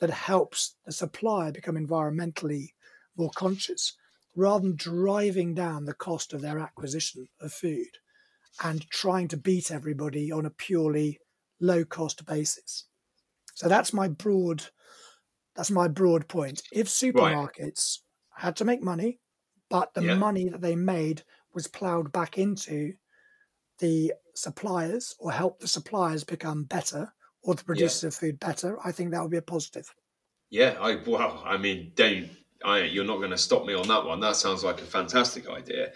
that 0.00 0.10
helps 0.10 0.74
the 0.84 0.90
supplier 0.90 1.52
become 1.52 1.76
environmentally 1.76 2.70
more 3.16 3.30
conscious 3.36 3.96
rather 4.34 4.62
than 4.62 4.76
driving 4.76 5.54
down 5.54 5.84
the 5.84 5.94
cost 5.94 6.32
of 6.32 6.40
their 6.40 6.58
acquisition 6.58 7.28
of 7.40 7.52
food 7.52 7.98
and 8.64 8.88
trying 8.90 9.28
to 9.28 9.36
beat 9.36 9.70
everybody 9.70 10.32
on 10.32 10.44
a 10.44 10.50
purely 10.50 11.20
low 11.60 11.84
cost 11.84 12.26
basis. 12.26 12.86
So 13.54 13.68
that's 13.68 13.92
my 13.92 14.08
broad 14.08 14.64
that's 15.54 15.70
my 15.70 15.88
broad 15.88 16.28
point. 16.28 16.62
If 16.72 16.88
supermarkets 16.88 17.98
right. 18.36 18.44
had 18.44 18.56
to 18.56 18.64
make 18.64 18.82
money, 18.82 19.20
but 19.68 19.94
the 19.94 20.04
yeah. 20.04 20.14
money 20.14 20.48
that 20.48 20.60
they 20.60 20.76
made 20.76 21.22
was 21.54 21.66
ploughed 21.66 22.12
back 22.12 22.38
into 22.38 22.94
the 23.78 24.12
suppliers 24.34 25.14
or 25.18 25.32
helped 25.32 25.60
the 25.60 25.68
suppliers 25.68 26.24
become 26.24 26.64
better 26.64 27.12
or 27.42 27.54
the 27.54 27.64
producers 27.64 28.02
yeah. 28.02 28.08
of 28.08 28.14
food 28.14 28.38
better, 28.38 28.78
I 28.84 28.92
think 28.92 29.10
that 29.10 29.22
would 29.22 29.30
be 29.30 29.36
a 29.36 29.42
positive. 29.42 29.92
Yeah, 30.50 30.76
I 30.80 30.98
well, 31.06 31.42
I 31.44 31.56
mean, 31.56 31.92
don't 31.94 32.28
I, 32.64 32.82
you're 32.82 33.04
not 33.04 33.18
going 33.18 33.30
to 33.30 33.38
stop 33.38 33.64
me 33.64 33.74
on 33.74 33.88
that 33.88 34.04
one. 34.04 34.20
That 34.20 34.36
sounds 34.36 34.62
like 34.64 34.80
a 34.80 34.84
fantastic 34.84 35.48
idea. 35.48 35.92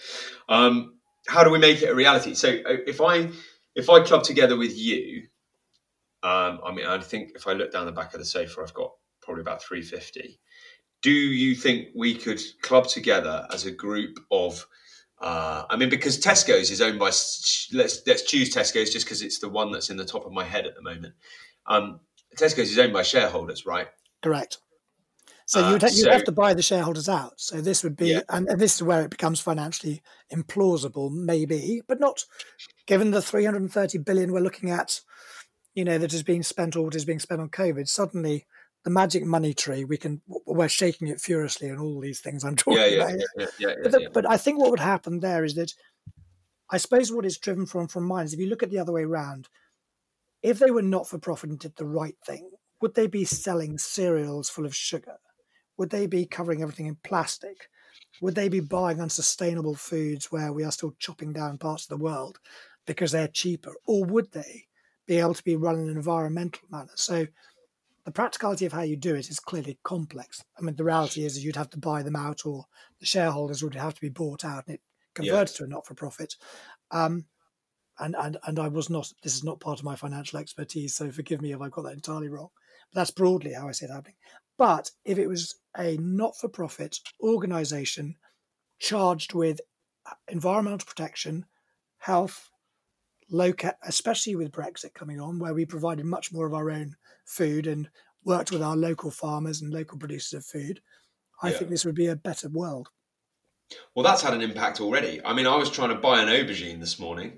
Um, 0.48 0.94
how 1.28 1.44
do 1.44 1.50
we 1.50 1.58
make 1.58 1.82
it 1.82 1.90
a 1.90 1.94
reality? 1.94 2.34
So 2.34 2.48
uh, 2.48 2.76
if 2.86 3.00
I 3.00 3.30
if 3.74 3.90
I 3.90 4.02
club 4.02 4.22
together 4.22 4.56
with 4.56 4.76
you, 4.76 5.24
um, 6.22 6.60
I 6.64 6.72
mean, 6.74 6.86
I 6.86 6.98
think 6.98 7.32
if 7.34 7.46
I 7.46 7.52
look 7.52 7.72
down 7.72 7.86
the 7.86 7.92
back 7.92 8.14
of 8.14 8.20
the 8.20 8.26
sofa, 8.26 8.62
I've 8.62 8.74
got 8.74 8.92
probably 9.26 9.42
about 9.42 9.62
350. 9.62 10.40
Do 11.02 11.10
you 11.10 11.54
think 11.54 11.88
we 11.94 12.14
could 12.14 12.40
club 12.62 12.86
together 12.86 13.46
as 13.52 13.66
a 13.66 13.70
group 13.70 14.18
of 14.30 14.66
uh, 15.18 15.64
I 15.70 15.76
mean, 15.76 15.88
because 15.88 16.18
Tesco's 16.18 16.70
is 16.70 16.82
owned 16.82 16.98
by 16.98 17.06
let's 17.06 18.02
let's 18.06 18.22
choose 18.22 18.54
Tesco's 18.54 18.92
just 18.92 19.06
because 19.06 19.22
it's 19.22 19.38
the 19.38 19.48
one 19.48 19.72
that's 19.72 19.88
in 19.88 19.96
the 19.96 20.04
top 20.04 20.26
of 20.26 20.32
my 20.32 20.44
head 20.44 20.66
at 20.66 20.74
the 20.74 20.82
moment. 20.82 21.14
Um, 21.66 22.00
Tesco's 22.36 22.70
is 22.70 22.78
owned 22.78 22.92
by 22.92 23.02
shareholders, 23.02 23.64
right? 23.64 23.88
Correct. 24.22 24.58
So 25.46 25.64
uh, 25.64 25.72
you'd, 25.72 25.82
you'd 25.82 25.92
so, 25.92 26.10
have 26.10 26.24
to 26.24 26.32
buy 26.32 26.54
the 26.54 26.62
shareholders 26.62 27.08
out. 27.08 27.40
So 27.40 27.60
this 27.60 27.84
would 27.84 27.96
be, 27.96 28.08
yeah. 28.08 28.22
and, 28.28 28.48
and, 28.48 28.60
this 28.60 28.74
is 28.74 28.82
where 28.82 29.02
it 29.02 29.10
becomes 29.10 29.38
financially 29.38 30.02
implausible, 30.34 31.10
maybe, 31.12 31.82
but 31.86 32.00
not 32.00 32.24
given 32.86 33.12
the 33.12 33.22
330 33.22 33.98
billion 33.98 34.32
we're 34.32 34.40
looking 34.40 34.70
at, 34.70 35.00
you 35.72 35.84
know, 35.84 35.98
that 35.98 36.12
is 36.12 36.24
being 36.24 36.42
spent 36.42 36.74
or 36.74 36.82
what 36.82 36.96
is 36.96 37.04
being 37.04 37.20
spent 37.20 37.40
on 37.40 37.48
COVID. 37.48 37.88
Suddenly, 37.88 38.44
the 38.86 38.90
magic 38.92 39.24
money 39.24 39.52
tree, 39.52 39.82
we 39.82 39.96
can, 39.96 40.22
we're 40.46 40.68
shaking 40.68 41.08
it 41.08 41.20
furiously 41.20 41.68
and 41.68 41.80
all 41.80 41.98
these 41.98 42.20
things 42.20 42.44
I'm 42.44 42.54
talking 42.56 42.78
yeah, 42.78 42.86
yeah, 42.86 43.08
about. 43.08 43.20
Yeah, 43.36 43.46
yeah, 43.58 43.74
but, 43.82 43.90
the, 43.90 44.10
but 44.14 44.30
I 44.30 44.36
think 44.36 44.60
what 44.60 44.70
would 44.70 44.78
happen 44.78 45.18
there 45.18 45.44
is 45.44 45.56
that 45.56 45.74
I 46.70 46.76
suppose 46.76 47.10
what 47.10 47.26
is 47.26 47.36
driven 47.36 47.66
from 47.66 47.88
from 47.88 48.04
mine 48.04 48.26
is 48.26 48.32
if 48.32 48.38
you 48.38 48.46
look 48.46 48.62
at 48.62 48.70
the 48.70 48.78
other 48.78 48.92
way 48.92 49.02
around, 49.02 49.48
if 50.40 50.60
they 50.60 50.70
were 50.70 50.82
not 50.82 51.08
for 51.08 51.18
profit 51.18 51.50
and 51.50 51.58
did 51.58 51.74
the 51.74 51.84
right 51.84 52.14
thing, 52.24 52.48
would 52.80 52.94
they 52.94 53.08
be 53.08 53.24
selling 53.24 53.76
cereals 53.76 54.48
full 54.48 54.64
of 54.64 54.74
sugar? 54.74 55.16
Would 55.78 55.90
they 55.90 56.06
be 56.06 56.24
covering 56.24 56.62
everything 56.62 56.86
in 56.86 56.96
plastic? 57.02 57.68
Would 58.20 58.36
they 58.36 58.48
be 58.48 58.60
buying 58.60 59.00
unsustainable 59.00 59.74
foods 59.74 60.30
where 60.30 60.52
we 60.52 60.62
are 60.62 60.70
still 60.70 60.94
chopping 61.00 61.32
down 61.32 61.58
parts 61.58 61.86
of 61.86 61.88
the 61.88 62.04
world 62.04 62.38
because 62.86 63.10
they're 63.10 63.26
cheaper? 63.26 63.74
Or 63.84 64.04
would 64.04 64.30
they 64.30 64.66
be 65.08 65.18
able 65.18 65.34
to 65.34 65.42
be 65.42 65.56
run 65.56 65.74
in 65.74 65.88
an 65.88 65.96
environmental 65.96 66.68
manner? 66.70 66.92
So 66.94 67.26
the 68.06 68.12
practicality 68.12 68.64
of 68.64 68.72
how 68.72 68.82
you 68.82 68.96
do 68.96 69.16
it 69.16 69.28
is 69.28 69.40
clearly 69.40 69.78
complex. 69.82 70.42
I 70.56 70.62
mean, 70.62 70.76
the 70.76 70.84
reality 70.84 71.24
is, 71.24 71.36
is 71.36 71.44
you'd 71.44 71.56
have 71.56 71.70
to 71.70 71.78
buy 71.78 72.02
them 72.02 72.14
out, 72.16 72.46
or 72.46 72.64
the 73.00 73.06
shareholders 73.06 73.64
would 73.64 73.74
have 73.74 73.94
to 73.94 74.00
be 74.00 74.08
bought 74.08 74.44
out, 74.44 74.64
and 74.66 74.76
it 74.76 74.80
converted 75.14 75.54
yeah. 75.54 75.58
to 75.58 75.64
a 75.64 75.66
not-for-profit. 75.66 76.36
Um, 76.92 77.26
and 77.98 78.14
and 78.16 78.36
and 78.46 78.58
I 78.60 78.68
was 78.68 78.88
not. 78.88 79.12
This 79.22 79.34
is 79.34 79.42
not 79.42 79.60
part 79.60 79.80
of 79.80 79.84
my 79.84 79.96
financial 79.96 80.38
expertise, 80.38 80.94
so 80.94 81.10
forgive 81.10 81.42
me 81.42 81.52
if 81.52 81.60
I 81.60 81.68
got 81.68 81.82
that 81.82 81.94
entirely 81.94 82.28
wrong. 82.28 82.50
But 82.92 83.00
that's 83.00 83.10
broadly 83.10 83.54
how 83.54 83.68
I 83.68 83.72
see 83.72 83.86
it 83.86 83.90
happening. 83.90 84.16
But 84.56 84.90
if 85.04 85.18
it 85.18 85.26
was 85.26 85.56
a 85.76 85.96
not 85.96 86.38
for 86.38 86.48
profit 86.48 86.98
organization 87.20 88.16
charged 88.78 89.34
with 89.34 89.60
environmental 90.28 90.86
protection, 90.86 91.46
health, 91.98 92.50
local, 93.30 93.70
especially 93.82 94.36
with 94.36 94.52
Brexit 94.52 94.94
coming 94.94 95.20
on, 95.20 95.38
where 95.38 95.54
we 95.54 95.64
provided 95.64 96.04
much 96.04 96.32
more 96.32 96.46
of 96.46 96.54
our 96.54 96.70
own 96.70 96.96
food 97.24 97.66
and 97.66 97.88
worked 98.24 98.50
with 98.50 98.62
our 98.62 98.76
local 98.76 99.10
farmers 99.10 99.62
and 99.62 99.72
local 99.72 99.98
producers 99.98 100.34
of 100.34 100.44
food, 100.44 100.80
I 101.42 101.50
yeah. 101.50 101.58
think 101.58 101.70
this 101.70 101.84
would 101.84 101.94
be 101.94 102.08
a 102.08 102.16
better 102.16 102.48
world. 102.48 102.88
Well, 103.94 104.04
that's 104.04 104.22
had 104.22 104.34
an 104.34 104.42
impact 104.42 104.80
already. 104.80 105.20
I 105.24 105.32
mean, 105.32 105.46
I 105.46 105.56
was 105.56 105.70
trying 105.70 105.88
to 105.90 105.96
buy 105.96 106.20
an 106.20 106.28
aubergine 106.28 106.80
this 106.80 106.98
morning 106.98 107.32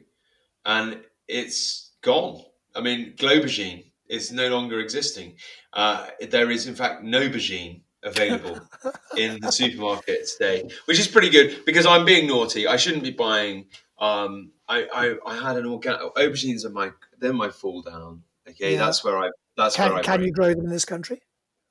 and 0.64 1.01
it's 1.27 1.92
gone. 2.03 2.42
I 2.74 2.81
mean, 2.81 3.14
Globergine 3.16 3.90
is 4.09 4.33
no 4.33 4.48
longer 4.48 4.81
existing. 4.81 5.37
Uh, 5.72 6.09
there 6.31 6.51
is, 6.51 6.66
in 6.66 6.74
fact, 6.74 7.03
no 7.03 7.20
aubergine 7.20 7.81
available 8.03 8.61
in 9.16 9.38
the 9.40 9.51
supermarket 9.51 10.29
today, 10.29 10.68
which 10.85 10.98
is 10.98 11.09
pretty 11.09 11.31
good 11.31 11.64
because 11.64 11.87
I'm 11.87 12.05
being 12.05 12.29
naughty. 12.29 12.66
I 12.66 12.77
shouldn't 12.77 13.03
be 13.03 13.11
buying. 13.11 13.66
Um, 14.01 14.53
I, 14.69 14.87
I, 14.93 15.31
I 15.33 15.37
had 15.37 15.57
an 15.57 15.67
organic 15.67 16.01
aubergines 16.15 16.65
are 16.65 16.71
my 16.71 16.91
they're 17.19 17.33
my 17.33 17.51
fall 17.51 17.83
down. 17.83 18.23
Okay, 18.49 18.75
yeah. 18.75 18.79
that's 18.79 19.03
where 19.05 19.19
I 19.19 19.31
that's 19.57 19.77
can, 19.77 19.91
where 19.91 20.01
I 20.01 20.03
can 20.03 20.23
you 20.23 20.33
grow 20.33 20.49
them 20.55 20.65
in 20.65 20.71
this 20.71 20.85
country? 20.85 21.21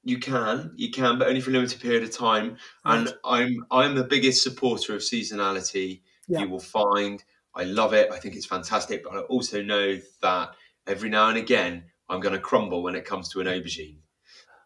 You 0.03 0.19
can, 0.19 0.71
you 0.75 0.89
can, 0.91 1.19
but 1.19 1.27
only 1.27 1.41
for 1.41 1.49
a 1.49 1.53
limited 1.53 1.81
period 1.81 2.03
of 2.03 2.11
time. 2.11 2.57
Right. 2.85 2.99
And 2.99 3.13
I'm 3.25 3.65
I'm 3.71 3.95
the 3.95 4.03
biggest 4.03 4.43
supporter 4.43 4.93
of 4.95 5.01
seasonality. 5.01 6.01
Yeah. 6.27 6.41
You 6.41 6.49
will 6.49 6.59
find 6.59 7.23
I 7.55 7.63
love 7.63 7.93
it. 7.93 8.11
I 8.11 8.19
think 8.19 8.35
it's 8.35 8.45
fantastic, 8.45 9.03
but 9.03 9.13
I 9.13 9.19
also 9.21 9.61
know 9.63 9.99
that 10.21 10.51
every 10.85 11.09
now 11.09 11.29
and 11.29 11.37
again 11.37 11.83
I'm 12.09 12.19
going 12.19 12.33
to 12.33 12.39
crumble 12.39 12.83
when 12.83 12.95
it 12.95 13.05
comes 13.05 13.29
to 13.29 13.41
an 13.41 13.47
aubergine. 13.47 13.97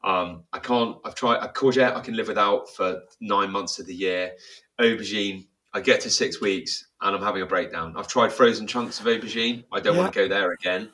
Um, 0.04 0.44
I 0.52 0.60
can't. 0.60 0.98
I've 1.06 1.16
tried 1.16 1.44
a 1.44 1.48
courgette. 1.48 1.96
I 1.96 2.02
can 2.02 2.16
live 2.16 2.28
without 2.28 2.70
for 2.70 3.02
nine 3.20 3.52
months 3.52 3.80
of 3.80 3.86
the 3.86 3.96
year. 3.96 4.32
Aubergine. 4.80 5.48
I 5.74 5.80
get 5.80 6.02
to 6.02 6.10
six 6.10 6.42
weeks 6.42 6.88
and 7.02 7.16
I'm 7.16 7.22
having 7.22 7.42
a 7.42 7.46
breakdown. 7.46 7.96
I've 7.98 8.08
tried 8.08 8.34
frozen 8.34 8.68
chunks 8.68 9.00
of 9.00 9.06
aubergine. 9.06 9.64
I 9.72 9.80
don't 9.80 9.96
yeah. 9.96 10.02
want 10.02 10.14
to 10.14 10.20
go 10.20 10.28
there 10.28 10.52
again. 10.52 10.90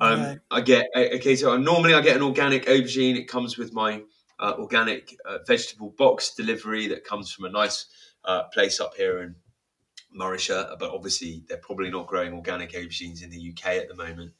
Um, 0.00 0.20
right. 0.22 0.38
I 0.50 0.60
get 0.62 0.86
okay. 0.96 1.36
So 1.36 1.56
normally 1.58 1.92
I 1.92 2.00
get 2.00 2.16
an 2.16 2.22
organic 2.22 2.64
aubergine. 2.64 3.16
It 3.16 3.28
comes 3.28 3.58
with 3.58 3.72
my 3.74 4.02
uh, 4.38 4.54
organic 4.58 5.14
uh, 5.26 5.38
vegetable 5.46 5.94
box 5.98 6.34
delivery 6.34 6.88
that 6.88 7.04
comes 7.04 7.30
from 7.30 7.44
a 7.44 7.50
nice 7.50 7.86
uh, 8.24 8.44
place 8.44 8.80
up 8.80 8.94
here 8.94 9.20
in 9.20 9.34
Morayshire. 10.18 10.76
But 10.78 10.92
obviously 10.92 11.44
they're 11.48 11.58
probably 11.58 11.90
not 11.90 12.06
growing 12.06 12.32
organic 12.32 12.72
aubergines 12.72 13.22
in 13.22 13.28
the 13.28 13.52
UK 13.52 13.74
at 13.74 13.88
the 13.88 13.96
moment. 13.96 14.32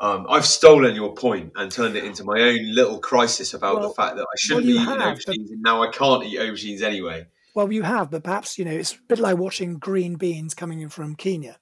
Um, 0.00 0.26
I've 0.30 0.46
stolen 0.46 0.94
your 0.94 1.14
point 1.14 1.52
and 1.56 1.70
turned 1.70 1.96
it 1.96 2.04
into 2.04 2.24
my 2.24 2.40
own 2.40 2.74
little 2.74 3.00
crisis 3.00 3.52
about 3.52 3.80
well, 3.80 3.88
the 3.88 3.94
fact 3.94 4.16
that 4.16 4.22
I 4.22 4.36
shouldn't 4.38 4.66
well, 4.66 4.76
be 4.76 4.80
eating 4.80 5.00
have, 5.00 5.18
aubergines, 5.18 5.48
but... 5.48 5.52
and 5.52 5.62
now 5.62 5.82
I 5.82 5.90
can't 5.90 6.24
eat 6.24 6.38
aubergines 6.38 6.82
anyway. 6.82 7.26
Well, 7.54 7.72
you 7.72 7.82
have, 7.82 8.10
but 8.10 8.24
perhaps 8.24 8.58
you 8.58 8.64
know 8.64 8.72
it's 8.72 8.94
a 8.94 8.98
bit 9.08 9.18
like 9.18 9.38
watching 9.38 9.78
green 9.78 10.16
beans 10.16 10.54
coming 10.54 10.80
in 10.80 10.88
from 10.88 11.16
Kenya. 11.16 11.58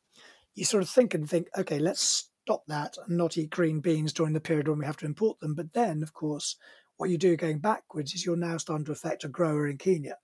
You 0.55 0.65
sort 0.65 0.83
of 0.83 0.89
think 0.89 1.15
and 1.15 1.29
think, 1.29 1.49
okay, 1.57 1.79
let's 1.79 2.31
stop 2.47 2.65
that 2.69 2.97
and 3.07 3.17
not 3.17 3.37
eat 3.37 3.51
green 3.51 3.81
beans 3.81 4.13
during 4.13 4.33
the 4.33 4.41
period 4.41 4.69
when 4.69 4.79
we 4.79 4.87
have 4.87 4.97
to 4.99 5.07
import 5.07 5.41
them. 5.41 5.55
But 5.55 5.73
then, 5.73 6.03
of 6.03 6.13
course, 6.13 6.57
what 6.97 7.11
you 7.11 7.19
do 7.19 7.37
going 7.37 7.59
backwards 7.59 8.15
is 8.15 8.25
you're 8.25 8.37
now 8.37 8.57
starting 8.57 8.85
to 8.87 8.93
affect 8.93 9.25
a 9.25 9.29
grower 9.29 9.69
in 9.69 9.79
Kenya. 9.79 10.17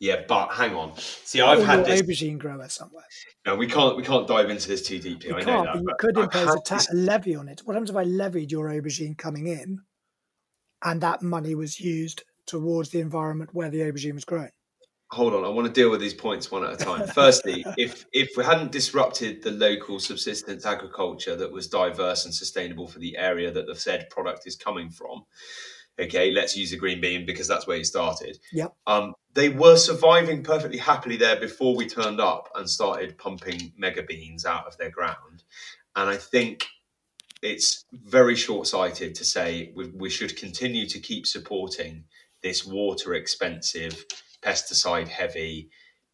Yeah, 0.00 0.22
but 0.26 0.48
hang 0.48 0.74
on. 0.74 0.96
See, 0.96 1.42
I've 1.42 1.62
had 1.62 1.84
this 1.84 2.00
aubergine 2.00 2.38
grower 2.38 2.68
somewhere. 2.70 3.04
No, 3.44 3.54
we 3.54 3.66
can't. 3.66 3.98
We 3.98 4.02
can't 4.02 4.26
dive 4.26 4.48
into 4.48 4.66
this 4.66 4.80
too 4.80 4.98
deeply. 4.98 5.28
You 5.28 5.36
I 5.36 5.42
can't, 5.42 5.66
know 5.66 5.74
that, 5.74 5.84
but 5.84 5.90
you 5.90 5.94
could 5.98 6.18
impose 6.18 6.54
a, 6.54 6.60
ta- 6.64 6.86
a 6.90 6.96
levy 6.96 7.36
on 7.36 7.48
it. 7.48 7.60
What 7.66 7.74
happens 7.74 7.90
if 7.90 7.96
I 7.96 8.04
levied 8.04 8.50
your 8.50 8.68
aubergine 8.68 9.16
coming 9.18 9.46
in, 9.46 9.80
and 10.82 11.02
that 11.02 11.20
money 11.20 11.54
was 11.54 11.78
used 11.78 12.24
towards 12.46 12.88
the 12.88 13.00
environment 13.00 13.50
where 13.52 13.68
the 13.68 13.80
aubergine 13.80 14.14
was 14.14 14.24
grown? 14.24 14.48
Hold 15.12 15.34
on, 15.34 15.44
I 15.44 15.48
want 15.48 15.66
to 15.66 15.72
deal 15.72 15.90
with 15.90 16.00
these 16.00 16.14
points 16.14 16.50
one 16.50 16.64
at 16.64 16.72
a 16.72 16.76
time. 16.76 17.06
Firstly, 17.14 17.64
if 17.76 18.06
if 18.12 18.30
we 18.36 18.44
hadn't 18.44 18.72
disrupted 18.72 19.42
the 19.42 19.50
local 19.50 19.98
subsistence 19.98 20.64
agriculture 20.64 21.36
that 21.36 21.52
was 21.52 21.66
diverse 21.66 22.24
and 22.24 22.34
sustainable 22.34 22.86
for 22.86 22.98
the 22.98 23.16
area 23.16 23.50
that 23.50 23.66
the 23.66 23.74
said 23.74 24.08
product 24.10 24.46
is 24.46 24.56
coming 24.56 24.90
from, 24.90 25.24
okay, 25.98 26.30
let's 26.30 26.56
use 26.56 26.70
the 26.70 26.76
green 26.76 27.00
bean 27.00 27.26
because 27.26 27.48
that's 27.48 27.66
where 27.66 27.78
it 27.78 27.86
started. 27.86 28.38
Yeah. 28.52 28.68
Um, 28.86 29.14
they 29.34 29.48
were 29.48 29.76
surviving 29.76 30.42
perfectly 30.42 30.78
happily 30.78 31.16
there 31.16 31.38
before 31.38 31.76
we 31.76 31.86
turned 31.86 32.20
up 32.20 32.48
and 32.54 32.68
started 32.68 33.18
pumping 33.18 33.72
mega 33.76 34.02
beans 34.02 34.44
out 34.44 34.66
of 34.66 34.76
their 34.76 34.90
ground. 34.90 35.44
And 35.96 36.08
I 36.08 36.16
think 36.16 36.66
it's 37.42 37.84
very 37.92 38.36
short 38.36 38.66
sighted 38.66 39.14
to 39.16 39.24
say 39.24 39.72
we, 39.74 39.88
we 39.88 40.10
should 40.10 40.36
continue 40.36 40.86
to 40.86 40.98
keep 40.98 41.26
supporting 41.26 42.04
this 42.42 42.66
water 42.66 43.14
expensive 43.14 44.04
pesticide 44.42 45.08
heavy, 45.08 45.70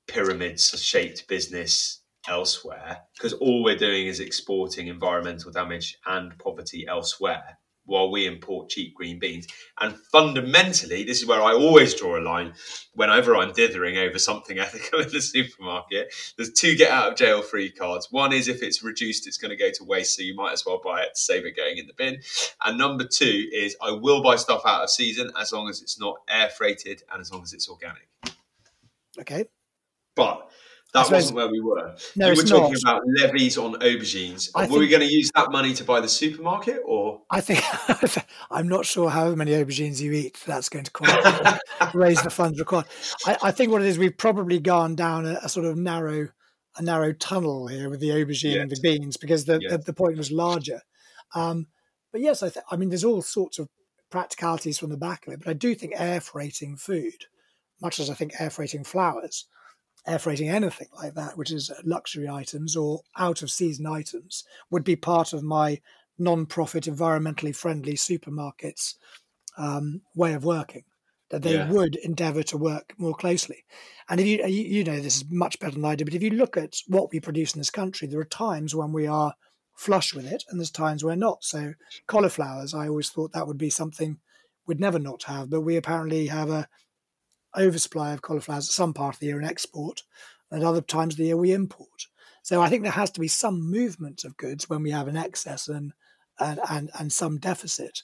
pyramid 0.09 0.59
shaped 0.61 1.27
business 1.29 2.03
elsewhere 2.29 2.99
because 3.15 3.33
all 3.35 3.63
we're 3.63 3.77
doing 3.77 4.07
is 4.07 4.21
exporting 4.21 4.89
environmental 4.89 5.51
damage 5.53 5.97
and 6.07 6.37
poverty 6.39 6.87
elsewhere 6.89 7.59
while 7.87 8.11
we 8.11 8.27
import 8.27 8.69
cheap 8.69 8.95
green 8.95 9.19
beans. 9.19 9.47
And 9.81 9.97
fundamentally, 10.13 11.05
this 11.05 11.21
is 11.21 11.27
where 11.27 11.43
I 11.43 11.53
always 11.53 11.95
draw 11.95 12.19
a 12.19 12.21
line 12.21 12.55
whenever 12.95 13.37
I'm 13.37 13.53
dithering 13.53 13.97
over 13.97 14.19
something 14.19 14.59
ethical 14.67 15.01
in 15.01 15.09
the 15.09 15.21
supermarket. 15.21 16.13
There's 16.37 16.53
two 16.53 16.77
get 16.77 16.91
out 16.91 17.13
of 17.13 17.19
jail 17.19 17.43
free 17.43 17.71
cards. 17.71 18.09
One 18.11 18.33
is 18.33 18.49
if 18.49 18.63
it's 18.63 18.83
reduced, 18.83 19.27
it's 19.27 19.39
going 19.39 19.51
to 19.51 19.57
go 19.57 19.71
to 19.71 19.85
waste, 19.85 20.17
so 20.17 20.23
you 20.23 20.35
might 20.35 20.53
as 20.53 20.67
well 20.67 20.81
buy 20.83 21.03
it 21.03 21.15
to 21.15 21.21
save 21.21 21.47
it 21.47 21.57
going 21.57 21.79
in 21.79 21.87
the 21.87 21.95
bin. 21.95 22.21
And 22.65 22.77
number 22.79 23.05
two 23.05 23.49
is 23.53 23.77
I 23.81 23.93
will 23.93 24.23
buy 24.23 24.37
stuff 24.37 24.63
out 24.67 24.83
of 24.83 24.91
season 24.91 25.31
as 25.39 25.53
long 25.53 25.69
as 25.69 25.81
it's 25.81 25.99
not 25.99 26.17
air 26.29 26.51
freighted 26.51 27.03
and 27.13 27.21
as 27.21 27.33
long 27.33 27.43
as 27.43 27.53
it's 27.53 27.69
organic. 27.69 28.09
Okay. 29.19 29.47
But 30.15 30.51
that 30.93 31.11
wasn't 31.11 31.37
where 31.37 31.49
we 31.49 31.61
were. 31.61 31.95
No, 32.15 32.31
we 32.31 32.37
were 32.37 32.43
talking 32.43 32.77
not. 32.85 32.99
about 32.99 33.03
levies 33.07 33.59
on 33.59 33.75
aubergines. 33.75 34.51
I 34.55 34.63
were 34.63 34.67
think, 34.67 34.79
we 34.79 34.89
going 34.89 35.07
to 35.07 35.13
use 35.13 35.31
that 35.35 35.51
money 35.51 35.75
to 35.75 35.85
buy 35.85 36.01
the 36.01 36.09
supermarket, 36.09 36.81
or 36.85 37.23
I 37.31 37.41
think 37.41 37.63
I'm 38.51 38.69
not 38.69 38.87
sure 38.87 39.11
how 39.11 39.35
many 39.35 39.53
aubergines 39.53 40.01
you 40.01 40.13
eat. 40.13 40.39
That's 40.47 40.69
going 40.69 40.85
to 40.85 40.91
quite 40.91 41.61
raise 41.95 42.23
the 42.23 42.31
funds 42.31 42.59
required. 42.59 42.87
I, 43.27 43.37
I, 43.45 43.51
think 43.51 43.73
what 43.73 43.83
it 43.83 43.89
is, 43.89 43.99
we've 43.99 44.17
probably 44.17 44.59
gone 44.59 44.95
down 44.95 45.27
a, 45.27 45.41
a, 45.43 45.49
sort 45.49 45.67
of 45.67 45.77
narrow, 45.77 46.29
a 46.77 46.83
narrow 46.83 47.13
tunnel 47.13 47.67
here 47.67 47.91
with 47.91 48.01
the 48.01 48.11
aubergine 48.11 48.55
yes. 48.55 48.63
and 48.63 48.71
the 48.71 48.81
beans 48.81 49.17
because 49.17 49.45
the, 49.45 49.59
yes. 49.61 49.73
the, 49.73 49.79
the, 49.79 49.93
point 49.93 50.17
was 50.17 50.31
larger. 50.31 50.81
Um, 51.35 51.67
but 52.13 52.21
yes, 52.21 52.43
I, 52.43 52.49
th- 52.49 52.65
I 52.71 52.77
mean, 52.77 52.89
there's 52.89 53.05
all 53.05 53.23
sorts 53.23 53.59
of 53.59 53.69
practicalities 54.11 54.79
from 54.79 54.91
the 54.91 54.97
back 54.97 55.27
of 55.27 55.33
it. 55.33 55.41
But 55.45 55.51
I 55.51 55.55
do 55.55 55.75
think 55.75 55.95
air 55.97 56.21
freighting 56.21 56.77
food, 56.77 57.27
much 57.83 57.99
as 58.01 58.09
I 58.09 58.15
think 58.15 58.41
air 58.41 58.51
freighting 58.51 58.85
flowers 58.85 59.47
air 60.07 60.19
freighting 60.19 60.49
anything 60.49 60.89
like 60.97 61.15
that, 61.15 61.37
which 61.37 61.51
is 61.51 61.71
luxury 61.85 62.29
items 62.29 62.77
or 62.77 63.03
out 63.17 63.43
of 63.43 63.51
season 63.51 63.87
items, 63.87 64.45
would 64.71 64.85
be 64.85 64.97
part 64.97 65.33
of 65.33 65.43
my 65.43 65.81
non-profit, 66.19 66.85
environmentally 66.85 67.55
friendly 67.55 67.95
supermarkets 67.95 68.95
um, 69.59 70.03
way 70.15 70.35
of 70.35 70.45
working. 70.45 70.85
That 71.31 71.43
they 71.43 71.55
yeah. 71.55 71.69
would 71.73 71.97
endeavour 71.97 72.45
to 72.45 72.57
work 72.57 72.95
more 72.99 73.13
closely, 73.13 73.65
and 74.09 74.21
if 74.21 74.29
you 74.29 74.47
you 74.47 74.85
know 74.85 75.01
this 75.01 75.17
is 75.17 75.25
much 75.29 75.59
better 75.59 75.73
than 75.73 75.85
I 75.85 75.97
do, 75.97 76.05
but 76.05 76.15
if 76.15 76.23
you 76.23 76.31
look 76.31 76.57
at 76.57 76.77
what 76.87 77.11
we 77.11 77.19
produce 77.19 77.53
in 77.53 77.59
this 77.59 77.69
country, 77.69 78.07
there 78.07 78.21
are 78.21 78.25
times 78.25 78.77
when 78.77 78.93
we 78.93 79.09
are 79.09 79.35
flush 79.75 80.15
with 80.15 80.25
it, 80.25 80.45
and 80.49 80.61
there's 80.61 80.71
times 80.71 81.03
we're 81.03 81.17
not. 81.17 81.43
So 81.43 81.75
cauliflowers, 82.07 82.75
I 82.75 82.87
always 82.87 83.11
thought 83.11 83.33
that 83.33 83.49
would 83.49 83.59
be 83.59 83.71
something 83.71 84.19
we'd 84.67 84.79
never 84.79 85.01
not 85.01 85.25
have, 85.25 85.51
but 85.51 85.63
we 85.63 85.77
apparently 85.77 86.29
have 86.29 86.49
a 86.49 86.69
oversupply 87.57 88.13
of 88.13 88.23
cauliflowers 88.23 88.69
at 88.69 88.73
some 88.73 88.95
part 88.95 89.15
of 89.15 89.21
the 89.21 89.27
year 89.27 89.39
and 89.39 89.47
export, 89.47 90.03
and 90.51 90.63
other 90.63 90.81
times 90.81 91.15
of 91.15 91.19
the 91.19 91.25
year 91.25 91.37
we 91.37 91.53
import. 91.53 92.07
So 92.43 92.63
I 92.63 92.69
think 92.69 92.83
there 92.83 92.93
has 92.93 93.11
to 93.13 93.21
be 93.21 93.29
some 93.29 93.61
movement 93.61 94.25
of 94.25 94.37
goods 94.37 94.71
when 94.71 94.83
we 94.83 94.93
have 94.93 95.09
an 95.09 95.17
excess 95.17 95.69
and 95.69 95.93
and 96.39 96.61
and, 96.71 96.91
and 96.99 97.13
some 97.13 97.39
deficit, 97.39 98.03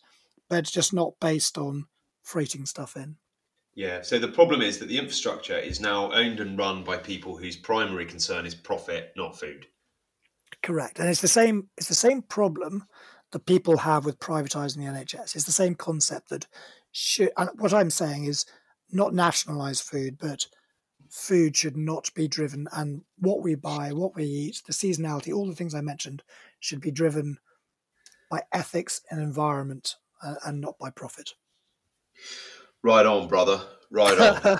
but 0.48 0.59
it's 0.59 0.70
just 0.70 0.92
not 0.92 1.14
based 1.20 1.59
on 1.59 1.86
freighting 2.22 2.66
stuff 2.66 2.96
in. 2.96 3.16
Yeah. 3.74 4.03
So 4.03 4.18
the 4.18 4.28
problem 4.28 4.61
is 4.61 4.78
that 4.78 4.88
the 4.88 4.98
infrastructure 4.98 5.57
is 5.57 5.80
now 5.80 6.12
owned 6.12 6.40
and 6.40 6.59
run 6.59 6.84
by 6.84 6.96
people 6.98 7.36
whose 7.36 7.57
primary 7.57 8.05
concern 8.05 8.44
is 8.44 8.55
profit, 8.55 9.12
not 9.16 9.38
food. 9.38 9.66
Correct, 10.62 10.98
and 10.98 11.09
it's 11.09 11.22
the 11.22 11.28
same. 11.28 11.68
It's 11.76 11.88
the 11.88 11.94
same 11.94 12.22
problem 12.22 12.84
that 13.32 13.46
people 13.46 13.78
have 13.78 14.05
with 14.05 14.18
privatizing 14.18 14.76
the 14.76 14.92
NHS. 14.92 15.34
It's 15.34 15.44
the 15.44 15.53
same 15.53 15.74
concept 15.74 16.28
that 16.28 16.46
should. 16.92 17.30
And 17.36 17.50
what 17.59 17.72
I'm 17.72 17.90
saying 17.90 18.24
is 18.24 18.44
not 18.93 19.14
nationalize 19.14 19.80
food, 19.80 20.18
but 20.18 20.47
food 21.11 21.57
should 21.57 21.76
not 21.76 22.12
be 22.14 22.28
driven. 22.28 22.68
And 22.72 23.03
what 23.18 23.43
we 23.43 23.55
buy, 23.55 23.93
what 23.93 24.14
we 24.14 24.24
eat, 24.24 24.62
the 24.66 24.72
seasonality, 24.72 25.34
all 25.34 25.47
the 25.47 25.55
things 25.55 25.74
I 25.74 25.80
mentioned 25.80 26.22
should 26.61 26.80
be 26.80 26.90
driven 26.90 27.38
by 28.30 28.43
ethics 28.53 29.03
and 29.11 29.20
environment 29.20 29.97
uh, 30.22 30.36
and 30.45 30.61
not 30.61 30.78
by 30.78 30.90
profit. 30.90 31.34
Right 32.82 33.05
on, 33.05 33.28
brother. 33.28 33.61
Right 33.90 34.18
on. 34.18 34.59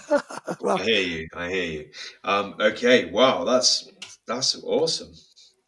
well, 0.61 0.79
I 0.81 0.85
hear 0.85 1.01
you. 1.01 1.29
I 1.35 1.51
hear 1.51 1.65
you. 1.65 1.91
Um, 2.23 2.55
okay. 2.61 3.07
Wow. 3.07 3.45
That's 3.45 3.91
that's 4.27 4.63
awesome. 4.63 5.15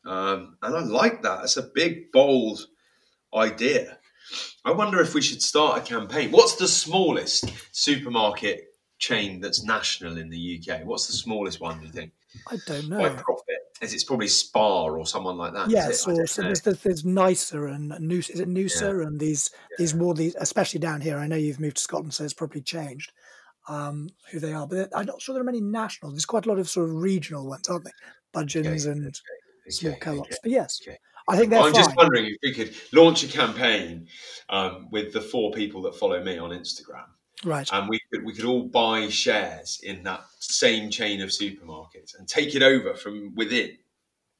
Um, 0.04 0.58
and 0.62 0.76
I 0.76 0.80
like 0.80 1.22
that. 1.22 1.44
It's 1.44 1.56
a 1.56 1.62
big, 1.62 2.12
bold 2.12 2.66
idea. 3.34 3.98
I 4.64 4.72
wonder 4.72 5.00
if 5.00 5.14
we 5.14 5.22
should 5.22 5.42
start 5.42 5.78
a 5.78 5.82
campaign. 5.82 6.30
What's 6.30 6.56
the 6.56 6.68
smallest 6.68 7.52
supermarket 7.72 8.64
chain 8.98 9.40
that's 9.40 9.64
national 9.64 10.16
in 10.16 10.30
the 10.30 10.60
UK? 10.60 10.84
What's 10.84 11.06
the 11.06 11.12
smallest 11.12 11.60
one, 11.60 11.80
do 11.80 11.86
you 11.86 11.92
think? 11.92 12.12
I 12.48 12.58
don't 12.66 12.88
know. 12.88 12.98
By 12.98 13.10
profit. 13.10 13.56
Is 13.80 13.92
it's 13.92 14.04
probably 14.04 14.28
Spar 14.28 14.96
or 14.96 15.06
someone 15.06 15.36
like 15.36 15.52
that. 15.52 15.68
Yes, 15.68 16.06
or 16.06 16.26
so 16.26 16.42
there's, 16.42 16.60
there's 16.60 17.04
Nisa 17.04 17.64
and 17.64 17.90
Noosa. 17.92 18.30
Is 18.30 18.40
it 18.40 18.48
Noosa 18.48 19.00
yeah. 19.00 19.06
and 19.06 19.18
these 19.18 19.50
yeah. 19.52 19.76
these 19.78 19.94
more 19.94 20.14
these 20.14 20.34
especially 20.36 20.80
down 20.80 21.00
here. 21.00 21.18
I 21.18 21.26
know 21.26 21.36
you've 21.36 21.60
moved 21.60 21.76
to 21.76 21.82
Scotland, 21.82 22.14
so 22.14 22.24
it's 22.24 22.32
probably 22.32 22.62
changed 22.62 23.12
um, 23.68 24.08
who 24.30 24.38
they 24.38 24.52
are. 24.52 24.66
But 24.66 24.90
I'm 24.94 25.06
not 25.06 25.20
sure 25.20 25.34
there 25.34 25.42
are 25.42 25.44
many 25.44 25.60
national. 25.60 26.12
There's 26.12 26.24
quite 26.24 26.46
a 26.46 26.48
lot 26.48 26.58
of 26.58 26.68
sort 26.68 26.88
of 26.88 26.94
regional 26.94 27.46
ones, 27.46 27.68
aren't 27.68 27.84
there? 27.84 27.92
Budgens 28.34 28.86
okay, 28.86 28.90
and 28.90 29.06
okay, 29.06 29.08
okay, 29.08 29.70
small 29.70 29.96
co-ops. 30.00 30.38
But 30.42 30.52
yes, 30.52 30.80
I 31.28 31.36
think 31.38 31.52
I'm 31.52 31.62
fine. 31.62 31.74
just 31.74 31.96
wondering 31.96 32.26
if 32.26 32.36
we 32.42 32.52
could 32.52 32.74
launch 32.92 33.24
a 33.24 33.28
campaign 33.28 34.08
um, 34.50 34.88
with 34.90 35.12
the 35.12 35.20
four 35.20 35.52
people 35.52 35.82
that 35.82 35.94
follow 35.94 36.22
me 36.22 36.38
on 36.38 36.50
Instagram. 36.50 37.06
Right. 37.44 37.68
And 37.72 37.88
we 37.88 38.00
could 38.12 38.24
we 38.24 38.34
could 38.34 38.44
all 38.44 38.64
buy 38.64 39.08
shares 39.08 39.80
in 39.82 40.02
that 40.04 40.24
same 40.38 40.90
chain 40.90 41.20
of 41.20 41.30
supermarkets 41.30 42.18
and 42.18 42.28
take 42.28 42.54
it 42.54 42.62
over 42.62 42.94
from 42.94 43.34
within. 43.34 43.76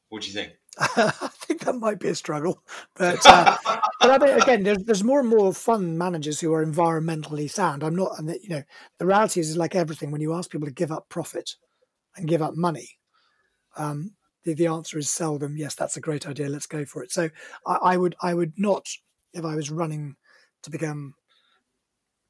What 0.09 0.22
do 0.22 0.28
you 0.28 0.35
think? 0.35 0.53
I 0.78 1.30
think 1.32 1.61
that 1.64 1.76
might 1.76 2.01
be 2.01 2.09
a 2.09 2.14
struggle, 2.14 2.62
but 2.97 3.20
uh, 3.24 3.57
but 4.01 4.11
I 4.11 4.18
mean, 4.18 4.41
again, 4.41 4.62
there's, 4.64 4.78
there's 4.78 5.05
more 5.05 5.20
and 5.20 5.28
more 5.28 5.55
fund 5.55 5.99
managers 5.99 6.41
who 6.41 6.53
are 6.53 6.64
environmentally 6.64 7.49
sound. 7.49 7.85
I'm 7.85 7.95
not, 7.95 8.18
and 8.18 8.28
you 8.43 8.49
know, 8.49 8.62
the 8.99 9.07
reality 9.07 9.39
is, 9.41 9.51
is 9.51 9.57
like 9.57 9.76
everything. 9.76 10.11
When 10.11 10.20
you 10.20 10.35
ask 10.35 10.51
people 10.51 10.66
to 10.66 10.74
give 10.74 10.91
up 10.91 11.09
profit 11.09 11.55
and 12.16 12.26
give 12.26 12.43
up 12.43 12.55
money, 12.57 12.99
um, 13.76 14.14
the, 14.45 14.55
the 14.55 14.67
answer 14.67 14.99
is 14.99 15.11
seldom 15.11 15.57
yes 15.57 15.75
that's 15.75 15.97
a 15.97 16.01
great 16.01 16.27
idea 16.27 16.49
let's 16.49 16.67
go 16.67 16.85
for 16.85 17.03
it 17.03 17.13
so 17.13 17.29
I, 17.67 17.79
I 17.83 17.97
would 17.97 18.15
i 18.23 18.35
would 18.35 18.53
not 18.57 18.89
if 19.33 19.45
i 19.45 19.55
was 19.55 19.71
running 19.71 20.17
to 20.63 20.71
become 20.71 21.15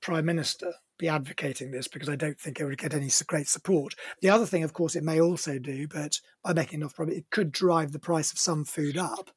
prime 0.01 0.25
minister 0.25 0.73
be 0.99 1.09
advocating 1.09 1.71
this 1.71 1.89
because 1.89 2.09
I 2.09 2.17
don't 2.17 2.39
think 2.39 2.61
it 2.61 2.65
would 2.65 2.79
get 2.79 2.95
any 2.95 3.11
great 3.27 3.49
support. 3.49 3.95
The 4.21 4.31
other 4.31 4.47
thing, 4.47 4.62
of 4.62 4.73
course, 4.73 4.95
it 4.95 5.03
may 5.03 5.21
also 5.21 5.59
do, 5.59 5.89
but 5.89 6.21
by 6.43 6.53
making 6.53 6.81
enough 6.81 6.95
profit, 6.95 7.15
it 7.15 7.31
could 7.31 7.51
drive 7.53 7.93
the 7.93 7.99
price 7.99 8.33
of 8.33 8.39
some 8.39 8.65
food 8.65 8.97
up. 8.97 9.31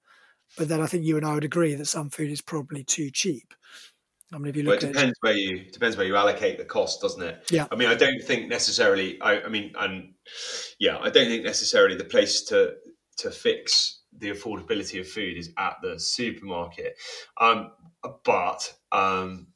But 0.57 0.67
then 0.69 0.81
I 0.81 0.87
think 0.87 1.03
you 1.03 1.17
and 1.17 1.25
I 1.25 1.33
would 1.33 1.43
agree 1.43 1.75
that 1.75 1.85
some 1.85 2.09
food 2.09 2.31
is 2.31 2.41
probably 2.41 2.83
too 2.83 3.09
cheap. 3.11 3.53
I 4.33 4.37
mean, 4.37 4.49
if 4.49 4.57
you 4.57 4.63
look 4.63 4.81
well, 4.81 4.89
it 4.89 4.93
depends 4.93 5.17
where 5.21 5.33
you 5.33 5.71
depends 5.71 5.95
where 5.95 6.05
you 6.05 6.15
allocate 6.15 6.57
the 6.57 6.65
cost, 6.65 7.01
doesn't 7.01 7.21
it? 7.23 7.49
Yeah. 7.49 7.67
I 7.71 7.75
mean, 7.75 7.87
I 7.87 7.95
don't 7.95 8.21
think 8.21 8.49
necessarily. 8.49 9.19
I, 9.21 9.41
I 9.41 9.49
mean, 9.49 9.73
and 9.79 10.13
yeah, 10.79 10.97
I 10.97 11.09
don't 11.09 11.27
think 11.27 11.43
necessarily 11.43 11.95
the 11.95 12.03
place 12.03 12.43
to 12.45 12.75
to 13.17 13.31
fix 13.31 14.01
the 14.17 14.31
affordability 14.31 14.99
of 14.99 15.07
food 15.07 15.37
is 15.37 15.51
at 15.57 15.77
the 15.81 15.99
supermarket. 15.99 16.97
Um, 17.39 17.71
but 18.25 18.73
um, 18.91 19.47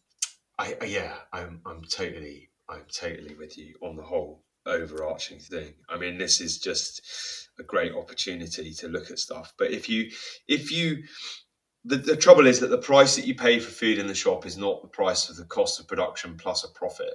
I, 0.58 0.76
yeah, 0.86 1.16
I'm 1.34 1.62
I'm 1.66 1.84
totally 1.84 2.50
I'm 2.70 2.86
totally 2.94 3.36
with 3.36 3.58
you 3.58 3.76
on 3.82 3.98
the 3.98 4.04
whole 4.04 4.44
overarching 4.66 5.40
thing. 5.40 5.74
I 5.90 5.98
mean, 5.98 6.18
this 6.18 6.40
is 6.40 6.60
just 6.60 7.50
a 7.60 7.64
great 7.64 7.94
opportunity 7.94 8.74
to 8.76 8.88
look 8.88 9.12
at 9.12 9.20
stuff. 9.20 9.54
But 9.58 9.72
if 9.72 9.90
you 9.90 10.12
if 10.48 10.72
you 10.72 11.04
the, 11.84 11.98
the 11.98 12.16
trouble 12.16 12.46
is 12.46 12.60
that 12.60 12.70
the 12.70 12.78
price 12.78 13.16
that 13.16 13.26
you 13.26 13.34
pay 13.34 13.60
for 13.60 13.72
food 13.72 13.98
in 13.98 14.06
the 14.06 14.14
shop 14.14 14.46
is 14.46 14.56
not 14.56 14.82
the 14.82 14.88
price 14.88 15.30
of 15.30 15.38
the 15.38 15.46
cost 15.46 15.80
of 15.80 15.88
production 15.88 16.38
plus 16.38 16.64
a 16.64 16.70
profit. 16.70 17.14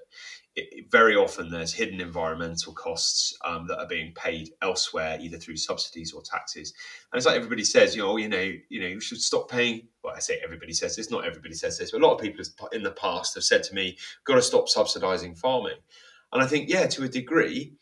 It, 0.57 0.69
it, 0.73 0.91
very 0.91 1.15
often 1.15 1.51
there's 1.51 1.73
hidden 1.73 2.01
environmental 2.01 2.73
costs 2.73 3.37
um, 3.45 3.69
that 3.69 3.79
are 3.79 3.87
being 3.87 4.13
paid 4.15 4.51
elsewhere, 4.63 5.19
either 5.21 5.39
through 5.39 5.59
subsidies 5.59 6.13
or 6.13 6.21
taxes. 6.23 6.75
And 7.13 7.19
it's 7.19 7.27
like 7.27 7.37
everybody 7.37 7.63
says, 7.63 7.95
you 7.95 8.03
know, 8.03 8.17
you 8.17 8.29
know, 8.29 8.53
you 8.69 8.81
know, 8.81 8.89
you 8.89 9.01
should 9.01 9.21
stop 9.21 9.49
paying. 9.49 9.87
Well, 10.03 10.15
I 10.17 10.21
say 10.21 10.41
everybody 10.43 10.73
says 10.73 10.97
this, 10.97 11.13
not 11.13 11.25
everybody 11.25 11.55
says 11.55 11.79
this, 11.79 11.93
but 11.93 12.01
a 12.01 12.07
lot 12.07 12.15
of 12.15 12.21
people 12.21 12.45
in 12.73 12.83
the 12.83 12.91
past 12.91 13.35
have 13.35 13.45
said 13.45 13.63
to 13.65 13.75
me, 13.75 13.97
"Got 14.25 14.37
to 14.37 14.43
stop 14.43 14.67
subsidising 14.67 15.39
farming." 15.39 15.79
And 16.33 16.43
I 16.43 16.47
think, 16.47 16.69
yeah, 16.69 16.87
to 16.89 17.05
a 17.05 17.09
degree, 17.09 17.75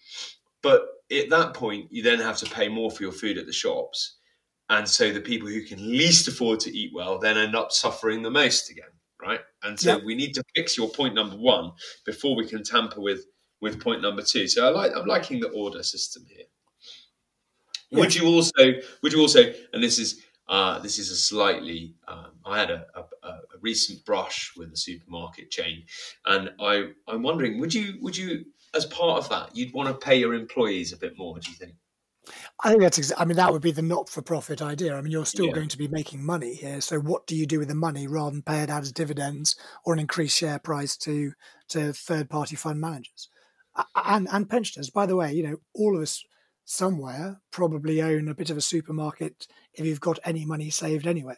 but 0.60 0.82
at 1.10 1.30
that 1.30 1.54
point, 1.54 1.90
you 1.90 2.02
then 2.02 2.18
have 2.18 2.36
to 2.38 2.46
pay 2.46 2.68
more 2.68 2.90
for 2.90 3.02
your 3.02 3.12
food 3.12 3.38
at 3.38 3.46
the 3.46 3.52
shops 3.52 4.16
and 4.70 4.88
so 4.88 5.12
the 5.12 5.20
people 5.20 5.48
who 5.48 5.62
can 5.62 5.78
least 5.78 6.28
afford 6.28 6.60
to 6.60 6.76
eat 6.76 6.92
well 6.94 7.18
then 7.18 7.36
end 7.36 7.54
up 7.54 7.72
suffering 7.72 8.22
the 8.22 8.30
most 8.30 8.70
again, 8.70 8.88
right? 9.20 9.40
And 9.62 9.78
so 9.78 9.94
yep. 9.94 10.04
we 10.04 10.14
need 10.14 10.34
to 10.34 10.42
fix 10.56 10.76
your 10.76 10.88
point 10.88 11.14
number 11.14 11.36
one 11.36 11.72
before 12.06 12.36
we 12.36 12.46
can 12.46 12.62
tamper 12.62 13.00
with 13.00 13.26
with 13.60 13.80
point 13.80 14.02
number 14.02 14.22
two. 14.22 14.46
So 14.48 14.66
I 14.66 14.70
like 14.70 14.92
I'm 14.94 15.06
liking 15.06 15.40
the 15.40 15.50
order 15.50 15.82
system 15.82 16.24
here. 16.28 16.44
Would 17.92 18.14
you 18.14 18.26
also 18.26 18.72
would 19.02 19.12
you 19.12 19.20
also 19.20 19.52
and 19.72 19.82
this 19.82 19.98
is 19.98 20.22
uh, 20.48 20.78
this 20.80 20.98
is 20.98 21.10
a 21.10 21.16
slightly 21.16 21.94
um, 22.06 22.32
I 22.44 22.58
had 22.58 22.70
a, 22.70 22.84
a, 22.94 23.28
a, 23.28 23.38
recent 23.62 24.04
brush 24.04 24.52
with 24.58 24.70
a 24.72 24.76
supermarket 24.76 25.50
chain, 25.50 25.84
and 26.26 26.50
I 26.60 26.90
I'm 27.08 27.22
wondering 27.22 27.58
would 27.60 27.72
you 27.72 27.94
would 28.02 28.14
you 28.14 28.44
as 28.74 28.84
part 28.84 29.18
of 29.18 29.30
that 29.30 29.56
you'd 29.56 29.72
want 29.72 29.88
to 29.88 29.94
pay 29.94 30.16
your 30.16 30.34
employees 30.34 30.92
a 30.92 30.98
bit 30.98 31.16
more? 31.16 31.38
Do 31.38 31.50
you 31.50 31.56
think? 31.56 31.74
I 32.62 32.70
think 32.70 32.82
that's. 32.82 32.98
Exa- 32.98 33.14
I 33.18 33.24
mean, 33.24 33.36
that 33.36 33.52
would 33.52 33.62
be 33.62 33.72
the 33.72 33.82
not-for-profit 33.82 34.62
idea. 34.62 34.96
I 34.96 35.00
mean, 35.00 35.12
you're 35.12 35.26
still 35.26 35.46
yeah. 35.46 35.52
going 35.52 35.68
to 35.68 35.78
be 35.78 35.88
making 35.88 36.24
money 36.24 36.54
here. 36.54 36.80
So, 36.80 36.98
what 36.98 37.26
do 37.26 37.36
you 37.36 37.46
do 37.46 37.58
with 37.58 37.68
the 37.68 37.74
money 37.74 38.06
rather 38.06 38.30
than 38.30 38.42
pay 38.42 38.62
it 38.62 38.70
out 38.70 38.82
as 38.82 38.92
dividends 38.92 39.56
or 39.84 39.92
an 39.92 39.98
increased 39.98 40.36
share 40.36 40.58
price 40.58 40.96
to 40.98 41.32
to 41.68 41.92
third-party 41.92 42.56
fund 42.56 42.80
managers 42.80 43.28
and 43.94 44.28
and 44.32 44.48
pensioners? 44.48 44.90
By 44.90 45.06
the 45.06 45.16
way, 45.16 45.32
you 45.32 45.42
know, 45.42 45.56
all 45.74 45.96
of 45.96 46.02
us 46.02 46.24
somewhere 46.64 47.40
probably 47.50 48.00
own 48.00 48.28
a 48.28 48.34
bit 48.34 48.50
of 48.50 48.56
a 48.56 48.62
supermarket 48.62 49.46
if 49.74 49.84
you've 49.84 50.00
got 50.00 50.18
any 50.24 50.44
money 50.44 50.70
saved 50.70 51.06
anyway. 51.06 51.36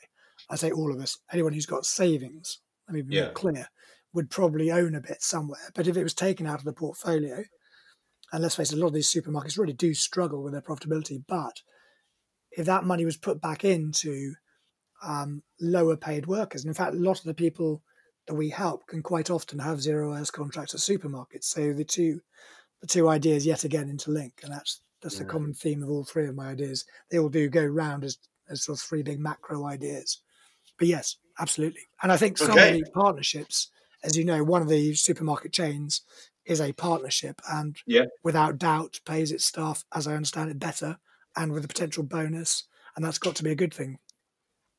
I 0.49 0.57
say 0.57 0.70
all 0.70 0.93
of 0.93 1.01
us. 1.01 1.18
Anyone 1.32 1.53
who's 1.53 1.66
got 1.66 1.87
savings, 1.87 2.61
let 2.89 2.95
me 2.95 3.03
be 3.03 3.16
yeah. 3.16 3.30
clear, 3.30 3.68
would 4.12 4.30
probably 4.30 4.70
own 4.70 4.95
a 4.95 5.01
bit 5.01 5.22
somewhere. 5.22 5.70
But 5.74 5.89
if 5.89 5.97
it 5.97 6.03
was 6.03 6.14
taken 6.14 6.47
out 6.47 6.59
of 6.59 6.64
the 6.64 6.72
portfolio 6.72 7.45
and 8.32 8.42
let's 8.42 8.56
face 8.56 8.72
it, 8.72 8.76
a 8.76 8.80
lot 8.80 8.88
of 8.88 8.94
these 8.94 9.12
supermarkets 9.12 9.58
really 9.58 9.72
do 9.72 9.94
struggle 9.94 10.42
with 10.42 10.52
their 10.52 10.62
profitability. 10.62 11.22
But 11.26 11.62
if 12.50 12.66
that 12.66 12.84
money 12.84 13.04
was 13.04 13.16
put 13.16 13.40
back 13.40 13.64
into 13.64 14.34
um, 15.02 15.42
lower 15.60 15.96
paid 15.96 16.26
workers, 16.26 16.62
and 16.62 16.68
in 16.68 16.74
fact, 16.74 16.94
a 16.94 16.98
lot 16.98 17.18
of 17.18 17.24
the 17.24 17.34
people 17.34 17.82
that 18.26 18.34
we 18.34 18.50
help 18.50 18.86
can 18.88 19.02
quite 19.02 19.30
often 19.30 19.60
have 19.60 19.80
zero 19.80 20.12
hours 20.12 20.30
contracts 20.30 20.74
at 20.74 20.80
supermarkets. 20.80 21.44
So 21.44 21.72
the 21.72 21.84
two, 21.84 22.20
the 22.80 22.86
two 22.86 23.08
ideas 23.08 23.46
yet 23.46 23.64
again 23.64 23.94
interlink, 23.94 24.42
and 24.42 24.52
that's 24.52 24.80
that's 25.02 25.16
yeah. 25.16 25.20
the 25.20 25.28
common 25.28 25.54
theme 25.54 25.82
of 25.82 25.90
all 25.90 26.04
three 26.04 26.26
of 26.26 26.34
my 26.34 26.48
ideas. 26.48 26.84
They 27.10 27.18
all 27.18 27.28
do 27.28 27.48
go 27.48 27.64
round 27.64 28.04
as 28.04 28.18
as 28.48 28.64
sort 28.64 28.78
of 28.78 28.82
three 28.82 29.02
big 29.02 29.20
macro 29.20 29.66
ideas. 29.66 30.20
But 30.78 30.88
yes, 30.88 31.16
absolutely. 31.38 31.82
And 32.02 32.12
I 32.12 32.16
think 32.16 32.38
some 32.38 32.52
okay. 32.52 32.80
of 32.80 32.84
the 32.84 32.90
partnerships, 32.90 33.70
as 34.02 34.16
you 34.16 34.24
know, 34.24 34.44
one 34.44 34.62
of 34.62 34.68
the 34.68 34.94
supermarket 34.94 35.52
chains 35.52 36.02
is 36.47 36.61
a 36.61 36.72
partnership 36.72 37.40
and 37.51 37.76
yeah. 37.86 38.05
without 38.22 38.59
doubt 38.59 39.01
pays 39.05 39.32
its 39.32 39.44
staff, 39.44 39.84
as 39.94 40.07
I 40.07 40.14
understand 40.14 40.51
it, 40.51 40.59
better 40.59 40.99
and 41.36 41.53
with 41.53 41.64
a 41.64 41.68
potential 41.68 42.03
bonus. 42.03 42.64
And 42.94 43.05
that's 43.05 43.18
got 43.18 43.36
to 43.36 43.44
be 43.44 43.51
a 43.51 43.57
good 43.57 43.74
thing. 43.74 43.99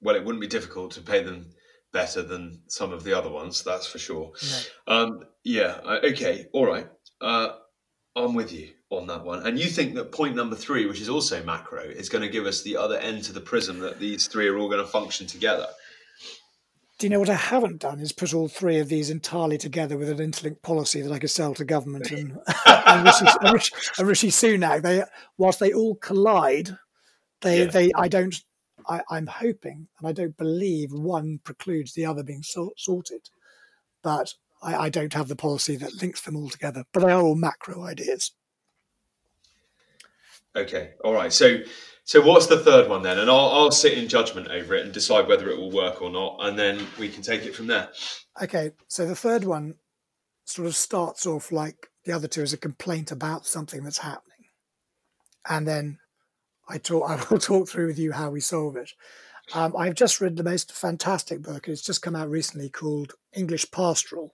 Well, 0.02 0.16
it 0.16 0.24
wouldn't 0.26 0.42
be 0.42 0.48
difficult 0.48 0.92
to 0.94 1.02
pay 1.02 1.24
them 1.24 1.52
better 1.94 2.22
than 2.22 2.62
some 2.68 2.92
of 2.92 3.04
the 3.04 3.18
other 3.18 3.30
ones, 3.30 3.64
that's 3.64 3.88
for 3.88 4.00
sure. 4.00 4.32
No. 4.88 4.94
Um, 4.96 5.24
yeah, 5.44 5.80
okay, 6.04 6.48
all 6.54 6.66
right. 6.66 6.88
Uh, 7.22 7.50
I'm 8.16 8.34
with 8.34 8.52
you 8.52 8.70
on 8.90 9.08
that 9.08 9.24
one. 9.24 9.46
And 9.46 9.60
you 9.60 9.68
think 9.68 9.96
that 9.96 10.12
point 10.12 10.36
number 10.36 10.56
three, 10.56 10.86
which 10.86 11.02
is 11.02 11.10
also 11.10 11.44
macro, 11.44 11.82
is 11.82 12.10
going 12.10 12.24
to 12.24 12.30
give 12.30 12.46
us 12.46 12.62
the 12.62 12.78
other 12.78 12.98
end 12.98 13.24
to 13.26 13.34
the 13.34 13.42
prism 13.42 13.80
that 13.80 14.00
these 14.00 14.28
three 14.28 14.48
are 14.48 14.58
all 14.58 14.70
going 14.70 14.84
to 14.84 14.92
function 14.92 15.28
together? 15.28 15.68
Do 16.98 17.06
you 17.06 17.12
know 17.12 17.20
what 17.20 17.30
I 17.30 17.36
haven't 17.36 17.82
done 17.82 18.00
is 18.00 18.12
put 18.12 18.34
all 18.34 18.48
three 18.48 18.80
of 18.80 18.90
these 18.90 19.12
entirely 19.12 19.60
together 19.60 19.98
with 19.98 20.10
an 20.10 20.20
interlinked 20.20 20.64
policy 20.64 21.02
that 21.02 21.12
I 21.12 21.20
could 21.20 21.30
sell 21.30 21.54
to 21.54 21.64
government 21.66 22.10
and, 22.10 22.40
and, 22.66 23.06
Rishi, 23.06 23.26
and, 23.42 23.54
Rishi, 23.54 23.76
and, 24.00 24.08
Rishi, 24.08 24.28
Sunak. 24.30 24.82
They, 24.82 25.04
whilst 25.38 25.60
they 25.60 25.74
all 25.74 25.96
collide, 25.96 26.76
they, 27.42 27.66
yeah. 27.66 27.70
they, 27.70 27.92
I 27.96 28.08
don't, 28.08 28.36
I, 28.88 29.02
am 29.12 29.28
hoping, 29.28 29.88
and 30.00 30.08
I 30.08 30.12
don't 30.12 30.36
believe 30.38 30.92
one 30.92 31.40
precludes 31.44 31.94
the 31.94 32.08
other 32.08 32.24
being 32.24 32.42
so, 32.42 32.72
sorted, 32.78 33.30
but 34.02 34.34
I, 34.64 34.76
I 34.76 34.90
don't 34.90 35.14
have 35.14 35.28
the 35.28 35.36
policy 35.36 35.76
that 35.76 36.02
links 36.02 36.22
them 36.22 36.36
all 36.36 36.50
together. 36.50 36.84
But 36.94 37.02
they 37.02 37.12
are 37.12 37.22
all 37.22 37.36
macro 37.36 37.84
ideas. 37.84 38.32
Okay, 40.58 40.92
all 41.04 41.14
right. 41.14 41.32
So 41.32 41.60
so 42.04 42.22
what's 42.22 42.48
the 42.48 42.60
third 42.60 42.90
one 42.90 43.04
then? 43.04 43.20
And 43.20 43.30
I'll, 43.30 43.50
I'll 43.50 43.72
sit 43.72 43.98
in 43.98 44.08
judgment 44.08 44.48
over 44.48 44.76
it 44.76 44.86
and 44.86 44.94
decide 44.94 45.28
whether 45.28 45.50
it 45.50 45.58
will 45.58 45.72
work 45.72 46.02
or 46.02 46.10
not, 46.10 46.38
and 46.40 46.58
then 46.58 46.88
we 46.98 47.10
can 47.10 47.22
take 47.22 47.46
it 47.46 47.54
from 47.54 47.68
there. 47.68 47.90
Okay, 48.42 48.72
so 48.88 49.06
the 49.06 49.16
third 49.16 49.44
one 49.44 49.76
sort 50.46 50.68
of 50.68 50.76
starts 50.76 51.26
off 51.26 51.52
like 51.52 51.90
the 52.06 52.14
other 52.14 52.30
two 52.30 52.42
as 52.42 52.54
a 52.54 52.58
complaint 52.58 53.12
about 53.12 53.46
something 53.46 53.84
that's 53.84 53.98
happening, 53.98 54.46
and 55.50 55.68
then 55.68 56.00
I 56.68 56.78
talk. 56.78 57.10
I 57.10 57.22
will 57.30 57.40
talk 57.40 57.68
through 57.68 57.88
with 57.88 58.00
you 58.00 58.14
how 58.14 58.30
we 58.30 58.40
solve 58.40 58.78
it. 58.78 58.92
Um, 59.54 59.76
I've 59.78 59.96
just 59.96 60.20
read 60.20 60.38
the 60.38 60.44
most 60.44 60.72
fantastic 60.72 61.42
book. 61.42 61.68
It's 61.68 61.82
just 61.82 62.02
come 62.02 62.16
out 62.16 62.30
recently 62.30 62.70
called 62.70 63.14
English 63.34 63.70
Pastoral. 63.72 64.34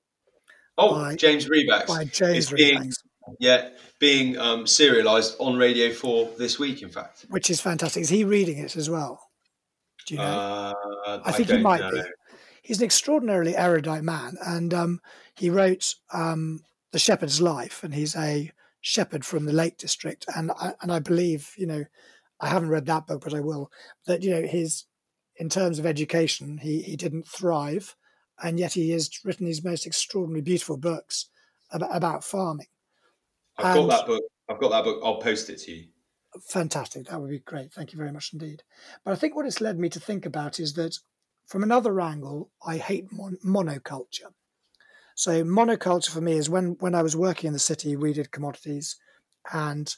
Oh, 0.78 0.96
by, 0.96 1.16
James 1.16 1.48
Rebanks. 1.48 1.88
By 1.88 2.06
James 2.06 2.50
Rebanks. 2.50 2.96
Yeah, 3.40 3.70
being 4.00 4.38
um, 4.38 4.68
serialized 4.68 5.36
on 5.40 5.56
Radio 5.56 5.92
4 5.94 6.32
this 6.38 6.60
week, 6.60 6.82
in 6.82 6.90
fact. 6.90 7.26
Which 7.30 7.50
is 7.50 7.62
fantastic. 7.62 8.02
Is 8.02 8.10
he 8.10 8.24
reading 8.24 8.58
it 8.58 8.76
as 8.76 8.90
well? 8.90 9.20
Do 10.08 10.16
you 10.16 10.20
know? 10.20 10.26
Uh, 10.26 11.22
I 11.26 11.32
think 11.32 11.50
I 11.50 11.58
he 11.58 11.62
might 11.62 11.82
know. 11.82 11.92
be. 11.92 12.02
He's 12.62 12.80
an 12.80 12.86
extraordinarily 12.86 13.56
erudite 13.56 14.04
man, 14.04 14.38
and 14.46 14.74
um, 14.74 15.02
he 15.36 15.50
wrote 15.50 15.96
um, 16.14 16.62
The 16.92 17.00
Shepherd's 17.00 17.42
Life, 17.42 17.84
and 17.84 17.94
he's 17.94 18.16
a 18.16 18.52
shepherd 18.82 19.26
from 19.26 19.46
the 19.46 19.54
Lake 19.54 19.78
District. 19.78 20.26
And 20.36 20.52
I, 20.52 20.74
and 20.82 20.92
I 20.92 21.00
believe, 21.00 21.54
you 21.58 21.66
know, 21.66 21.84
I 22.40 22.48
haven't 22.48 22.70
read 22.70 22.86
that 22.86 23.08
book, 23.08 23.24
but 23.24 23.34
I 23.34 23.40
will, 23.40 23.72
that, 24.06 24.22
you 24.24 24.32
know, 24.32 24.46
his, 24.46 24.86
in 25.38 25.50
terms 25.50 25.80
of 25.80 25.86
education, 25.86 26.58
he, 26.58 26.82
he 26.82 26.96
didn't 26.96 27.28
thrive, 27.28 27.96
and 28.42 28.60
yet 28.60 28.74
he 28.74 28.92
has 28.92 29.10
written 29.24 29.46
these 29.46 29.64
most 29.64 29.88
extraordinarily 29.88 30.42
beautiful 30.42 30.78
books 30.78 31.30
about, 31.72 31.96
about 31.96 32.24
farming. 32.24 32.68
I've 33.58 33.78
and 33.78 33.88
got 33.88 33.98
that 33.98 34.08
book. 34.08 34.24
I've 34.50 34.60
got 34.60 34.70
that 34.70 34.84
book. 34.84 35.02
I'll 35.04 35.20
post 35.20 35.50
it 35.50 35.60
to 35.60 35.72
you. 35.72 35.88
Fantastic. 36.48 37.08
That 37.08 37.22
would 37.22 37.30
be 37.30 37.40
great. 37.40 37.72
Thank 37.72 37.94
you 37.94 37.98
very 37.98 38.12
much 38.12 38.32
indeed. 38.34 38.64
But 39.04 39.12
I 39.12 39.16
think 39.16 39.36
what 39.36 39.46
it's 39.46 39.62
led 39.62 39.78
me 39.78 39.90
to 39.90 40.00
think 40.00 40.26
about 40.26 40.60
is 40.60 40.74
that 40.74 40.98
from 41.48 41.64
another 41.64 42.00
angle, 42.02 42.50
I 42.66 42.78
hate 42.78 43.12
mon- 43.12 43.38
monoculture. 43.46 44.34
So 45.16 45.44
monoculture 45.44 46.10
for 46.10 46.22
me 46.22 46.34
is 46.34 46.50
when 46.50 46.76
when 46.80 46.96
I 46.96 47.04
was 47.04 47.16
working 47.16 47.48
in 47.48 47.54
the 47.54 47.60
city, 47.60 47.96
we 47.96 48.14
did 48.14 48.32
commodities, 48.32 48.98
and 49.52 49.96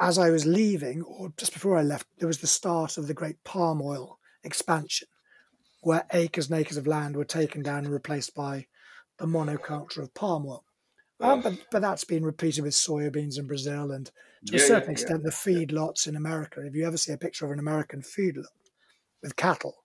as 0.00 0.18
I 0.18 0.30
was 0.30 0.46
leaving, 0.46 1.02
or 1.02 1.32
just 1.36 1.52
before 1.52 1.76
I 1.76 1.82
left, 1.82 2.06
there 2.18 2.26
was 2.26 2.38
the 2.38 2.46
start 2.46 2.96
of 2.96 3.06
the 3.06 3.14
great 3.14 3.44
palm 3.44 3.82
oil 3.82 4.18
expansion, 4.42 5.08
where 5.82 6.06
acres 6.12 6.48
and 6.50 6.58
acres 6.58 6.78
of 6.78 6.86
land 6.86 7.16
were 7.16 7.24
taken 7.24 7.62
down 7.62 7.84
and 7.84 7.92
replaced 7.92 8.34
by 8.34 8.66
the 9.18 9.26
monoculture 9.26 9.98
of 9.98 10.14
palm 10.14 10.46
oil. 10.46 10.64
Um, 11.22 11.40
but, 11.40 11.54
but 11.70 11.82
that's 11.82 12.04
been 12.04 12.24
repeated 12.24 12.62
with 12.62 12.74
soybeans 12.74 13.38
in 13.38 13.46
Brazil 13.46 13.92
and 13.92 14.06
to 14.46 14.56
yeah, 14.56 14.56
a 14.56 14.66
certain 14.66 14.88
yeah, 14.88 14.92
extent 14.92 15.22
yeah. 15.24 15.30
the 15.30 15.36
feedlots 15.36 16.06
in 16.06 16.16
America. 16.16 16.64
If 16.64 16.74
you 16.74 16.86
ever 16.86 16.96
see 16.96 17.12
a 17.12 17.18
picture 17.18 17.44
of 17.44 17.52
an 17.52 17.58
American 17.58 18.02
feedlot 18.02 18.46
with 19.22 19.36
cattle 19.36 19.76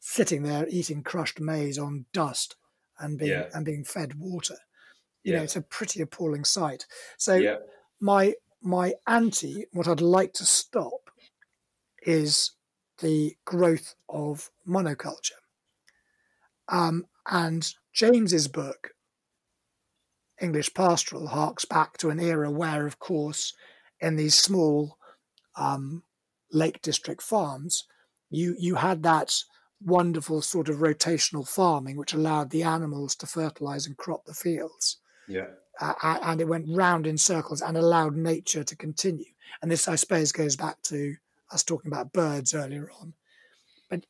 sitting 0.00 0.42
there 0.42 0.66
eating 0.68 1.02
crushed 1.02 1.40
maize 1.40 1.78
on 1.78 2.04
dust 2.12 2.56
and 2.98 3.18
being 3.18 3.44
and 3.54 3.64
being 3.64 3.84
fed 3.84 4.14
water, 4.18 4.56
you 5.22 5.32
know, 5.32 5.42
it's 5.42 5.56
a 5.56 5.62
pretty 5.62 6.02
appalling 6.02 6.44
sight. 6.44 6.86
So 7.16 7.58
my 8.00 8.34
my 8.62 8.94
anti, 9.06 9.66
what 9.72 9.88
I'd 9.88 10.00
like 10.00 10.32
to 10.34 10.44
stop 10.44 11.10
is 12.02 12.52
the 13.00 13.36
growth 13.44 13.94
of 14.08 14.50
monoculture. 14.68 15.32
Um, 16.68 17.06
and 17.26 17.72
James's 17.92 18.48
book 18.48 18.90
English 20.40 20.74
pastoral 20.74 21.28
harks 21.28 21.64
back 21.64 21.96
to 21.98 22.10
an 22.10 22.20
era 22.20 22.50
where, 22.50 22.86
of 22.86 22.98
course, 22.98 23.52
in 24.00 24.16
these 24.16 24.36
small 24.36 24.98
um, 25.56 26.02
Lake 26.52 26.82
District 26.82 27.22
farms, 27.22 27.84
you 28.30 28.54
you 28.58 28.76
had 28.76 29.02
that 29.02 29.42
wonderful 29.80 30.42
sort 30.42 30.68
of 30.68 30.76
rotational 30.78 31.46
farming, 31.48 31.96
which 31.96 32.14
allowed 32.14 32.50
the 32.50 32.62
animals 32.62 33.14
to 33.16 33.26
fertilize 33.26 33.86
and 33.86 33.96
crop 33.96 34.24
the 34.24 34.34
fields. 34.34 34.98
Yeah. 35.28 35.46
uh, 35.80 35.94
and 36.22 36.40
it 36.40 36.48
went 36.48 36.66
round 36.68 37.06
in 37.06 37.18
circles 37.18 37.62
and 37.62 37.76
allowed 37.76 38.14
nature 38.14 38.62
to 38.64 38.76
continue. 38.76 39.32
And 39.62 39.70
this, 39.70 39.88
I 39.88 39.96
suppose, 39.96 40.32
goes 40.32 40.56
back 40.56 40.82
to 40.82 41.16
us 41.50 41.64
talking 41.64 41.90
about 41.90 42.12
birds 42.12 42.54
earlier 42.54 42.90
on. 43.00 43.14
But 43.90 44.06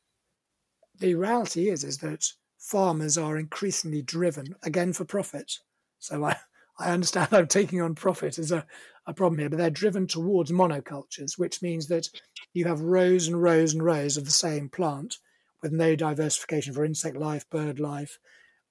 the 0.97 1.15
reality 1.15 1.69
is, 1.69 1.83
is 1.83 1.99
that 1.99 2.31
farmers 2.57 3.17
are 3.17 3.37
increasingly 3.37 4.01
driven 4.01 4.55
again 4.63 4.93
for 4.93 5.05
profit. 5.05 5.59
So 6.05 6.23
I, 6.23 6.37
I 6.79 6.91
understand 6.91 7.29
I'm 7.31 7.47
taking 7.47 7.81
on 7.81 7.95
profit 7.95 8.37
as 8.37 8.51
a, 8.51 8.65
a 9.07 9.13
problem 9.13 9.39
here, 9.39 9.49
but 9.49 9.57
they're 9.57 9.69
driven 9.69 10.07
towards 10.07 10.51
monocultures, 10.51 11.37
which 11.37 11.61
means 11.61 11.87
that 11.87 12.09
you 12.53 12.65
have 12.65 12.81
rows 12.81 13.27
and 13.27 13.41
rows 13.41 13.73
and 13.73 13.83
rows 13.83 14.17
of 14.17 14.25
the 14.25 14.31
same 14.31 14.69
plant 14.69 15.17
with 15.61 15.71
no 15.71 15.95
diversification 15.95 16.73
for 16.73 16.83
insect 16.83 17.15
life, 17.15 17.49
bird 17.49 17.79
life. 17.79 18.19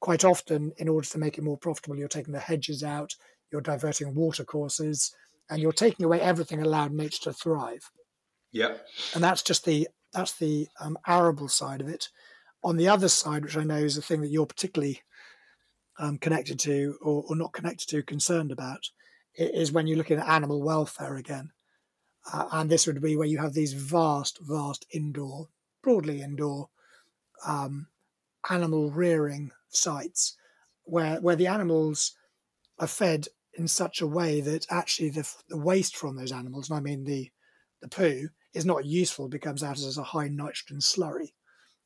Quite 0.01 0.25
often, 0.25 0.73
in 0.77 0.89
order 0.89 1.09
to 1.09 1.19
make 1.19 1.39
it 1.39 1.45
more 1.45 1.57
profitable, 1.57 1.97
you're 1.97 2.09
taking 2.09 2.35
the 2.35 2.41
hedges 2.41 2.83
out, 2.85 3.15
you're 3.51 3.63
diverting 3.63 4.15
water 4.15 4.45
courses, 4.45 5.15
and 5.49 5.61
you're 5.61 5.73
taking 5.73 6.05
away 6.05 6.21
everything 6.21 6.61
allowed 6.61 6.93
nature 6.93 7.23
to 7.25 7.33
thrive. 7.33 7.91
Yeah, 8.53 8.75
and 9.15 9.25
that's 9.25 9.43
just 9.43 9.65
the 9.65 9.89
that's 10.13 10.33
the 10.33 10.69
um, 10.81 10.99
arable 11.07 11.49
side 11.49 11.81
of 11.81 11.89
it. 11.89 12.09
On 12.63 12.77
the 12.77 12.89
other 12.89 13.09
side, 13.09 13.45
which 13.45 13.57
I 13.57 13.65
know 13.65 13.77
is 13.77 13.97
the 13.97 14.03
thing 14.03 14.21
that 14.21 14.31
you're 14.31 14.47
particularly 14.47 15.03
um, 15.99 16.19
connected 16.19 16.59
to 16.61 16.97
or, 17.01 17.25
or, 17.29 17.37
not 17.37 17.53
connected 17.53 17.89
to, 17.89 18.03
concerned 18.03 18.51
about, 18.51 18.91
is 19.37 19.73
when 19.73 19.87
you're 19.87 19.99
looking 19.99 20.19
at 20.19 20.29
animal 20.29 20.63
welfare 20.63 21.17
again. 21.17 21.51
Uh, 22.33 22.49
and 22.53 22.71
this 22.71 22.87
would 22.87 23.01
be 23.03 23.17
where 23.17 23.29
you 23.29 23.39
have 23.39 23.53
these 23.53 23.75
vast, 23.75 24.39
vast 24.43 24.87
indoor, 24.93 25.49
broadly 25.83 26.23
indoor, 26.23 26.69
um, 27.47 27.89
animal 28.51 28.91
rearing 28.91 29.51
sites 29.69 30.37
where 30.85 31.21
where 31.21 31.37
the 31.37 31.47
animals 31.47 32.15
are 32.79 32.87
fed 32.87 33.27
in 33.55 33.69
such 33.69 34.01
a 34.01 34.07
way 34.07 34.41
that 34.41 34.67
actually 34.71 35.11
the, 35.11 35.29
the 35.49 35.59
waste 35.59 35.97
from 35.97 36.17
those 36.17 36.33
animals, 36.33 36.69
and 36.69 36.79
I 36.79 36.81
mean 36.81 37.05
the 37.05 37.31
the 37.81 37.89
poo, 37.89 38.29
is 38.53 38.65
not 38.65 38.85
useful. 38.85 39.29
Becomes 39.29 39.63
out 39.63 39.79
as 39.79 39.99
a 39.99 40.03
high 40.03 40.29
nitrogen 40.29 40.79
slurry. 40.79 41.33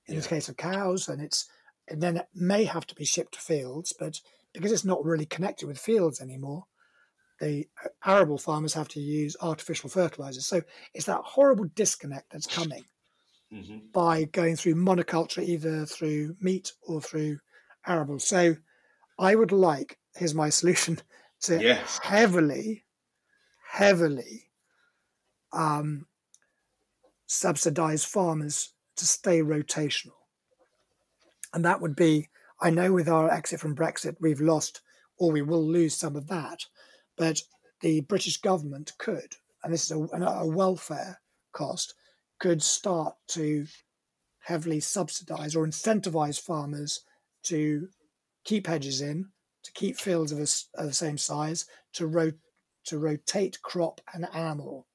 In 0.07 0.15
yeah. 0.15 0.21
the 0.21 0.29
case 0.29 0.49
of 0.49 0.57
cows, 0.57 1.09
and 1.09 1.21
it's 1.21 1.49
and 1.91 2.03
then 2.03 2.17
it 2.19 2.27
may 2.35 2.65
have 2.65 2.87
to 2.89 2.95
be 2.95 3.05
shipped 3.05 3.35
to 3.35 3.41
fields, 3.41 3.95
but 3.99 4.21
because 4.53 4.73
it's 4.73 4.85
not 4.85 5.05
really 5.05 5.27
connected 5.27 5.67
with 5.67 5.79
fields 5.79 6.21
anymore, 6.21 6.65
the 7.41 7.69
arable 8.05 8.39
farmers 8.39 8.75
have 8.75 8.89
to 8.89 9.01
use 9.01 9.37
artificial 9.41 9.89
fertilizers. 9.89 10.47
So 10.47 10.63
it's 10.95 11.07
that 11.07 11.21
horrible 11.23 11.67
disconnect 11.75 12.31
that's 12.31 12.47
coming 12.47 12.85
mm-hmm. 13.53 13.79
by 13.93 14.25
going 14.25 14.57
through 14.57 14.75
monoculture, 14.75 15.43
either 15.43 15.87
through 15.87 16.37
meat 16.41 16.73
or 16.83 17.01
through 17.01 17.39
arable. 17.87 18.19
So 18.19 18.57
I 19.19 19.35
would 19.35 19.53
like, 19.53 19.99
here's 20.17 20.35
my 20.35 20.49
solution, 20.51 21.01
to 21.43 21.63
yes. 21.63 22.01
heavily, 22.03 22.85
heavily 23.71 24.51
um, 25.53 26.07
subsidize 27.27 28.05
farmers 28.05 28.73
to 28.97 29.07
stay 29.07 29.41
rotational. 29.41 30.18
And 31.53 31.65
that 31.65 31.81
would 31.81 31.97
be, 31.97 32.29
I 32.61 32.71
know 32.71 32.93
with 32.93 33.09
our 33.09 33.31
exit 33.31 33.61
from 33.61 33.77
Brexit, 33.77 34.17
we've 34.21 34.41
lost 34.41 34.81
or 35.19 35.33
we 35.33 35.43
will 35.43 35.67
lose 35.67 35.95
some 35.95 36.17
of 36.17 36.29
that. 36.29 36.67
But 37.17 37.43
the 37.81 38.01
British 38.03 38.41
government 38.41 38.93
could, 38.99 39.37
and 39.63 39.73
this 39.73 39.85
is 39.85 39.91
a, 39.91 40.17
a 40.17 40.47
welfare 40.47 41.21
cost, 41.53 41.95
could 42.39 42.63
start 42.63 43.15
to 43.29 43.67
heavily 44.41 44.81
subsidize 44.81 45.57
or 45.57 45.67
incentivize 45.67 46.41
farmers 46.41 47.01
to 47.45 47.89
keep 48.45 48.67
hedges 48.67 49.01
in, 49.01 49.29
to 49.65 49.73
keep 49.73 49.97
fields 49.97 50.33
of, 50.33 50.39
a, 50.39 50.81
of 50.81 50.89
the 50.89 50.95
same 50.95 51.19
size, 51.19 51.67
to, 51.93 52.07
ro- 52.07 52.33
to 52.85 52.99
rotate 52.99 53.61
crop 53.63 54.01
and 54.15 54.27
animal. 54.33 54.87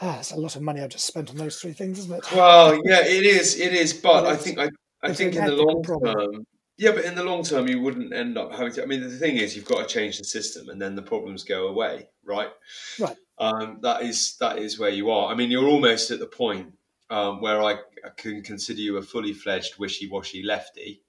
Ah, 0.00 0.16
that's 0.16 0.32
a 0.32 0.36
lot 0.36 0.56
of 0.56 0.62
money 0.62 0.80
I've 0.80 0.90
just 0.90 1.06
spent 1.06 1.30
on 1.30 1.36
those 1.36 1.56
three 1.56 1.72
things, 1.72 1.98
isn't 2.00 2.16
it? 2.16 2.32
Well, 2.32 2.80
yeah, 2.84 3.04
it 3.04 3.24
is. 3.24 3.60
It 3.60 3.72
is. 3.72 3.92
But 3.92 4.26
I 4.26 4.36
think 4.36 4.58
I, 4.58 4.68
I 5.02 5.12
think 5.12 5.34
in 5.34 5.44
the 5.44 5.52
long 5.52 5.82
problem. 5.82 6.14
term, 6.14 6.46
yeah, 6.78 6.92
but 6.92 7.04
in 7.04 7.14
the 7.14 7.24
long 7.24 7.44
term, 7.44 7.68
you 7.68 7.80
wouldn't 7.80 8.12
end 8.12 8.38
up 8.38 8.52
having 8.52 8.72
to. 8.72 8.82
I 8.82 8.86
mean, 8.86 9.02
the 9.02 9.10
thing 9.10 9.36
is, 9.36 9.54
you've 9.54 9.66
got 9.66 9.86
to 9.86 9.94
change 9.94 10.18
the 10.18 10.24
system, 10.24 10.68
and 10.70 10.80
then 10.80 10.94
the 10.94 11.02
problems 11.02 11.44
go 11.44 11.68
away, 11.68 12.08
right? 12.24 12.50
Right. 12.98 13.16
Um, 13.38 13.78
that 13.82 14.02
is 14.02 14.36
that 14.40 14.58
is 14.58 14.78
where 14.78 14.90
you 14.90 15.10
are. 15.10 15.30
I 15.30 15.34
mean, 15.34 15.50
you're 15.50 15.68
almost 15.68 16.10
at 16.10 16.18
the 16.18 16.26
point 16.26 16.72
um, 17.10 17.40
where 17.40 17.62
I, 17.62 17.72
I, 18.04 18.08
can 18.16 18.42
consider 18.42 18.80
you 18.80 18.96
a 18.96 19.02
fully 19.02 19.34
fledged 19.34 19.78
wishy-washy 19.78 20.42
lefty. 20.42 21.02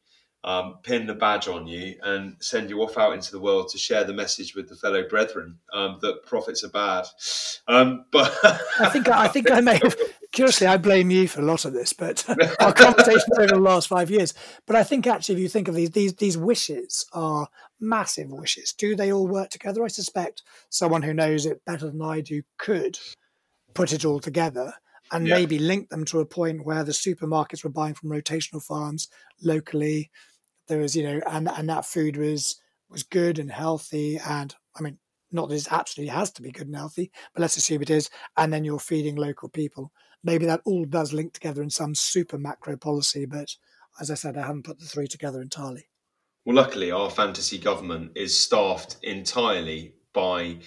Um, 0.46 0.80
pin 0.84 1.08
the 1.08 1.14
badge 1.14 1.48
on 1.48 1.68
you 1.68 1.96
and 2.04 2.36
send 2.42 2.70
you 2.70 2.82
off 2.82 2.98
out 2.98 3.14
into 3.14 3.32
the 3.32 3.40
world 3.40 3.70
to 3.70 3.78
share 3.78 4.04
the 4.04 4.14
message 4.14 4.56
with 4.56 4.68
the 4.68 4.76
fellow 4.76 5.08
brethren 5.08 5.60
um, 5.72 6.00
that 6.02 6.26
profits 6.26 6.66
are 6.66 6.70
bad. 6.70 7.06
Um, 7.66 8.04
but 8.12 8.38
I 8.80 8.90
think 8.90 9.08
I 9.08 9.30
think 9.30 9.50
I 9.50 9.62
may 9.62 9.80
have 9.82 9.96
curiously, 10.34 10.68
I 10.68 10.78
blame 10.78 11.10
you 11.10 11.28
for 11.28 11.40
a 11.40 11.46
lot 11.46 11.64
of 11.64 11.74
this, 11.74 11.94
but 11.94 12.26
our 12.60 12.74
conversations 12.74 13.38
over 13.38 13.48
the 13.48 13.60
last 13.60 13.88
five 13.88 14.12
years. 14.12 14.34
But 14.68 14.76
I 14.76 14.84
think 14.84 15.08
actually, 15.08 15.36
if 15.36 15.42
you 15.42 15.48
think 15.48 15.70
of 15.70 15.76
these, 15.76 15.92
these 15.92 16.16
these 16.16 16.38
wishes 16.38 17.06
are 17.14 17.48
massive 17.80 18.32
wishes. 18.32 18.74
Do 18.74 18.96
they 18.96 19.14
all 19.14 19.28
work 19.28 19.50
together? 19.50 19.86
I 19.86 19.88
suspect 19.88 20.42
someone 20.70 21.04
who 21.04 21.14
knows 21.14 21.46
it 21.46 21.64
better 21.66 21.90
than 21.90 22.02
I 22.02 22.20
do 22.20 22.42
could 22.58 23.00
put 23.74 23.94
it 23.94 24.04
all 24.04 24.20
together 24.20 24.74
and 25.12 25.28
yeah. 25.28 25.36
maybe 25.36 25.60
link 25.60 25.90
them 25.90 26.06
to 26.06 26.20
a 26.20 26.26
point 26.26 26.66
where 26.66 26.84
the 26.84 26.92
supermarkets 26.92 27.64
were 27.64 27.70
buying 27.70 27.94
from 27.94 28.10
rotational 28.10 28.64
farms 28.64 29.08
locally. 29.42 30.10
There 30.68 30.80
was, 30.80 30.96
you 30.96 31.04
know, 31.04 31.22
and 31.28 31.50
and 31.50 31.70
that 31.70 31.86
food 31.86 32.18
was 32.18 32.60
was 32.90 33.04
good 33.04 33.40
and 33.40 33.52
healthy. 33.52 34.20
And 34.26 34.56
I 34.78 34.82
mean, 34.82 34.98
not 35.32 35.50
that 35.50 35.56
it 35.56 35.72
absolutely 35.72 36.14
has 36.14 36.32
to 36.34 36.42
be 36.42 36.52
good 36.52 36.68
and 36.68 36.76
healthy, 36.76 37.12
but 37.34 37.42
let's 37.42 37.58
assume 37.58 37.82
it 37.82 37.90
is. 37.90 38.10
And 38.38 38.54
then 38.54 38.64
you're 38.64 38.80
feeding 38.80 39.16
local 39.16 39.50
people 39.50 39.92
maybe 40.24 40.46
that 40.46 40.62
all 40.66 40.86
does 40.86 41.14
link 41.14 41.34
together 41.34 41.62
in 41.62 41.70
some 41.70 41.94
super 41.94 42.38
macro 42.38 42.78
policy. 42.78 43.26
But 43.26 43.56
as 44.00 44.10
I 44.10 44.16
said, 44.16 44.38
I 44.38 44.46
haven't 44.46 44.64
put 44.64 44.80
the 44.80 44.86
three 44.86 45.08
together 45.08 45.42
entirely. 45.42 45.88
Well, 46.46 46.56
luckily, 46.56 46.92
our 46.92 47.10
fantasy 47.10 47.58
government 47.58 48.12
is 48.16 48.38
staffed 48.38 48.98
entirely 49.04 49.96
by 50.14 50.58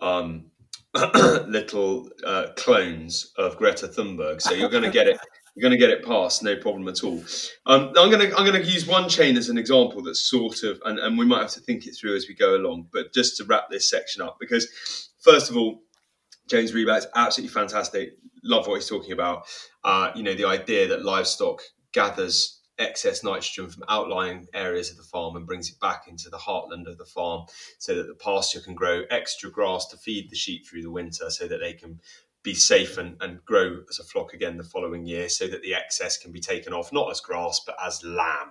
um, 0.00 0.46
little 0.94 2.10
uh, 2.26 2.48
clones 2.56 3.32
of 3.38 3.56
Greta 3.56 3.88
Thunberg. 3.88 4.42
So 4.42 4.52
you're 4.52 4.68
going 4.68 4.82
to 4.82 4.90
get 4.90 5.08
it. 5.08 5.18
You're 5.54 5.68
going 5.68 5.78
to 5.78 5.86
get 5.86 5.90
it 5.90 6.04
passed, 6.04 6.42
no 6.42 6.56
problem 6.56 6.88
at 6.88 7.04
all. 7.04 7.22
Um, 7.66 7.92
I'm 7.96 8.10
going 8.10 8.30
to 8.30 8.36
I'm 8.36 8.46
going 8.46 8.60
to 8.60 8.68
use 8.68 8.86
one 8.86 9.08
chain 9.08 9.36
as 9.36 9.50
an 9.50 9.58
example 9.58 10.02
that's 10.02 10.20
sort 10.20 10.62
of, 10.62 10.80
and, 10.84 10.98
and 10.98 11.18
we 11.18 11.26
might 11.26 11.42
have 11.42 11.50
to 11.50 11.60
think 11.60 11.86
it 11.86 11.92
through 11.92 12.16
as 12.16 12.26
we 12.26 12.34
go 12.34 12.56
along. 12.56 12.88
But 12.90 13.12
just 13.12 13.36
to 13.36 13.44
wrap 13.44 13.68
this 13.70 13.88
section 13.88 14.22
up, 14.22 14.38
because 14.40 15.10
first 15.20 15.50
of 15.50 15.56
all, 15.56 15.82
James 16.48 16.72
Rebanks's 16.72 17.06
absolutely 17.14 17.52
fantastic 17.52 18.16
love 18.42 18.66
what 18.66 18.76
he's 18.76 18.88
talking 18.88 19.12
about. 19.12 19.44
Uh, 19.84 20.10
you 20.14 20.22
know, 20.22 20.34
the 20.34 20.46
idea 20.46 20.88
that 20.88 21.04
livestock 21.04 21.60
gathers 21.92 22.60
excess 22.78 23.22
nitrogen 23.22 23.68
from 23.68 23.84
outlying 23.88 24.46
areas 24.54 24.90
of 24.90 24.96
the 24.96 25.02
farm 25.02 25.36
and 25.36 25.46
brings 25.46 25.70
it 25.70 25.78
back 25.80 26.08
into 26.08 26.28
the 26.30 26.38
heartland 26.38 26.86
of 26.86 26.98
the 26.98 27.04
farm 27.04 27.44
so 27.78 27.94
that 27.94 28.06
the 28.06 28.14
pasture 28.14 28.60
can 28.60 28.74
grow 28.74 29.02
extra 29.10 29.50
grass 29.50 29.86
to 29.86 29.96
feed 29.96 30.30
the 30.30 30.36
sheep 30.36 30.66
through 30.66 30.82
the 30.82 30.90
winter 30.90 31.30
so 31.30 31.46
that 31.46 31.60
they 31.60 31.74
can 31.74 32.00
be 32.42 32.54
safe 32.54 32.98
and, 32.98 33.16
and 33.20 33.44
grow 33.44 33.78
as 33.88 33.98
a 33.98 34.04
flock 34.04 34.34
again 34.34 34.56
the 34.56 34.64
following 34.64 35.06
year 35.06 35.28
so 35.28 35.46
that 35.46 35.62
the 35.62 35.74
excess 35.74 36.18
can 36.18 36.32
be 36.32 36.40
taken 36.40 36.72
off 36.72 36.92
not 36.92 37.10
as 37.10 37.20
grass 37.20 37.60
but 37.64 37.76
as 37.84 38.02
lamb 38.04 38.50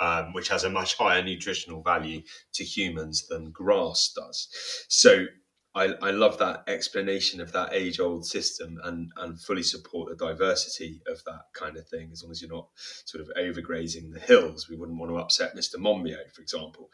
um, 0.00 0.32
which 0.32 0.48
has 0.48 0.64
a 0.64 0.70
much 0.70 0.96
higher 0.96 1.22
nutritional 1.22 1.82
value 1.82 2.22
to 2.52 2.64
humans 2.64 3.26
than 3.28 3.50
grass 3.50 4.12
does 4.14 4.48
so 4.88 5.26
I, 5.74 5.94
I 6.02 6.10
love 6.10 6.38
that 6.38 6.64
explanation 6.66 7.40
of 7.40 7.52
that 7.52 7.72
age 7.72 7.98
old 7.98 8.26
system 8.26 8.78
and, 8.84 9.10
and 9.16 9.40
fully 9.40 9.62
support 9.62 10.10
the 10.10 10.26
diversity 10.26 11.00
of 11.06 11.24
that 11.24 11.44
kind 11.54 11.78
of 11.78 11.88
thing, 11.88 12.10
as 12.12 12.22
long 12.22 12.30
as 12.30 12.42
you're 12.42 12.52
not 12.52 12.68
sort 12.76 13.22
of 13.22 13.30
overgrazing 13.38 14.12
the 14.12 14.20
hills. 14.20 14.68
We 14.68 14.76
wouldn't 14.76 14.98
want 14.98 15.10
to 15.10 15.18
upset 15.18 15.56
Mr. 15.56 15.76
Monbiot, 15.76 16.34
for 16.34 16.42
example. 16.42 16.90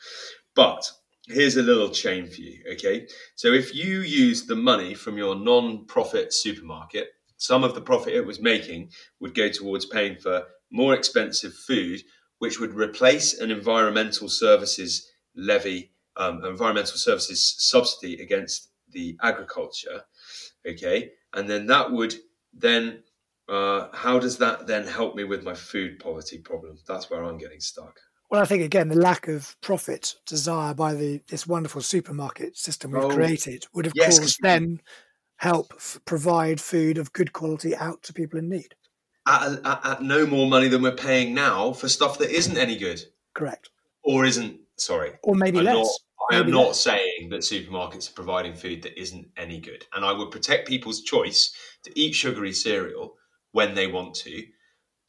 But 0.55 0.89
here's 1.29 1.57
a 1.57 1.63
little 1.63 1.91
chain 1.91 2.27
for 2.27 2.41
you, 2.41 2.63
okay? 2.73 3.07
So 3.37 3.53
if 3.53 3.75
you 3.75 4.01
use 4.01 4.47
the 4.47 4.57
money 4.57 4.95
from 4.95 5.19
your 5.19 5.35
non 5.35 5.87
profit 5.87 6.33
supermarket, 6.33 7.09
some 7.37 7.65
of 7.65 7.75
the 7.75 7.81
profit 7.81 8.15
it 8.15 8.27
was 8.27 8.41
making 8.41 8.91
would 9.21 9.35
go 9.35 9.49
towards 9.49 9.87
paying 9.87 10.17
for 10.17 10.45
more 10.71 10.95
expensive 10.95 11.55
food, 11.55 12.03
which 12.39 12.61
would 12.61 12.75
replace 12.75 13.39
an 13.39 13.51
environmental 13.51 14.29
services 14.29 15.09
levy 15.37 15.93
um, 16.17 16.45
environmental 16.45 16.97
services 16.97 17.55
subsidy 17.59 18.21
against 18.21 18.71
the 18.91 19.17
agriculture. 19.23 20.03
Okay, 20.69 21.13
and 21.35 21.49
then 21.49 21.67
that 21.67 21.93
would 21.93 22.15
then 22.53 23.05
uh, 23.49 23.89
how 23.93 24.19
does 24.19 24.39
that 24.39 24.67
then 24.67 24.87
help 24.87 25.15
me 25.15 25.25
with 25.25 25.45
my 25.45 25.55
food 25.55 25.99
poverty 25.99 26.39
problem? 26.39 26.77
That's 26.87 27.09
where 27.09 27.23
I'm 27.25 27.39
getting 27.39 27.61
stuck. 27.61 27.99
Well, 28.31 28.43
I 28.43 28.45
think 28.45 28.63
again 28.63 28.89
the 28.89 28.99
lack 28.99 29.29
of 29.29 29.57
profit 29.61 30.17
desire 30.27 30.75
by 30.75 30.95
the 30.95 31.23
this 31.29 31.47
wonderful 31.47 31.81
supermarket 31.81 32.57
system 32.57 32.93
we've 32.93 33.05
oh, 33.05 33.11
created 33.11 33.67
would, 33.75 33.87
of 33.87 33.93
yes, 33.95 34.19
course, 34.19 34.39
then 34.41 34.81
help 35.37 35.73
f- 35.77 35.99
provide 36.05 36.61
food 36.61 36.99
of 36.99 37.13
good 37.13 37.33
quality 37.33 37.75
out 37.75 38.03
to 38.03 38.13
people 38.13 38.39
in 38.39 38.49
need. 38.49 38.75
At, 39.27 39.65
at, 39.65 39.81
at 39.87 40.03
no 40.03 40.27
more 40.27 40.49
money 40.49 40.69
than 40.69 40.83
we're 40.83 40.93
paying 40.93 41.35
now 41.35 41.73
for 41.73 41.89
stuff 41.89 42.19
that 42.19 42.31
isn't 42.31 42.57
any 42.57 42.77
good. 42.77 43.03
Correct. 43.35 43.71
Or 44.03 44.25
isn't 44.25 44.61
Sorry, 44.79 45.11
or 45.25 45.35
maybe 45.35 45.59
I'm 45.59 45.65
less. 45.65 45.75
Not, 45.75 46.37
I 46.37 46.41
am 46.41 46.51
not 46.51 46.69
less. 46.69 46.81
saying 46.81 47.31
that 47.31 47.41
supermarkets 47.41 48.09
are 48.09 48.15
providing 48.15 48.55
food 48.55 48.83
that 48.83 48.99
isn't 48.99 49.27
any 49.37 49.59
good, 49.59 49.85
and 49.93 50.05
I 50.05 50.13
would 50.13 50.31
protect 50.31 50.69
people's 50.69 51.03
choice 51.03 51.53
to 51.83 51.99
eat 51.99 52.15
sugary 52.15 52.53
cereal 52.53 53.15
when 53.51 53.75
they 53.75 53.89
want 53.89 54.15
to. 54.17 54.45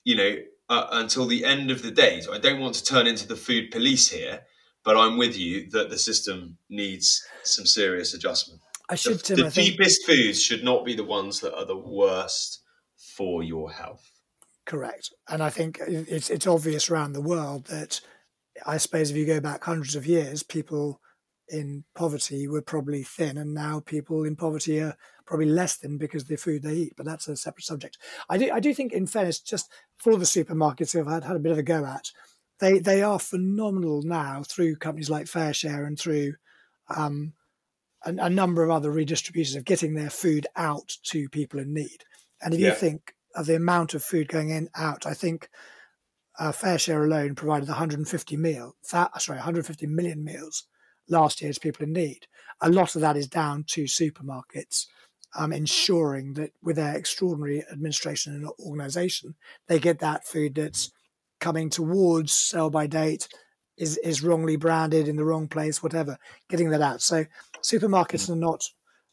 You 0.05 0.15
know, 0.15 0.35
uh, 0.69 0.87
until 0.91 1.25
the 1.25 1.45
end 1.45 1.71
of 1.71 1.81
the 1.81 1.91
day. 1.91 2.21
So 2.21 2.33
I 2.33 2.37
don't 2.37 2.59
want 2.59 2.75
to 2.75 2.83
turn 2.83 3.07
into 3.07 3.27
the 3.27 3.35
food 3.35 3.71
police 3.71 4.11
here, 4.11 4.41
but 4.83 4.95
I'm 4.95 5.17
with 5.17 5.37
you 5.37 5.69
that 5.71 5.89
the 5.89 5.97
system 5.97 6.57
needs 6.69 7.23
some 7.43 7.65
serious 7.65 8.13
adjustment. 8.13 8.61
I 8.89 8.95
should, 8.95 9.19
the, 9.19 9.23
Tim. 9.23 9.37
the 9.37 9.45
I 9.47 9.49
think 9.49 9.79
foods 10.05 10.41
should 10.41 10.63
not 10.63 10.85
be 10.85 10.95
the 10.95 11.03
ones 11.03 11.41
that 11.41 11.55
are 11.55 11.65
the 11.65 11.77
worst 11.77 12.61
for 13.15 13.43
your 13.43 13.71
health. 13.71 14.11
correct, 14.65 15.11
and 15.27 15.43
I 15.43 15.49
think 15.49 15.79
it's 15.87 16.29
it's 16.29 16.47
obvious 16.47 16.89
around 16.89 17.13
the 17.13 17.21
world 17.21 17.65
that 17.65 18.01
I 18.65 18.77
suppose 18.77 19.11
if 19.11 19.17
you 19.17 19.25
go 19.25 19.39
back 19.39 19.63
hundreds 19.63 19.95
of 19.95 20.05
years, 20.05 20.43
people 20.43 21.01
in 21.51 21.83
poverty 21.95 22.47
were 22.47 22.61
probably 22.61 23.03
thin, 23.03 23.37
and 23.37 23.53
now 23.53 23.79
people 23.81 24.23
in 24.23 24.35
poverty 24.35 24.79
are 24.81 24.95
probably 25.25 25.45
less 25.47 25.75
thin 25.77 25.97
because 25.97 26.23
of 26.23 26.27
the 26.29 26.35
food 26.37 26.63
they 26.63 26.73
eat. 26.75 26.93
But 26.97 27.05
that's 27.05 27.27
a 27.27 27.35
separate 27.35 27.65
subject. 27.65 27.97
I 28.29 28.37
do 28.37 28.51
I 28.51 28.59
do 28.59 28.73
think, 28.73 28.93
in 28.93 29.07
fairness, 29.07 29.39
just 29.39 29.71
for 29.97 30.15
the 30.15 30.25
supermarkets 30.25 30.93
who 30.93 30.99
I've 31.01 31.07
had, 31.07 31.23
had 31.23 31.35
a 31.35 31.39
bit 31.39 31.51
of 31.51 31.57
a 31.57 31.63
go 31.63 31.85
at, 31.85 32.11
they 32.59 32.79
they 32.79 33.01
are 33.03 33.19
phenomenal 33.19 34.01
now 34.03 34.43
through 34.43 34.77
companies 34.77 35.09
like 35.09 35.25
FareShare 35.25 35.85
and 35.85 35.99
through 35.99 36.35
um, 36.95 37.33
a, 38.03 38.13
a 38.15 38.29
number 38.29 38.63
of 38.63 38.69
other 38.69 38.91
redistributors 38.91 39.55
of 39.55 39.65
getting 39.65 39.95
their 39.95 40.09
food 40.09 40.47
out 40.55 40.97
to 41.03 41.29
people 41.29 41.59
in 41.59 41.73
need. 41.73 42.03
And 42.41 42.53
if 42.53 42.59
Yeah. 42.59 42.69
you 42.69 42.75
think 42.75 43.13
of 43.35 43.45
the 43.45 43.55
amount 43.55 43.93
of 43.93 44.03
food 44.03 44.27
going 44.27 44.49
in 44.49 44.69
out, 44.75 45.05
I 45.05 45.13
think 45.13 45.49
uh, 46.39 46.77
Share 46.77 47.03
alone 47.03 47.35
provided 47.35 47.67
150 47.67 48.37
meal, 48.37 48.75
fa- 48.81 49.11
sorry, 49.19 49.37
150 49.37 49.85
million 49.87 50.23
meals 50.23 50.65
last 51.09 51.41
year 51.41 51.51
to 51.51 51.59
people 51.59 51.83
in 51.83 51.93
need. 51.93 52.27
A 52.61 52.69
lot 52.69 52.95
of 52.95 53.01
that 53.01 53.17
is 53.17 53.27
down 53.27 53.63
to 53.69 53.83
supermarkets 53.85 54.85
um, 55.37 55.53
ensuring 55.53 56.33
that 56.33 56.51
with 56.63 56.75
their 56.75 56.95
extraordinary 56.95 57.63
administration 57.71 58.33
and 58.33 58.47
organisation, 58.59 59.35
they 59.67 59.79
get 59.79 59.99
that 59.99 60.25
food 60.25 60.55
that's 60.55 60.91
coming 61.39 61.69
towards 61.69 62.31
sell 62.31 62.69
by 62.69 62.87
date, 62.87 63.27
is 63.77 63.97
is 63.97 64.23
wrongly 64.23 64.57
branded 64.57 65.07
in 65.07 65.15
the 65.15 65.23
wrong 65.23 65.47
place, 65.47 65.81
whatever. 65.81 66.17
Getting 66.49 66.69
that 66.69 66.81
out. 66.81 67.01
So 67.01 67.25
supermarkets 67.63 68.29
are 68.29 68.35
not 68.35 68.65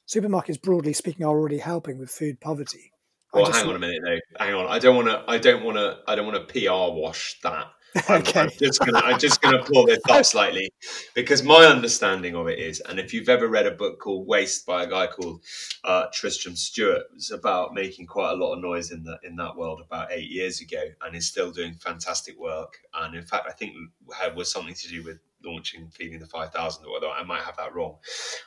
supermarkets 0.08 0.60
broadly 0.60 0.92
speaking 0.92 1.24
are 1.24 1.30
already 1.30 1.58
helping 1.58 1.98
with 1.98 2.10
food 2.10 2.40
poverty. 2.40 2.92
Well, 3.32 3.50
hang 3.50 3.68
on 3.68 3.76
a 3.76 3.78
minute 3.78 4.02
though. 4.04 4.44
Hang 4.44 4.54
on. 4.54 4.66
I 4.66 4.78
don't 4.78 4.96
want 4.96 5.08
to. 5.08 5.22
I 5.28 5.38
don't 5.38 5.62
want 5.62 5.76
to. 5.76 5.98
I 6.08 6.14
don't 6.14 6.26
want 6.26 6.48
to 6.48 6.52
PR 6.52 6.98
wash 6.98 7.38
that. 7.42 7.66
I'm, 8.08 8.20
Okay. 8.20 8.40
I'm 8.40 8.50
just 8.50 8.80
gonna. 8.80 8.98
I'm 8.98 9.18
just 9.18 9.40
gonna 9.40 9.62
pull 9.62 9.86
this 9.86 10.00
up 10.10 10.24
slightly 10.24 10.70
because 11.14 11.42
my 11.42 11.64
understanding 11.64 12.34
of 12.34 12.46
it 12.48 12.58
is, 12.58 12.80
and 12.80 12.98
if 12.98 13.14
you've 13.14 13.28
ever 13.28 13.48
read 13.48 13.66
a 13.66 13.70
book 13.70 14.00
called 14.00 14.26
Waste 14.26 14.66
by 14.66 14.84
a 14.84 14.86
guy 14.86 15.06
called 15.06 15.42
uh, 15.84 16.06
Tristram 16.12 16.56
Stuart, 16.56 17.04
it's 17.14 17.30
about 17.30 17.74
making 17.74 18.06
quite 18.06 18.32
a 18.32 18.34
lot 18.34 18.54
of 18.54 18.62
noise 18.62 18.90
in 18.90 19.02
that 19.04 19.18
in 19.22 19.36
that 19.36 19.56
world 19.56 19.80
about 19.84 20.12
eight 20.12 20.30
years 20.30 20.60
ago, 20.60 20.82
and 21.02 21.16
is 21.16 21.26
still 21.26 21.50
doing 21.50 21.74
fantastic 21.74 22.38
work. 22.38 22.78
And 22.94 23.14
in 23.14 23.24
fact, 23.24 23.46
I 23.48 23.52
think 23.52 23.72
had 24.18 24.36
was 24.36 24.50
something 24.50 24.74
to 24.74 24.88
do 24.88 25.02
with 25.02 25.18
launching 25.44 25.88
feeding 25.90 26.18
the 26.18 26.26
five 26.26 26.52
thousand, 26.52 26.86
although 26.86 27.12
I 27.12 27.22
might 27.22 27.42
have 27.42 27.56
that 27.56 27.74
wrong. 27.74 27.96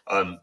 Um, 0.07 0.39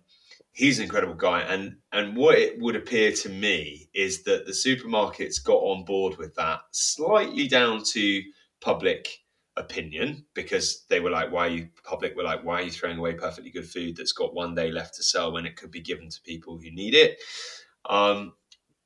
he's 0.52 0.78
an 0.78 0.84
incredible 0.84 1.14
guy 1.14 1.42
and 1.42 1.76
and 1.92 2.16
what 2.16 2.38
it 2.38 2.58
would 2.58 2.74
appear 2.74 3.12
to 3.12 3.28
me 3.28 3.90
is 3.94 4.22
that 4.24 4.46
the 4.46 4.52
supermarkets 4.52 5.42
got 5.44 5.58
on 5.58 5.84
board 5.84 6.16
with 6.16 6.34
that 6.34 6.60
slightly 6.70 7.46
down 7.46 7.82
to 7.84 8.22
public 8.60 9.18
opinion 9.56 10.24
because 10.34 10.84
they 10.90 11.00
were 11.00 11.10
like 11.10 11.32
why 11.32 11.46
you 11.46 11.68
public 11.82 12.14
were 12.14 12.22
like 12.22 12.44
why 12.44 12.60
are 12.60 12.64
you 12.64 12.70
throwing 12.70 12.98
away 12.98 13.14
perfectly 13.14 13.50
good 13.50 13.68
food 13.68 13.96
that's 13.96 14.12
got 14.12 14.34
one 14.34 14.54
day 14.54 14.70
left 14.70 14.94
to 14.94 15.02
sell 15.02 15.32
when 15.32 15.46
it 15.46 15.56
could 15.56 15.70
be 15.70 15.80
given 15.80 16.10
to 16.10 16.20
people 16.22 16.58
who 16.58 16.70
need 16.70 16.94
it 16.94 17.18
um, 17.88 18.34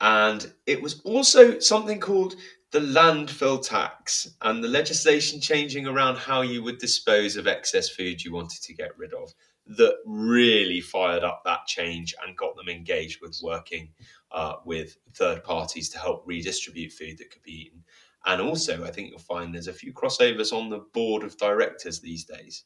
and 0.01 0.53
it 0.67 0.81
was 0.81 1.01
also 1.01 1.59
something 1.59 1.99
called 1.99 2.37
the 2.71 2.79
landfill 2.79 3.61
tax 3.61 4.37
and 4.43 4.63
the 4.63 4.69
legislation 4.69 5.41
changing 5.41 5.89
around 5.89 6.17
how 6.17 6.43
you 6.43 6.63
would 6.63 6.79
dispose 6.79 7.37
of 7.37 7.49
excess 7.49 7.89
food 7.89 8.23
you 8.23 8.33
wanted 8.33 8.63
to 8.63 8.73
get 8.73 8.97
rid 8.97 9.13
of 9.13 9.33
that 9.67 9.97
really 10.05 10.81
fired 10.81 11.23
up 11.23 11.43
that 11.45 11.67
change 11.67 12.15
and 12.27 12.37
got 12.37 12.57
them 12.57 12.69
engaged 12.69 13.21
with 13.21 13.39
working 13.43 13.89
uh, 14.33 14.55
with 14.65 14.97
third 15.15 15.45
parties 15.45 15.89
to 15.89 15.99
help 15.99 16.23
redistribute 16.27 16.93
food 16.93 17.19
that 17.19 17.31
could 17.31 17.43
be 17.43 17.67
eaten. 17.67 17.85
And 18.27 18.41
also, 18.41 18.85
I 18.85 18.91
think 18.91 19.11
you'll 19.11 19.19
find 19.19 19.55
there's 19.55 19.69
a 19.69 19.73
few 19.73 19.93
crossovers 19.93 20.53
on 20.53 20.69
the 20.69 20.85
board 20.93 21.23
of 21.23 21.37
directors 21.39 22.01
these 22.01 22.25
days. 22.25 22.65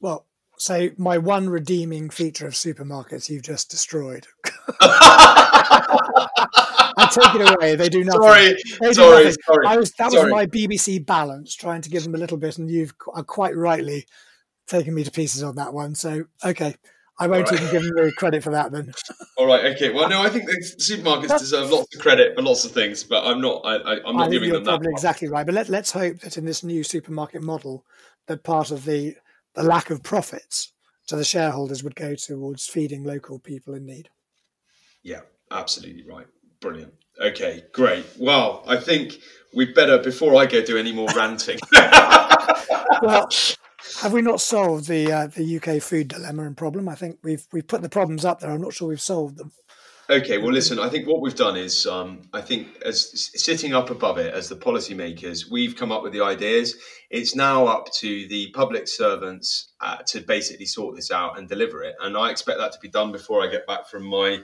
Well, 0.00 0.26
so 0.58 0.90
my 0.96 1.18
one 1.18 1.48
redeeming 1.48 2.10
feature 2.10 2.46
of 2.46 2.54
supermarkets 2.54 3.28
you've 3.28 3.42
just 3.42 3.70
destroyed. 3.70 4.26
I 6.94 7.08
take 7.10 7.40
it 7.40 7.54
away. 7.56 7.74
They 7.76 7.88
do 7.88 8.04
nothing. 8.04 8.22
sorry, 8.22 8.56
do 8.80 8.94
sorry, 8.94 9.24
nothing. 9.24 9.42
sorry. 9.44 9.66
I 9.66 9.76
was 9.76 9.92
that 9.92 10.12
sorry. 10.12 10.24
was 10.24 10.32
my 10.32 10.46
BBC 10.46 11.04
balance, 11.04 11.54
trying 11.54 11.82
to 11.82 11.90
give 11.90 12.02
them 12.02 12.14
a 12.14 12.18
little 12.18 12.36
bit, 12.36 12.58
and 12.58 12.70
you've 12.70 12.96
quite 12.98 13.56
rightly 13.56 14.06
taken 14.66 14.94
me 14.94 15.04
to 15.04 15.10
pieces 15.10 15.42
on 15.42 15.56
that 15.56 15.72
one. 15.72 15.94
So 15.94 16.24
okay, 16.44 16.74
I 17.18 17.26
won't 17.26 17.50
right. 17.50 17.60
even 17.60 17.72
give 17.72 17.82
them 17.82 17.94
the 17.94 18.12
credit 18.16 18.42
for 18.42 18.50
that 18.50 18.72
then. 18.72 18.92
All 19.36 19.46
right, 19.46 19.66
okay. 19.74 19.90
Well, 19.90 20.08
no, 20.08 20.22
I 20.22 20.28
think 20.28 20.46
the 20.46 20.56
supermarkets 20.78 21.38
deserve 21.38 21.70
lots 21.70 21.94
of 21.94 22.00
credit 22.00 22.34
for 22.34 22.42
lots 22.42 22.64
of 22.64 22.72
things, 22.72 23.04
but 23.04 23.24
I'm 23.24 23.40
not. 23.40 23.60
I, 23.64 23.76
I, 23.76 23.92
I'm 23.96 24.06
I 24.06 24.12
not 24.12 24.20
think 24.22 24.32
giving 24.32 24.52
them 24.52 24.64
that. 24.64 24.70
probably 24.70 24.86
part. 24.86 24.94
exactly 24.94 25.28
right. 25.28 25.44
But 25.44 25.54
let, 25.54 25.68
let's 25.68 25.92
hope 25.92 26.20
that 26.20 26.38
in 26.38 26.44
this 26.44 26.64
new 26.64 26.82
supermarket 26.82 27.42
model, 27.42 27.84
that 28.26 28.44
part 28.44 28.70
of 28.70 28.84
the 28.84 29.16
the 29.54 29.62
lack 29.62 29.90
of 29.90 30.02
profits 30.02 30.72
to 31.08 31.16
the 31.16 31.24
shareholders 31.24 31.84
would 31.84 31.94
go 31.94 32.14
towards 32.14 32.66
feeding 32.66 33.04
local 33.04 33.38
people 33.38 33.74
in 33.74 33.84
need. 33.84 34.08
Yeah, 35.02 35.20
absolutely 35.50 36.04
right. 36.04 36.26
Brilliant. 36.60 36.94
Okay, 37.20 37.64
great. 37.72 38.06
Well, 38.18 38.64
I 38.66 38.76
think 38.76 39.18
we'd 39.54 39.74
better 39.74 39.98
before 39.98 40.34
I 40.36 40.46
go 40.46 40.64
do 40.64 40.78
any 40.78 40.92
more 40.92 41.08
ranting. 41.14 41.58
Well, 43.02 43.28
have 44.00 44.12
we 44.12 44.22
not 44.22 44.40
solved 44.40 44.88
the 44.88 45.10
uh, 45.10 45.26
the 45.28 45.56
UK 45.56 45.82
food 45.82 46.08
dilemma 46.08 46.44
and 46.44 46.56
problem? 46.56 46.88
I 46.88 46.94
think 46.94 47.18
we've 47.22 47.46
we've 47.52 47.66
put 47.66 47.82
the 47.82 47.88
problems 47.88 48.24
up 48.24 48.40
there. 48.40 48.50
I'm 48.50 48.60
not 48.60 48.74
sure 48.74 48.88
we've 48.88 49.00
solved 49.00 49.38
them. 49.38 49.52
Okay, 50.10 50.38
well, 50.38 50.52
listen. 50.52 50.78
I 50.78 50.88
think 50.88 51.06
what 51.06 51.20
we've 51.20 51.34
done 51.34 51.56
is, 51.56 51.86
um, 51.86 52.22
I 52.32 52.40
think, 52.40 52.82
as 52.84 53.30
sitting 53.34 53.72
up 53.72 53.88
above 53.88 54.18
it 54.18 54.34
as 54.34 54.48
the 54.48 54.56
policymakers, 54.56 55.50
we've 55.50 55.76
come 55.76 55.92
up 55.92 56.02
with 56.02 56.12
the 56.12 56.22
ideas. 56.22 56.76
It's 57.08 57.36
now 57.36 57.66
up 57.66 57.90
to 57.94 58.28
the 58.28 58.50
public 58.50 58.88
servants 58.88 59.72
uh, 59.80 59.98
to 60.08 60.20
basically 60.20 60.66
sort 60.66 60.96
this 60.96 61.10
out 61.10 61.38
and 61.38 61.48
deliver 61.48 61.82
it. 61.82 61.94
And 62.00 62.16
I 62.16 62.30
expect 62.30 62.58
that 62.58 62.72
to 62.72 62.78
be 62.80 62.88
done 62.88 63.12
before 63.12 63.42
I 63.42 63.50
get 63.50 63.66
back 63.66 63.86
from 63.88 64.04
my 64.04 64.40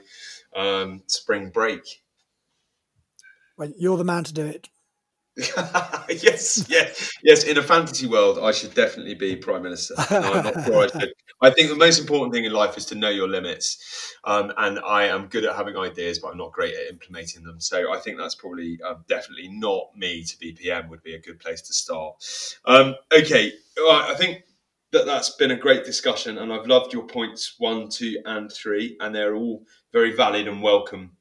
um, 0.55 1.03
spring 1.07 1.49
break. 1.49 2.01
Well, 3.57 3.71
you're 3.77 3.97
the 3.97 4.05
man 4.05 4.23
to 4.23 4.33
do 4.33 4.45
it. 4.45 4.69
yes, 6.09 6.65
yes, 6.69 7.11
yes. 7.23 7.43
In 7.43 7.57
a 7.57 7.63
fantasy 7.63 8.07
world, 8.07 8.39
I 8.39 8.51
should 8.51 8.73
definitely 8.73 9.15
be 9.15 9.35
prime 9.35 9.63
minister. 9.63 9.95
No, 10.11 10.33
I'm 10.33 10.43
not 10.43 10.65
sure 10.65 10.83
I 10.83 10.87
should. 10.99 11.13
I 11.41 11.49
think 11.51 11.69
the 11.69 11.75
most 11.75 11.99
important 11.99 12.33
thing 12.33 12.43
in 12.43 12.51
life 12.51 12.77
is 12.77 12.85
to 12.87 12.95
know 12.95 13.09
your 13.09 13.29
limits, 13.29 14.15
um, 14.25 14.51
and 14.57 14.79
I 14.79 15.05
am 15.05 15.27
good 15.27 15.45
at 15.45 15.55
having 15.55 15.77
ideas, 15.77 16.19
but 16.19 16.29
I'm 16.29 16.37
not 16.37 16.51
great 16.51 16.75
at 16.75 16.89
implementing 16.91 17.43
them. 17.43 17.61
So 17.61 17.93
I 17.93 17.99
think 17.99 18.17
that's 18.17 18.35
probably 18.35 18.79
um, 18.85 19.05
definitely 19.07 19.47
not 19.49 19.95
me 19.95 20.23
to 20.23 20.37
be 20.39 20.51
PM. 20.51 20.89
Would 20.89 21.03
be 21.03 21.15
a 21.15 21.21
good 21.21 21.39
place 21.39 21.61
to 21.61 21.73
start. 21.73 22.15
Um, 22.65 22.95
okay, 23.11 23.53
right, 23.77 24.09
I 24.09 24.15
think 24.15 24.43
that 24.91 25.05
that's 25.05 25.29
been 25.31 25.51
a 25.51 25.55
great 25.55 25.85
discussion, 25.85 26.37
and 26.37 26.51
I've 26.51 26.67
loved 26.67 26.93
your 26.93 27.07
points 27.07 27.55
one, 27.57 27.89
two, 27.89 28.17
and 28.25 28.51
three, 28.51 28.97
and 28.99 29.15
they're 29.15 29.35
all 29.35 29.63
very 29.93 30.15
valid 30.15 30.47
and 30.47 30.61
welcome 30.61 31.11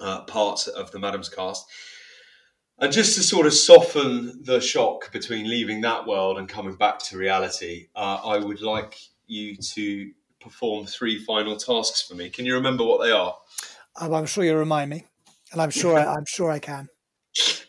uh, 0.00 0.22
parts 0.22 0.66
of 0.66 0.90
the 0.90 0.98
Maddams 0.98 1.34
cast. 1.34 1.66
And 2.78 2.92
just 2.92 3.14
to 3.16 3.22
sort 3.22 3.46
of 3.46 3.54
soften 3.54 4.42
the 4.42 4.60
shock 4.60 5.12
between 5.12 5.48
leaving 5.48 5.80
that 5.82 6.06
world 6.06 6.38
and 6.38 6.48
coming 6.48 6.74
back 6.74 6.98
to 7.04 7.16
reality, 7.16 7.88
uh, 7.94 8.20
I 8.24 8.38
would 8.38 8.60
like 8.60 8.98
you 9.26 9.56
to 9.56 10.10
perform 10.40 10.86
three 10.86 11.18
final 11.18 11.56
tasks 11.56 12.02
for 12.02 12.14
me. 12.14 12.30
Can 12.30 12.44
you 12.44 12.54
remember 12.54 12.84
what 12.84 13.00
they 13.02 13.12
are? 13.12 13.34
Um, 14.00 14.12
I'm 14.12 14.26
sure 14.26 14.44
you'll 14.44 14.56
remind 14.56 14.90
me, 14.90 15.06
and 15.52 15.62
I'm 15.62 15.70
sure 15.70 15.98
I, 15.98 16.04
I'm 16.04 16.26
sure 16.26 16.50
I 16.50 16.58
can. 16.58 16.88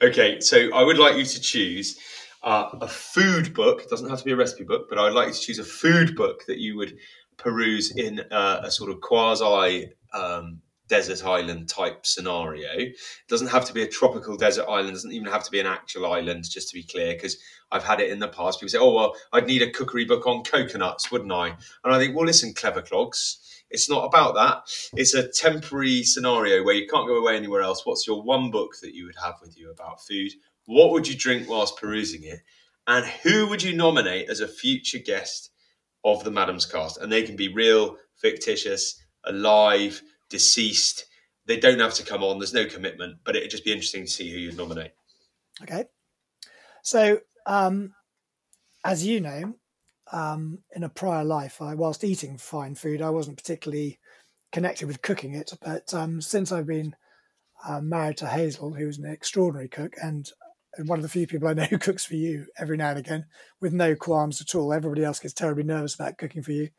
Okay, 0.02 0.42
so 0.42 0.72
I 0.76 0.84
would 0.84 0.98
like 0.98 1.16
you 1.16 1.24
to 1.24 1.42
choose 1.42 1.98
uh, 2.44 2.70
a 2.82 2.88
food 2.88 3.54
book. 3.54 3.82
It 3.82 3.90
doesn't 3.90 4.10
have 4.10 4.20
to 4.20 4.26
be 4.26 4.34
a 4.34 4.36
recipe 4.36 4.66
book, 4.66 4.88
but 4.90 5.00
I 5.00 5.04
would 5.04 5.14
like 5.14 5.30
you 5.30 5.34
to 5.34 5.40
choose 5.40 5.58
a 5.58 5.64
food 5.64 6.18
book 6.18 6.46
that 6.48 6.60
you 6.60 6.76
would 6.76 6.98
peruse 7.38 7.96
in 7.96 8.20
uh, 8.30 8.60
a 8.64 8.70
sort 8.70 8.92
of 8.92 9.00
quasi 9.00 9.90
um, 10.14 10.62
desert 10.88 11.26
island 11.26 11.70
type 11.70 12.06
scenario. 12.06 12.70
It 12.78 12.96
doesn't 13.28 13.48
have 13.48 13.66
to 13.66 13.74
be 13.74 13.84
a 13.84 13.88
tropical 13.88 14.38
desert 14.38 14.66
island. 14.70 14.94
Doesn't 14.94 15.12
even 15.12 15.32
have 15.32 15.44
to 15.44 15.52
be 15.52 15.60
an 15.60 15.66
actual 15.66 16.12
island, 16.12 16.50
just 16.50 16.70
to 16.70 16.76
be 16.76 16.84
clear, 16.84 17.14
because 17.14 17.38
I've 17.72 17.84
had 17.84 18.00
it 18.02 18.12
in 18.12 18.20
the 18.20 18.28
past. 18.28 18.60
People 18.60 18.70
say, 18.70 18.78
"Oh 18.78 18.94
well, 18.94 19.16
I'd 19.34 19.48
need 19.48 19.62
a 19.62 19.72
cookery 19.72 20.06
book 20.06 20.28
on 20.28 20.44
coconuts, 20.44 21.12
wouldn't 21.12 21.32
I?" 21.32 21.48
And 21.84 21.94
I 21.94 22.00
think, 22.00 22.16
well, 22.16 22.26
listen, 22.26 22.54
clever 22.54 22.82
clogs. 22.82 23.40
It's 23.70 23.90
not 23.90 24.06
about 24.06 24.36
that. 24.36 24.64
It's 24.96 25.16
a 25.16 25.28
temporary 25.28 26.04
scenario 26.04 26.64
where 26.64 26.76
you 26.76 26.88
can't 26.88 27.08
go 27.08 27.16
away 27.16 27.36
anywhere 27.36 27.62
else. 27.62 27.86
What's 27.86 28.06
your 28.06 28.22
one 28.22 28.52
book 28.52 28.76
that 28.82 28.94
you 28.94 29.06
would 29.06 29.16
have 29.24 29.36
with 29.42 29.58
you 29.58 29.72
about 29.72 30.06
food? 30.06 30.32
What 30.66 30.92
would 30.92 31.08
you 31.08 31.16
drink 31.16 31.50
whilst 31.50 31.78
perusing 31.78 32.24
it? 32.24 32.40
And 32.88 33.06
who 33.06 33.48
would 33.48 33.64
you 33.64 33.76
nominate 33.76 34.30
as 34.30 34.40
a 34.40 34.48
future 34.48 35.00
guest 35.00 35.50
of 36.04 36.24
the 36.24 36.30
Maddams 36.30 36.72
cast? 36.72 36.98
And 36.98 37.12
they 37.12 37.24
can 37.24 37.36
be 37.36 37.52
real, 37.52 37.98
fictitious, 38.16 39.02
alive, 39.24 40.02
deceased. 40.36 41.06
They 41.46 41.58
don't 41.58 41.80
have 41.80 41.94
to 41.94 42.04
come 42.04 42.24
on. 42.24 42.40
There's 42.40 42.54
no 42.54 42.66
commitment, 42.66 43.20
but 43.24 43.38
it'd 43.38 43.52
just 43.52 43.64
be 43.64 43.72
interesting 43.72 44.04
to 44.04 44.12
see 44.12 44.30
who 44.30 44.38
you'd 44.38 44.58
nominate. 44.58 44.92
Okay. 45.62 45.86
So, 46.84 47.20
um, 47.46 47.94
as 48.84 49.06
you 49.06 49.22
know, 49.22 49.56
um, 50.12 50.60
in 50.76 50.84
a 50.84 50.90
prior 50.90 51.24
life, 51.24 51.62
I, 51.62 51.74
whilst 51.74 52.04
eating 52.04 52.38
fine 52.38 52.76
food, 52.76 53.02
I 53.02 53.10
wasn't 53.12 53.38
particularly 53.38 54.00
connected 54.52 54.88
with 54.88 55.02
cooking 55.02 55.36
it. 55.36 55.54
But 55.62 55.94
um, 55.94 56.20
since 56.22 56.52
I've 56.52 56.68
been 56.68 56.96
uh, 57.66 57.80
married 57.80 58.18
to 58.18 58.28
Hazel, 58.28 58.74
who's 58.74 58.98
an 58.98 59.06
extraordinary 59.06 59.70
cook 59.70 59.94
and 60.04 60.30
one 60.84 61.00
of 61.00 61.04
the 61.04 61.10
few 61.10 61.26
people 61.26 61.48
I 61.48 61.54
know 61.54 61.64
who 61.70 61.78
cooks 61.78 62.06
for 62.06 62.16
you 62.16 62.48
every 62.60 62.78
now 62.78 62.90
and 62.90 63.00
again 63.00 63.26
with 63.62 63.74
no 63.74 63.96
qualms 63.96 64.42
at 64.42 64.56
all. 64.56 64.74
Everybody 64.74 65.04
else 65.04 65.20
gets 65.20 65.34
terribly 65.34 65.64
nervous 65.64 65.96
about 65.96 66.18
cooking 66.18 66.44
for 66.44 66.52
you, 66.52 66.70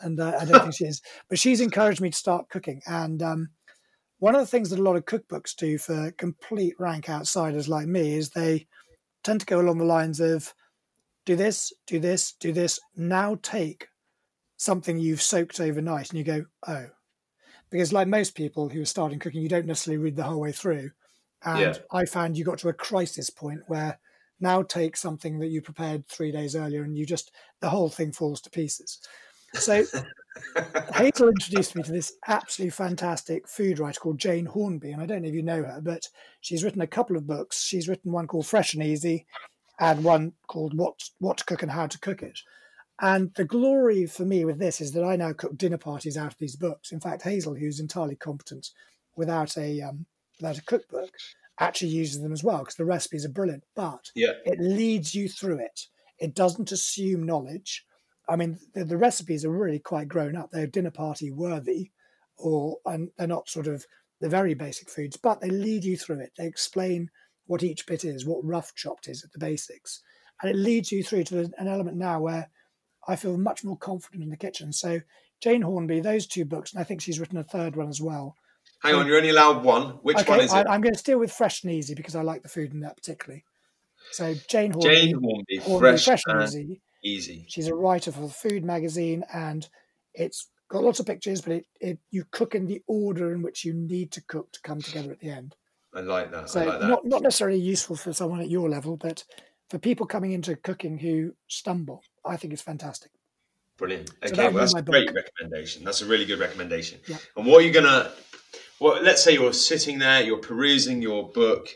and 0.00 0.18
uh, 0.20 0.36
I 0.40 0.44
don't 0.44 0.60
think 0.62 0.74
she 0.74 0.84
is. 0.84 1.02
But 1.28 1.38
she's 1.38 1.60
encouraged 1.60 2.00
me 2.00 2.10
to 2.10 2.16
start 2.16 2.48
cooking. 2.48 2.82
And 2.86 3.22
um, 3.22 3.48
one 4.18 4.34
of 4.34 4.40
the 4.40 4.46
things 4.46 4.70
that 4.70 4.78
a 4.78 4.82
lot 4.82 4.96
of 4.96 5.04
cookbooks 5.04 5.54
do 5.56 5.78
for 5.78 6.10
complete 6.12 6.74
rank 6.78 7.08
outsiders 7.08 7.68
like 7.68 7.86
me 7.86 8.14
is 8.14 8.30
they 8.30 8.66
tend 9.22 9.40
to 9.40 9.46
go 9.46 9.60
along 9.60 9.78
the 9.78 9.84
lines 9.84 10.20
of 10.20 10.54
do 11.24 11.36
this, 11.36 11.72
do 11.86 11.98
this, 11.98 12.32
do 12.32 12.52
this. 12.52 12.78
Now 12.96 13.38
take 13.42 13.88
something 14.56 14.98
you've 14.98 15.22
soaked 15.22 15.60
overnight, 15.60 16.10
and 16.10 16.18
you 16.18 16.24
go, 16.24 16.44
oh. 16.66 16.86
Because, 17.70 17.92
like 17.92 18.06
most 18.06 18.36
people 18.36 18.68
who 18.68 18.82
are 18.82 18.86
starting 18.86 19.18
cooking, 19.18 19.42
you 19.42 19.48
don't 19.48 19.66
necessarily 19.66 20.02
read 20.02 20.16
the 20.16 20.22
whole 20.22 20.40
way 20.40 20.52
through 20.52 20.90
and 21.44 21.60
yeah. 21.60 21.74
I 21.92 22.04
found 22.06 22.36
you 22.36 22.44
got 22.44 22.58
to 22.58 22.68
a 22.68 22.74
crisis 22.74 23.30
point 23.30 23.60
where 23.66 23.98
now 24.40 24.62
take 24.62 24.96
something 24.96 25.38
that 25.38 25.48
you 25.48 25.60
prepared 25.60 26.08
three 26.08 26.32
days 26.32 26.56
earlier 26.56 26.82
and 26.82 26.96
you 26.96 27.06
just, 27.06 27.30
the 27.60 27.70
whole 27.70 27.88
thing 27.88 28.12
falls 28.12 28.40
to 28.42 28.50
pieces. 28.50 28.98
So 29.54 29.84
Hazel 30.94 31.28
introduced 31.28 31.74
me 31.74 31.82
to 31.82 31.92
this 31.92 32.12
absolutely 32.26 32.70
fantastic 32.70 33.48
food 33.48 33.78
writer 33.78 34.00
called 34.00 34.18
Jane 34.18 34.46
Hornby. 34.46 34.92
And 34.92 35.00
I 35.00 35.06
don't 35.06 35.22
know 35.22 35.28
if 35.28 35.34
you 35.34 35.42
know 35.42 35.62
her, 35.62 35.80
but 35.82 36.08
she's 36.40 36.64
written 36.64 36.80
a 36.80 36.86
couple 36.86 37.16
of 37.16 37.26
books. 37.26 37.62
She's 37.62 37.88
written 37.88 38.12
one 38.12 38.26
called 38.26 38.46
Fresh 38.46 38.74
and 38.74 38.82
Easy 38.82 39.26
and 39.78 40.04
one 40.04 40.32
called 40.46 40.76
What, 40.76 41.00
what 41.18 41.38
to 41.38 41.44
Cook 41.44 41.62
and 41.62 41.70
How 41.70 41.86
to 41.86 41.98
Cook 41.98 42.22
It. 42.22 42.40
And 43.00 43.32
the 43.34 43.44
glory 43.44 44.06
for 44.06 44.24
me 44.24 44.44
with 44.44 44.58
this 44.58 44.80
is 44.80 44.92
that 44.92 45.04
I 45.04 45.16
now 45.16 45.32
cook 45.32 45.58
dinner 45.58 45.78
parties 45.78 46.16
out 46.16 46.32
of 46.32 46.38
these 46.38 46.56
books. 46.56 46.92
In 46.92 47.00
fact, 47.00 47.22
Hazel, 47.22 47.54
who's 47.54 47.80
entirely 47.80 48.14
competent 48.14 48.70
without 49.16 49.56
a 49.56 49.80
um, 49.80 50.06
without 50.40 50.58
a 50.58 50.64
cookbook 50.64 51.10
actually 51.58 51.90
uses 51.90 52.20
them 52.20 52.32
as 52.32 52.42
well 52.42 52.58
because 52.58 52.76
the 52.76 52.84
recipes 52.84 53.24
are 53.24 53.30
brilliant. 53.30 53.64
But 53.74 54.10
yeah. 54.14 54.32
it 54.44 54.60
leads 54.60 55.14
you 55.14 55.28
through 55.28 55.58
it. 55.58 55.86
It 56.18 56.34
doesn't 56.34 56.72
assume 56.72 57.26
knowledge. 57.26 57.84
I 58.28 58.36
mean, 58.36 58.58
the, 58.72 58.84
the 58.84 58.96
recipes 58.96 59.44
are 59.44 59.50
really 59.50 59.78
quite 59.78 60.08
grown 60.08 60.36
up. 60.36 60.50
They're 60.50 60.66
dinner 60.66 60.90
party 60.90 61.30
worthy, 61.30 61.90
or 62.36 62.78
and 62.86 63.10
they're 63.16 63.26
not 63.26 63.48
sort 63.48 63.66
of 63.66 63.86
the 64.20 64.28
very 64.28 64.54
basic 64.54 64.88
foods, 64.88 65.16
but 65.16 65.40
they 65.40 65.50
lead 65.50 65.84
you 65.84 65.96
through 65.96 66.20
it. 66.20 66.32
They 66.36 66.46
explain 66.46 67.10
what 67.46 67.62
each 67.62 67.86
bit 67.86 68.04
is, 68.04 68.24
what 68.24 68.44
rough 68.44 68.74
chopped 68.74 69.08
is 69.08 69.22
at 69.24 69.32
the 69.32 69.38
basics, 69.38 70.02
and 70.40 70.50
it 70.50 70.56
leads 70.56 70.90
you 70.90 71.02
through 71.02 71.24
to 71.24 71.40
an 71.58 71.68
element 71.68 71.96
now 71.96 72.20
where 72.20 72.48
I 73.06 73.16
feel 73.16 73.36
much 73.36 73.64
more 73.64 73.76
confident 73.76 74.22
in 74.22 74.30
the 74.30 74.36
kitchen. 74.36 74.72
So 74.72 75.00
Jane 75.40 75.62
Hornby, 75.62 76.00
those 76.00 76.26
two 76.26 76.44
books, 76.44 76.72
and 76.72 76.80
I 76.80 76.84
think 76.84 77.02
she's 77.02 77.20
written 77.20 77.36
a 77.36 77.44
third 77.44 77.76
one 77.76 77.88
as 77.88 78.00
well. 78.00 78.36
Hang 78.82 78.94
on, 78.94 79.06
you're 79.06 79.16
only 79.16 79.30
allowed 79.30 79.64
one. 79.64 79.98
Which 80.02 80.18
okay, 80.18 80.30
one 80.30 80.40
is 80.40 80.52
it? 80.52 80.66
I, 80.66 80.74
am 80.74 80.80
going 80.80 80.94
to 80.94 80.98
steal 80.98 81.18
with 81.18 81.32
fresh 81.32 81.62
and 81.64 81.72
easy 81.72 81.94
because 81.94 82.14
I 82.14 82.22
like 82.22 82.42
the 82.42 82.48
food 82.48 82.72
in 82.72 82.80
that 82.80 82.96
particularly. 82.96 83.44
So 84.10 84.34
Jane 84.48 84.72
Hornby, 84.72 84.94
Jane 84.94 85.14
Hornby, 85.20 85.56
Hornby 85.58 85.80
fresh, 85.80 86.04
fresh, 86.04 86.22
and 86.26 86.42
easy. 86.42 86.80
Easy. 87.04 87.44
She's 87.48 87.68
a 87.68 87.74
writer 87.74 88.10
for 88.10 88.22
the 88.22 88.28
Food 88.28 88.64
magazine, 88.64 89.24
and 89.32 89.68
it's 90.14 90.48
got 90.68 90.82
lots 90.82 91.00
of 91.00 91.06
pictures, 91.06 91.40
but 91.40 91.52
it, 91.52 91.66
it 91.80 91.98
you 92.10 92.24
cook 92.30 92.54
in 92.54 92.66
the 92.66 92.82
order 92.86 93.32
in 93.32 93.42
which 93.42 93.64
you 93.64 93.74
need 93.74 94.10
to 94.12 94.22
cook 94.22 94.52
to 94.52 94.60
come 94.62 94.80
together 94.80 95.12
at 95.12 95.20
the 95.20 95.30
end. 95.30 95.54
I 95.94 96.00
like 96.00 96.30
that. 96.32 96.50
So 96.50 96.64
like 96.64 96.80
that. 96.80 96.88
not 96.88 97.04
not 97.04 97.22
necessarily 97.22 97.58
useful 97.58 97.96
for 97.96 98.12
someone 98.12 98.40
at 98.40 98.50
your 98.50 98.68
level, 98.68 98.96
but 98.96 99.24
for 99.70 99.78
people 99.78 100.06
coming 100.06 100.32
into 100.32 100.56
cooking 100.56 100.98
who 100.98 101.34
stumble, 101.46 102.02
I 102.24 102.36
think 102.36 102.52
it's 102.52 102.62
fantastic. 102.62 103.10
Brilliant. 103.76 104.10
Okay, 104.24 104.34
so 104.34 104.42
well, 104.42 104.52
that's 104.52 104.74
a 104.74 104.82
great 104.82 105.10
recommendation. 105.12 105.84
That's 105.84 106.02
a 106.02 106.06
really 106.06 106.24
good 106.24 106.38
recommendation. 106.38 107.00
Yeah. 107.08 107.16
And 107.36 107.46
what 107.46 107.62
are 107.62 107.66
you 107.66 107.72
gonna 107.72 108.10
well, 108.80 109.02
let's 109.02 109.22
say 109.22 109.34
you're 109.34 109.52
sitting 109.52 109.98
there, 109.98 110.22
you're 110.22 110.38
perusing 110.38 111.00
your 111.00 111.30
book 111.30 111.68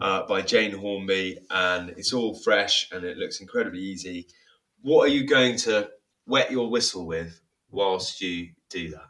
uh, 0.00 0.26
by 0.26 0.42
Jane 0.42 0.72
Hornby, 0.72 1.38
and 1.50 1.90
it's 1.90 2.12
all 2.12 2.34
fresh 2.34 2.88
and 2.92 3.04
it 3.04 3.16
looks 3.16 3.40
incredibly 3.40 3.80
easy. 3.80 4.26
What 4.82 5.08
are 5.08 5.12
you 5.12 5.26
going 5.26 5.56
to 5.58 5.90
wet 6.26 6.50
your 6.50 6.70
whistle 6.70 7.06
with 7.06 7.40
whilst 7.70 8.20
you 8.20 8.50
do 8.70 8.90
that? 8.90 9.06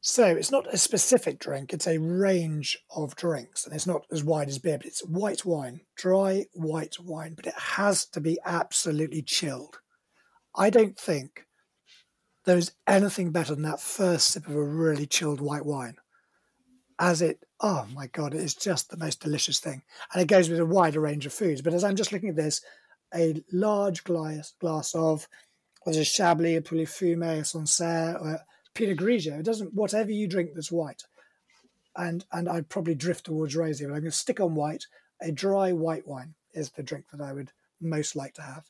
So 0.00 0.24
it's 0.24 0.52
not 0.52 0.72
a 0.72 0.78
specific 0.78 1.40
drink, 1.40 1.72
it's 1.72 1.88
a 1.88 1.98
range 1.98 2.78
of 2.94 3.16
drinks, 3.16 3.66
and 3.66 3.74
it's 3.74 3.88
not 3.88 4.06
as 4.12 4.22
wide 4.22 4.48
as 4.48 4.60
beer, 4.60 4.78
but 4.78 4.86
it's 4.86 5.04
white 5.04 5.44
wine, 5.44 5.80
dry 5.96 6.46
white 6.54 7.00
wine, 7.00 7.34
but 7.34 7.46
it 7.46 7.58
has 7.58 8.06
to 8.10 8.20
be 8.20 8.38
absolutely 8.44 9.22
chilled. 9.22 9.78
I 10.54 10.70
don't 10.70 10.96
think 10.96 11.46
there's 12.44 12.70
anything 12.86 13.32
better 13.32 13.54
than 13.54 13.64
that 13.64 13.80
first 13.80 14.28
sip 14.28 14.46
of 14.46 14.54
a 14.54 14.62
really 14.62 15.06
chilled 15.06 15.40
white 15.40 15.66
wine. 15.66 15.96
As 17.00 17.20
it, 17.20 17.44
oh 17.60 17.86
my 17.92 18.06
God, 18.06 18.32
it 18.32 18.40
is 18.40 18.54
just 18.54 18.88
the 18.88 18.96
most 18.96 19.20
delicious 19.20 19.58
thing. 19.58 19.82
And 20.14 20.22
it 20.22 20.28
goes 20.28 20.48
with 20.48 20.60
a 20.60 20.64
wider 20.64 21.00
range 21.00 21.26
of 21.26 21.32
foods. 21.32 21.60
But 21.60 21.74
as 21.74 21.82
I'm 21.82 21.96
just 21.96 22.12
looking 22.12 22.30
at 22.30 22.36
this, 22.36 22.62
a 23.14 23.42
large 23.52 24.04
glass, 24.04 24.54
glass 24.60 24.94
of, 24.94 25.28
whether 25.84 26.00
it's 26.00 26.10
Chablis, 26.10 26.58
a 26.58 26.62
Pouilly 26.62 26.86
Fumé, 26.86 27.40
a 27.40 27.44
Sancerre, 27.44 28.18
or 28.20 28.40
Pinot 28.74 28.98
Grigio, 28.98 29.38
it 29.38 29.44
doesn't, 29.44 29.74
whatever 29.74 30.10
you 30.10 30.28
drink 30.28 30.50
that's 30.54 30.72
white. 30.72 31.02
And, 31.96 32.24
and 32.32 32.48
I'd 32.48 32.68
probably 32.68 32.94
drift 32.94 33.26
towards 33.26 33.56
rosé, 33.56 33.82
but 33.82 33.94
I'm 33.94 34.00
going 34.00 34.04
to 34.04 34.10
stick 34.10 34.40
on 34.40 34.54
white. 34.54 34.84
A 35.22 35.32
dry 35.32 35.72
white 35.72 36.06
wine 36.06 36.34
is 36.52 36.70
the 36.70 36.82
drink 36.82 37.06
that 37.12 37.22
I 37.22 37.32
would 37.32 37.52
most 37.80 38.16
like 38.16 38.34
to 38.34 38.42
have. 38.42 38.64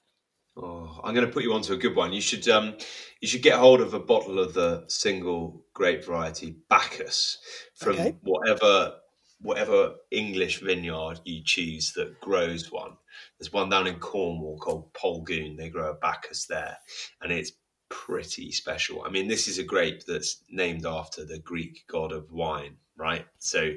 Oh, 0.57 1.01
I'm 1.05 1.15
going 1.15 1.27
to 1.27 1.33
put 1.33 1.43
you 1.43 1.53
onto 1.53 1.75
a 1.75 1.77
good 1.77 1.95
one. 1.95 2.15
You 2.15 2.21
should 2.23 2.49
um, 2.49 2.77
you 3.21 3.29
should 3.29 3.43
get 3.43 3.59
hold 3.59 3.83
of 3.83 3.93
a 3.93 4.01
bottle 4.01 4.39
of 4.39 4.55
the 4.55 4.85
single 4.89 5.67
grape 5.75 6.05
variety 6.05 6.57
Bacchus 6.71 7.39
from 7.75 7.93
okay. 7.93 8.17
whatever 8.23 8.95
whatever 9.41 9.95
English 10.11 10.61
vineyard 10.61 11.21
you 11.25 11.43
choose 11.45 11.93
that 11.93 12.21
grows 12.21 12.71
one. 12.73 12.97
There's 13.39 13.53
one 13.53 13.69
down 13.69 13.87
in 13.87 13.99
Cornwall 13.99 14.59
called 14.59 14.93
Polgoon. 14.93 15.57
They 15.57 15.69
grow 15.69 15.91
a 15.91 15.95
Bacchus 15.95 16.47
there, 16.47 16.77
and 17.21 17.33
it's 17.33 17.53
pretty 17.89 18.53
special. 18.53 19.03
I 19.05 19.11
mean, 19.11 19.29
this 19.29 19.49
is 19.49 19.59
a 19.59 19.65
grape 19.65 20.05
that's 20.07 20.43
named 20.51 20.87
after 20.87 21.25
the 21.25 21.39
Greek 21.39 21.85
god 21.89 22.13
of 22.13 22.31
wine, 22.31 22.77
right? 22.97 23.27
So 23.39 23.73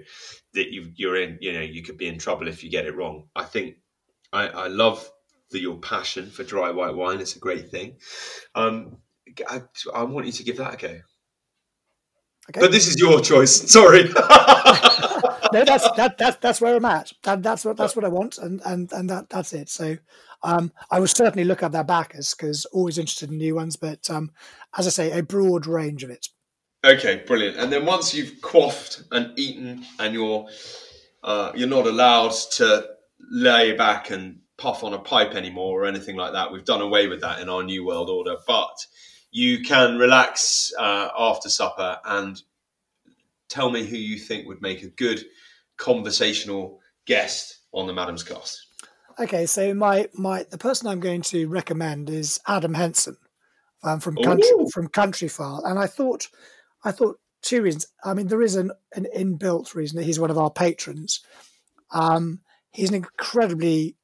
that 0.53 0.71
you, 0.71 0.91
you're 0.95 1.21
in, 1.21 1.37
you 1.41 1.53
know, 1.53 1.61
you 1.61 1.83
could 1.83 1.97
be 1.97 2.07
in 2.07 2.17
trouble 2.17 2.47
if 2.47 2.63
you 2.63 2.69
get 2.69 2.85
it 2.85 2.95
wrong. 2.95 3.27
I 3.35 3.43
think 3.43 3.75
I, 4.33 4.47
I 4.47 4.67
love 4.67 5.09
the, 5.51 5.59
your 5.59 5.77
passion 5.77 6.29
for 6.29 6.43
dry 6.43 6.71
white 6.71 6.95
wine. 6.95 7.19
It's 7.19 7.35
a 7.35 7.39
great 7.39 7.69
thing. 7.69 7.97
Um, 8.55 8.97
I, 9.47 9.61
I 9.93 10.03
want 10.03 10.25
you 10.25 10.31
to 10.33 10.43
give 10.43 10.57
that 10.57 10.73
a 10.73 10.77
go. 10.77 10.99
Okay. 12.49 12.61
But 12.61 12.71
this 12.71 12.87
is 12.87 12.97
your 12.97 13.21
choice. 13.21 13.71
Sorry. 13.71 14.09
no, 15.53 15.63
that's 15.63 15.89
that, 15.91 16.17
that's 16.17 16.37
that's 16.37 16.61
where 16.61 16.75
I'm 16.75 16.85
at. 16.85 17.11
That, 17.23 17.43
that's 17.43 17.65
what 17.65 17.77
that's 17.77 17.95
what 17.95 18.05
I 18.05 18.09
want, 18.09 18.37
and 18.37 18.61
and 18.65 18.91
and 18.91 19.09
that 19.09 19.29
that's 19.29 19.53
it. 19.53 19.69
So, 19.69 19.97
um, 20.43 20.71
I 20.91 20.99
will 20.99 21.07
certainly 21.07 21.45
look 21.45 21.63
at 21.63 21.71
their 21.71 21.83
Bacchus 21.83 22.33
because 22.33 22.65
always 22.65 22.97
interested 22.97 23.29
in 23.31 23.37
new 23.37 23.55
ones. 23.55 23.75
But 23.75 24.09
um, 24.09 24.31
as 24.77 24.87
I 24.87 24.89
say, 24.89 25.11
a 25.11 25.23
broad 25.23 25.67
range 25.67 26.03
of 26.03 26.09
it. 26.09 26.27
Okay, 26.85 27.23
brilliant. 27.27 27.57
And 27.57 27.71
then 27.71 27.85
once 27.85 28.13
you've 28.13 28.41
quaffed 28.41 29.03
and 29.11 29.37
eaten, 29.37 29.85
and 29.99 30.13
you're 30.13 30.47
uh, 31.23 31.51
you're 31.55 31.67
not 31.67 31.87
allowed 31.87 32.33
to 32.51 32.87
lay 33.31 33.73
back 33.73 34.09
and 34.09 34.39
puff 34.57 34.83
on 34.83 34.93
a 34.93 34.99
pipe 34.99 35.33
anymore 35.33 35.83
or 35.83 35.85
anything 35.85 36.15
like 36.15 36.33
that. 36.33 36.51
We've 36.51 36.65
done 36.65 36.81
away 36.81 37.07
with 37.07 37.21
that 37.21 37.39
in 37.39 37.49
our 37.49 37.63
new 37.63 37.85
world 37.85 38.09
order. 38.09 38.35
But 38.45 38.85
you 39.31 39.63
can 39.63 39.97
relax 39.97 40.71
uh, 40.77 41.09
after 41.17 41.49
supper 41.49 41.97
and 42.05 42.41
tell 43.49 43.69
me 43.69 43.83
who 43.83 43.97
you 43.97 44.17
think 44.17 44.47
would 44.47 44.61
make 44.61 44.83
a 44.83 44.89
good 44.89 45.23
conversational 45.77 46.79
guest 47.05 47.59
on 47.73 47.87
the 47.87 47.93
Maddams 47.93 48.27
Cast. 48.27 48.67
Okay, 49.19 49.45
so 49.45 49.73
my 49.73 50.07
my 50.13 50.45
the 50.49 50.57
person 50.57 50.87
I'm 50.87 50.99
going 50.99 51.21
to 51.23 51.47
recommend 51.47 52.09
is 52.09 52.39
Adam 52.47 52.73
Henson 52.73 53.17
um, 53.83 53.99
from 53.99 54.15
country 54.15 54.47
Ooh. 54.53 54.69
from 54.71 54.87
Countryfile, 54.87 55.61
and 55.65 55.77
I 55.77 55.87
thought 55.87 56.27
I 56.83 56.91
thought 56.91 57.19
two 57.41 57.61
reasons. 57.61 57.87
I 58.03 58.13
mean, 58.13 58.27
there 58.27 58.41
is 58.41 58.55
an, 58.55 58.71
an 58.95 59.07
inbuilt 59.15 59.75
reason 59.75 59.97
that 59.97 60.05
he's 60.05 60.19
one 60.19 60.31
of 60.31 60.37
our 60.37 60.51
patrons. 60.51 61.21
Um, 61.91 62.41
he's 62.71 62.89
an 62.89 62.95
incredibly 62.95 63.97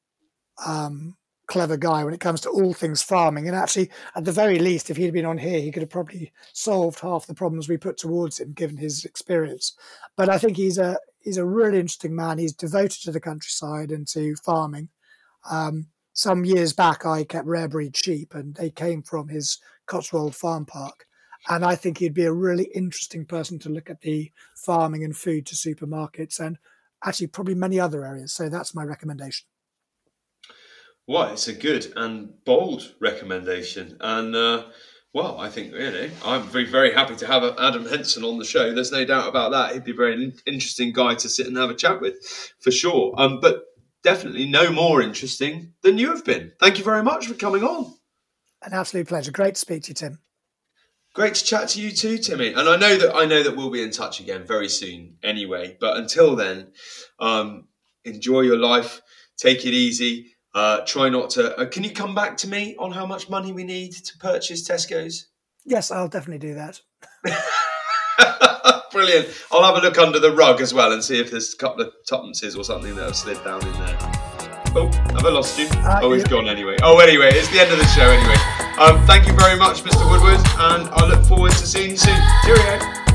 um, 0.64 1.16
clever 1.46 1.76
guy 1.76 2.04
when 2.04 2.14
it 2.14 2.20
comes 2.20 2.40
to 2.42 2.50
all 2.50 2.72
things 2.72 3.02
farming. 3.02 3.46
And 3.46 3.56
actually, 3.56 3.90
at 4.14 4.24
the 4.24 4.32
very 4.32 4.58
least, 4.58 4.90
if 4.90 4.96
he'd 4.96 5.12
been 5.12 5.26
on 5.26 5.38
here, 5.38 5.60
he 5.60 5.70
could 5.70 5.82
have 5.82 5.90
probably 5.90 6.32
solved 6.52 7.00
half 7.00 7.26
the 7.26 7.34
problems 7.34 7.68
we 7.68 7.76
put 7.76 7.96
towards 7.96 8.40
him, 8.40 8.52
given 8.52 8.76
his 8.76 9.04
experience. 9.04 9.76
But 10.16 10.28
I 10.28 10.38
think 10.38 10.56
he's 10.56 10.78
a 10.78 10.98
he's 11.20 11.36
a 11.38 11.44
really 11.44 11.78
interesting 11.78 12.14
man. 12.14 12.38
He's 12.38 12.52
devoted 12.52 13.02
to 13.02 13.12
the 13.12 13.20
countryside 13.20 13.90
and 13.90 14.06
to 14.08 14.36
farming. 14.36 14.88
Um, 15.50 15.88
some 16.12 16.44
years 16.44 16.72
back, 16.72 17.04
I 17.04 17.24
kept 17.24 17.46
rare 17.46 17.68
breed 17.68 17.96
sheep, 17.96 18.34
and 18.34 18.54
they 18.54 18.70
came 18.70 19.02
from 19.02 19.28
his 19.28 19.58
Cotswold 19.86 20.34
Farm 20.34 20.64
Park. 20.64 21.06
And 21.48 21.64
I 21.64 21.76
think 21.76 21.98
he'd 21.98 22.14
be 22.14 22.24
a 22.24 22.32
really 22.32 22.70
interesting 22.74 23.24
person 23.24 23.58
to 23.60 23.68
look 23.68 23.88
at 23.88 24.00
the 24.00 24.32
farming 24.56 25.04
and 25.04 25.16
food 25.16 25.46
to 25.46 25.54
supermarkets 25.54 26.40
and 26.40 26.58
actually 27.04 27.28
probably 27.28 27.54
many 27.54 27.78
other 27.78 28.04
areas. 28.04 28.32
So 28.32 28.48
that's 28.48 28.74
my 28.74 28.82
recommendation. 28.82 29.46
Well, 31.06 31.32
it's 31.32 31.48
a 31.48 31.52
good 31.52 31.92
and 31.96 32.32
bold 32.44 32.94
recommendation. 33.00 33.96
And 34.00 34.34
uh, 34.34 34.64
well, 35.12 35.38
I 35.38 35.48
think 35.48 35.72
really, 35.72 36.10
I'm 36.24 36.42
very 36.42 36.66
very 36.66 36.92
happy 36.92 37.16
to 37.16 37.26
have 37.26 37.42
Adam 37.58 37.86
Henson 37.86 38.24
on 38.24 38.38
the 38.38 38.44
show. 38.44 38.74
There's 38.74 38.92
no 38.92 39.04
doubt 39.04 39.28
about 39.28 39.52
that. 39.52 39.72
He'd 39.72 39.84
be 39.84 39.92
a 39.92 39.94
very 39.94 40.32
interesting 40.46 40.92
guy 40.92 41.14
to 41.14 41.28
sit 41.28 41.46
and 41.46 41.56
have 41.56 41.70
a 41.70 41.74
chat 41.74 42.00
with, 42.00 42.16
for 42.60 42.70
sure. 42.70 43.14
Um, 43.16 43.40
but 43.40 43.62
definitely 44.02 44.46
no 44.46 44.70
more 44.70 45.00
interesting 45.00 45.72
than 45.82 45.98
you 45.98 46.10
have 46.10 46.24
been. 46.24 46.52
Thank 46.60 46.78
you 46.78 46.84
very 46.84 47.02
much 47.02 47.26
for 47.26 47.34
coming 47.34 47.62
on. 47.62 47.94
An 48.62 48.72
absolute 48.72 49.06
pleasure. 49.08 49.32
Great 49.32 49.54
to 49.54 49.60
speak 49.60 49.84
to 49.84 49.90
you, 49.90 49.94
Tim. 49.94 50.18
Great 51.14 51.34
to 51.34 51.44
chat 51.44 51.68
to 51.70 51.80
you 51.80 51.90
too, 51.92 52.18
Timmy. 52.18 52.48
And 52.48 52.68
I 52.68 52.76
know 52.76 52.96
that 52.96 53.14
I 53.14 53.24
know 53.24 53.42
that 53.42 53.56
we'll 53.56 53.70
be 53.70 53.82
in 53.82 53.90
touch 53.90 54.20
again 54.20 54.44
very 54.44 54.68
soon. 54.68 55.16
Anyway, 55.22 55.76
but 55.80 55.96
until 55.96 56.36
then, 56.36 56.72
um, 57.20 57.68
enjoy 58.04 58.40
your 58.42 58.58
life. 58.58 59.00
Take 59.38 59.64
it 59.64 59.72
easy. 59.72 60.35
Uh, 60.56 60.80
try 60.86 61.10
not 61.10 61.28
to. 61.28 61.54
Uh, 61.58 61.66
can 61.66 61.84
you 61.84 61.90
come 61.92 62.14
back 62.14 62.34
to 62.38 62.48
me 62.48 62.74
on 62.78 62.90
how 62.90 63.04
much 63.04 63.28
money 63.28 63.52
we 63.52 63.62
need 63.62 63.92
to 63.92 64.16
purchase 64.16 64.66
Tesco's? 64.66 65.26
Yes, 65.66 65.90
I'll 65.90 66.08
definitely 66.08 66.48
do 66.48 66.54
that. 66.54 66.80
Brilliant. 68.92 69.28
I'll 69.52 69.62
have 69.62 69.76
a 69.76 69.86
look 69.86 69.98
under 69.98 70.18
the 70.18 70.32
rug 70.32 70.62
as 70.62 70.72
well 70.72 70.92
and 70.92 71.04
see 71.04 71.20
if 71.20 71.30
there's 71.30 71.52
a 71.52 71.58
couple 71.58 71.82
of 71.82 71.92
tuppences 72.08 72.56
or 72.56 72.64
something 72.64 72.94
that 72.96 73.04
have 73.04 73.16
slid 73.16 73.44
down 73.44 73.66
in 73.66 73.72
there. 73.74 73.98
Oh, 74.74 74.90
have 75.12 75.26
I 75.26 75.28
lost 75.28 75.58
you? 75.58 75.66
Uh, 75.72 76.00
oh, 76.02 76.12
he's 76.14 76.22
yeah. 76.22 76.28
gone 76.30 76.48
anyway. 76.48 76.78
Oh, 76.82 77.00
anyway, 77.00 77.28
it's 77.32 77.50
the 77.50 77.60
end 77.60 77.70
of 77.70 77.78
the 77.78 77.86
show 77.88 78.08
anyway. 78.08 78.36
Um, 78.78 79.06
thank 79.06 79.26
you 79.26 79.34
very 79.34 79.58
much, 79.58 79.82
Mr. 79.82 80.10
Woodward, 80.10 80.40
and 80.58 80.88
I 80.88 81.06
look 81.06 81.22
forward 81.26 81.52
to 81.52 81.66
seeing 81.66 81.90
you 81.90 81.96
soon. 81.98 82.18
Cheerio. 82.44 83.05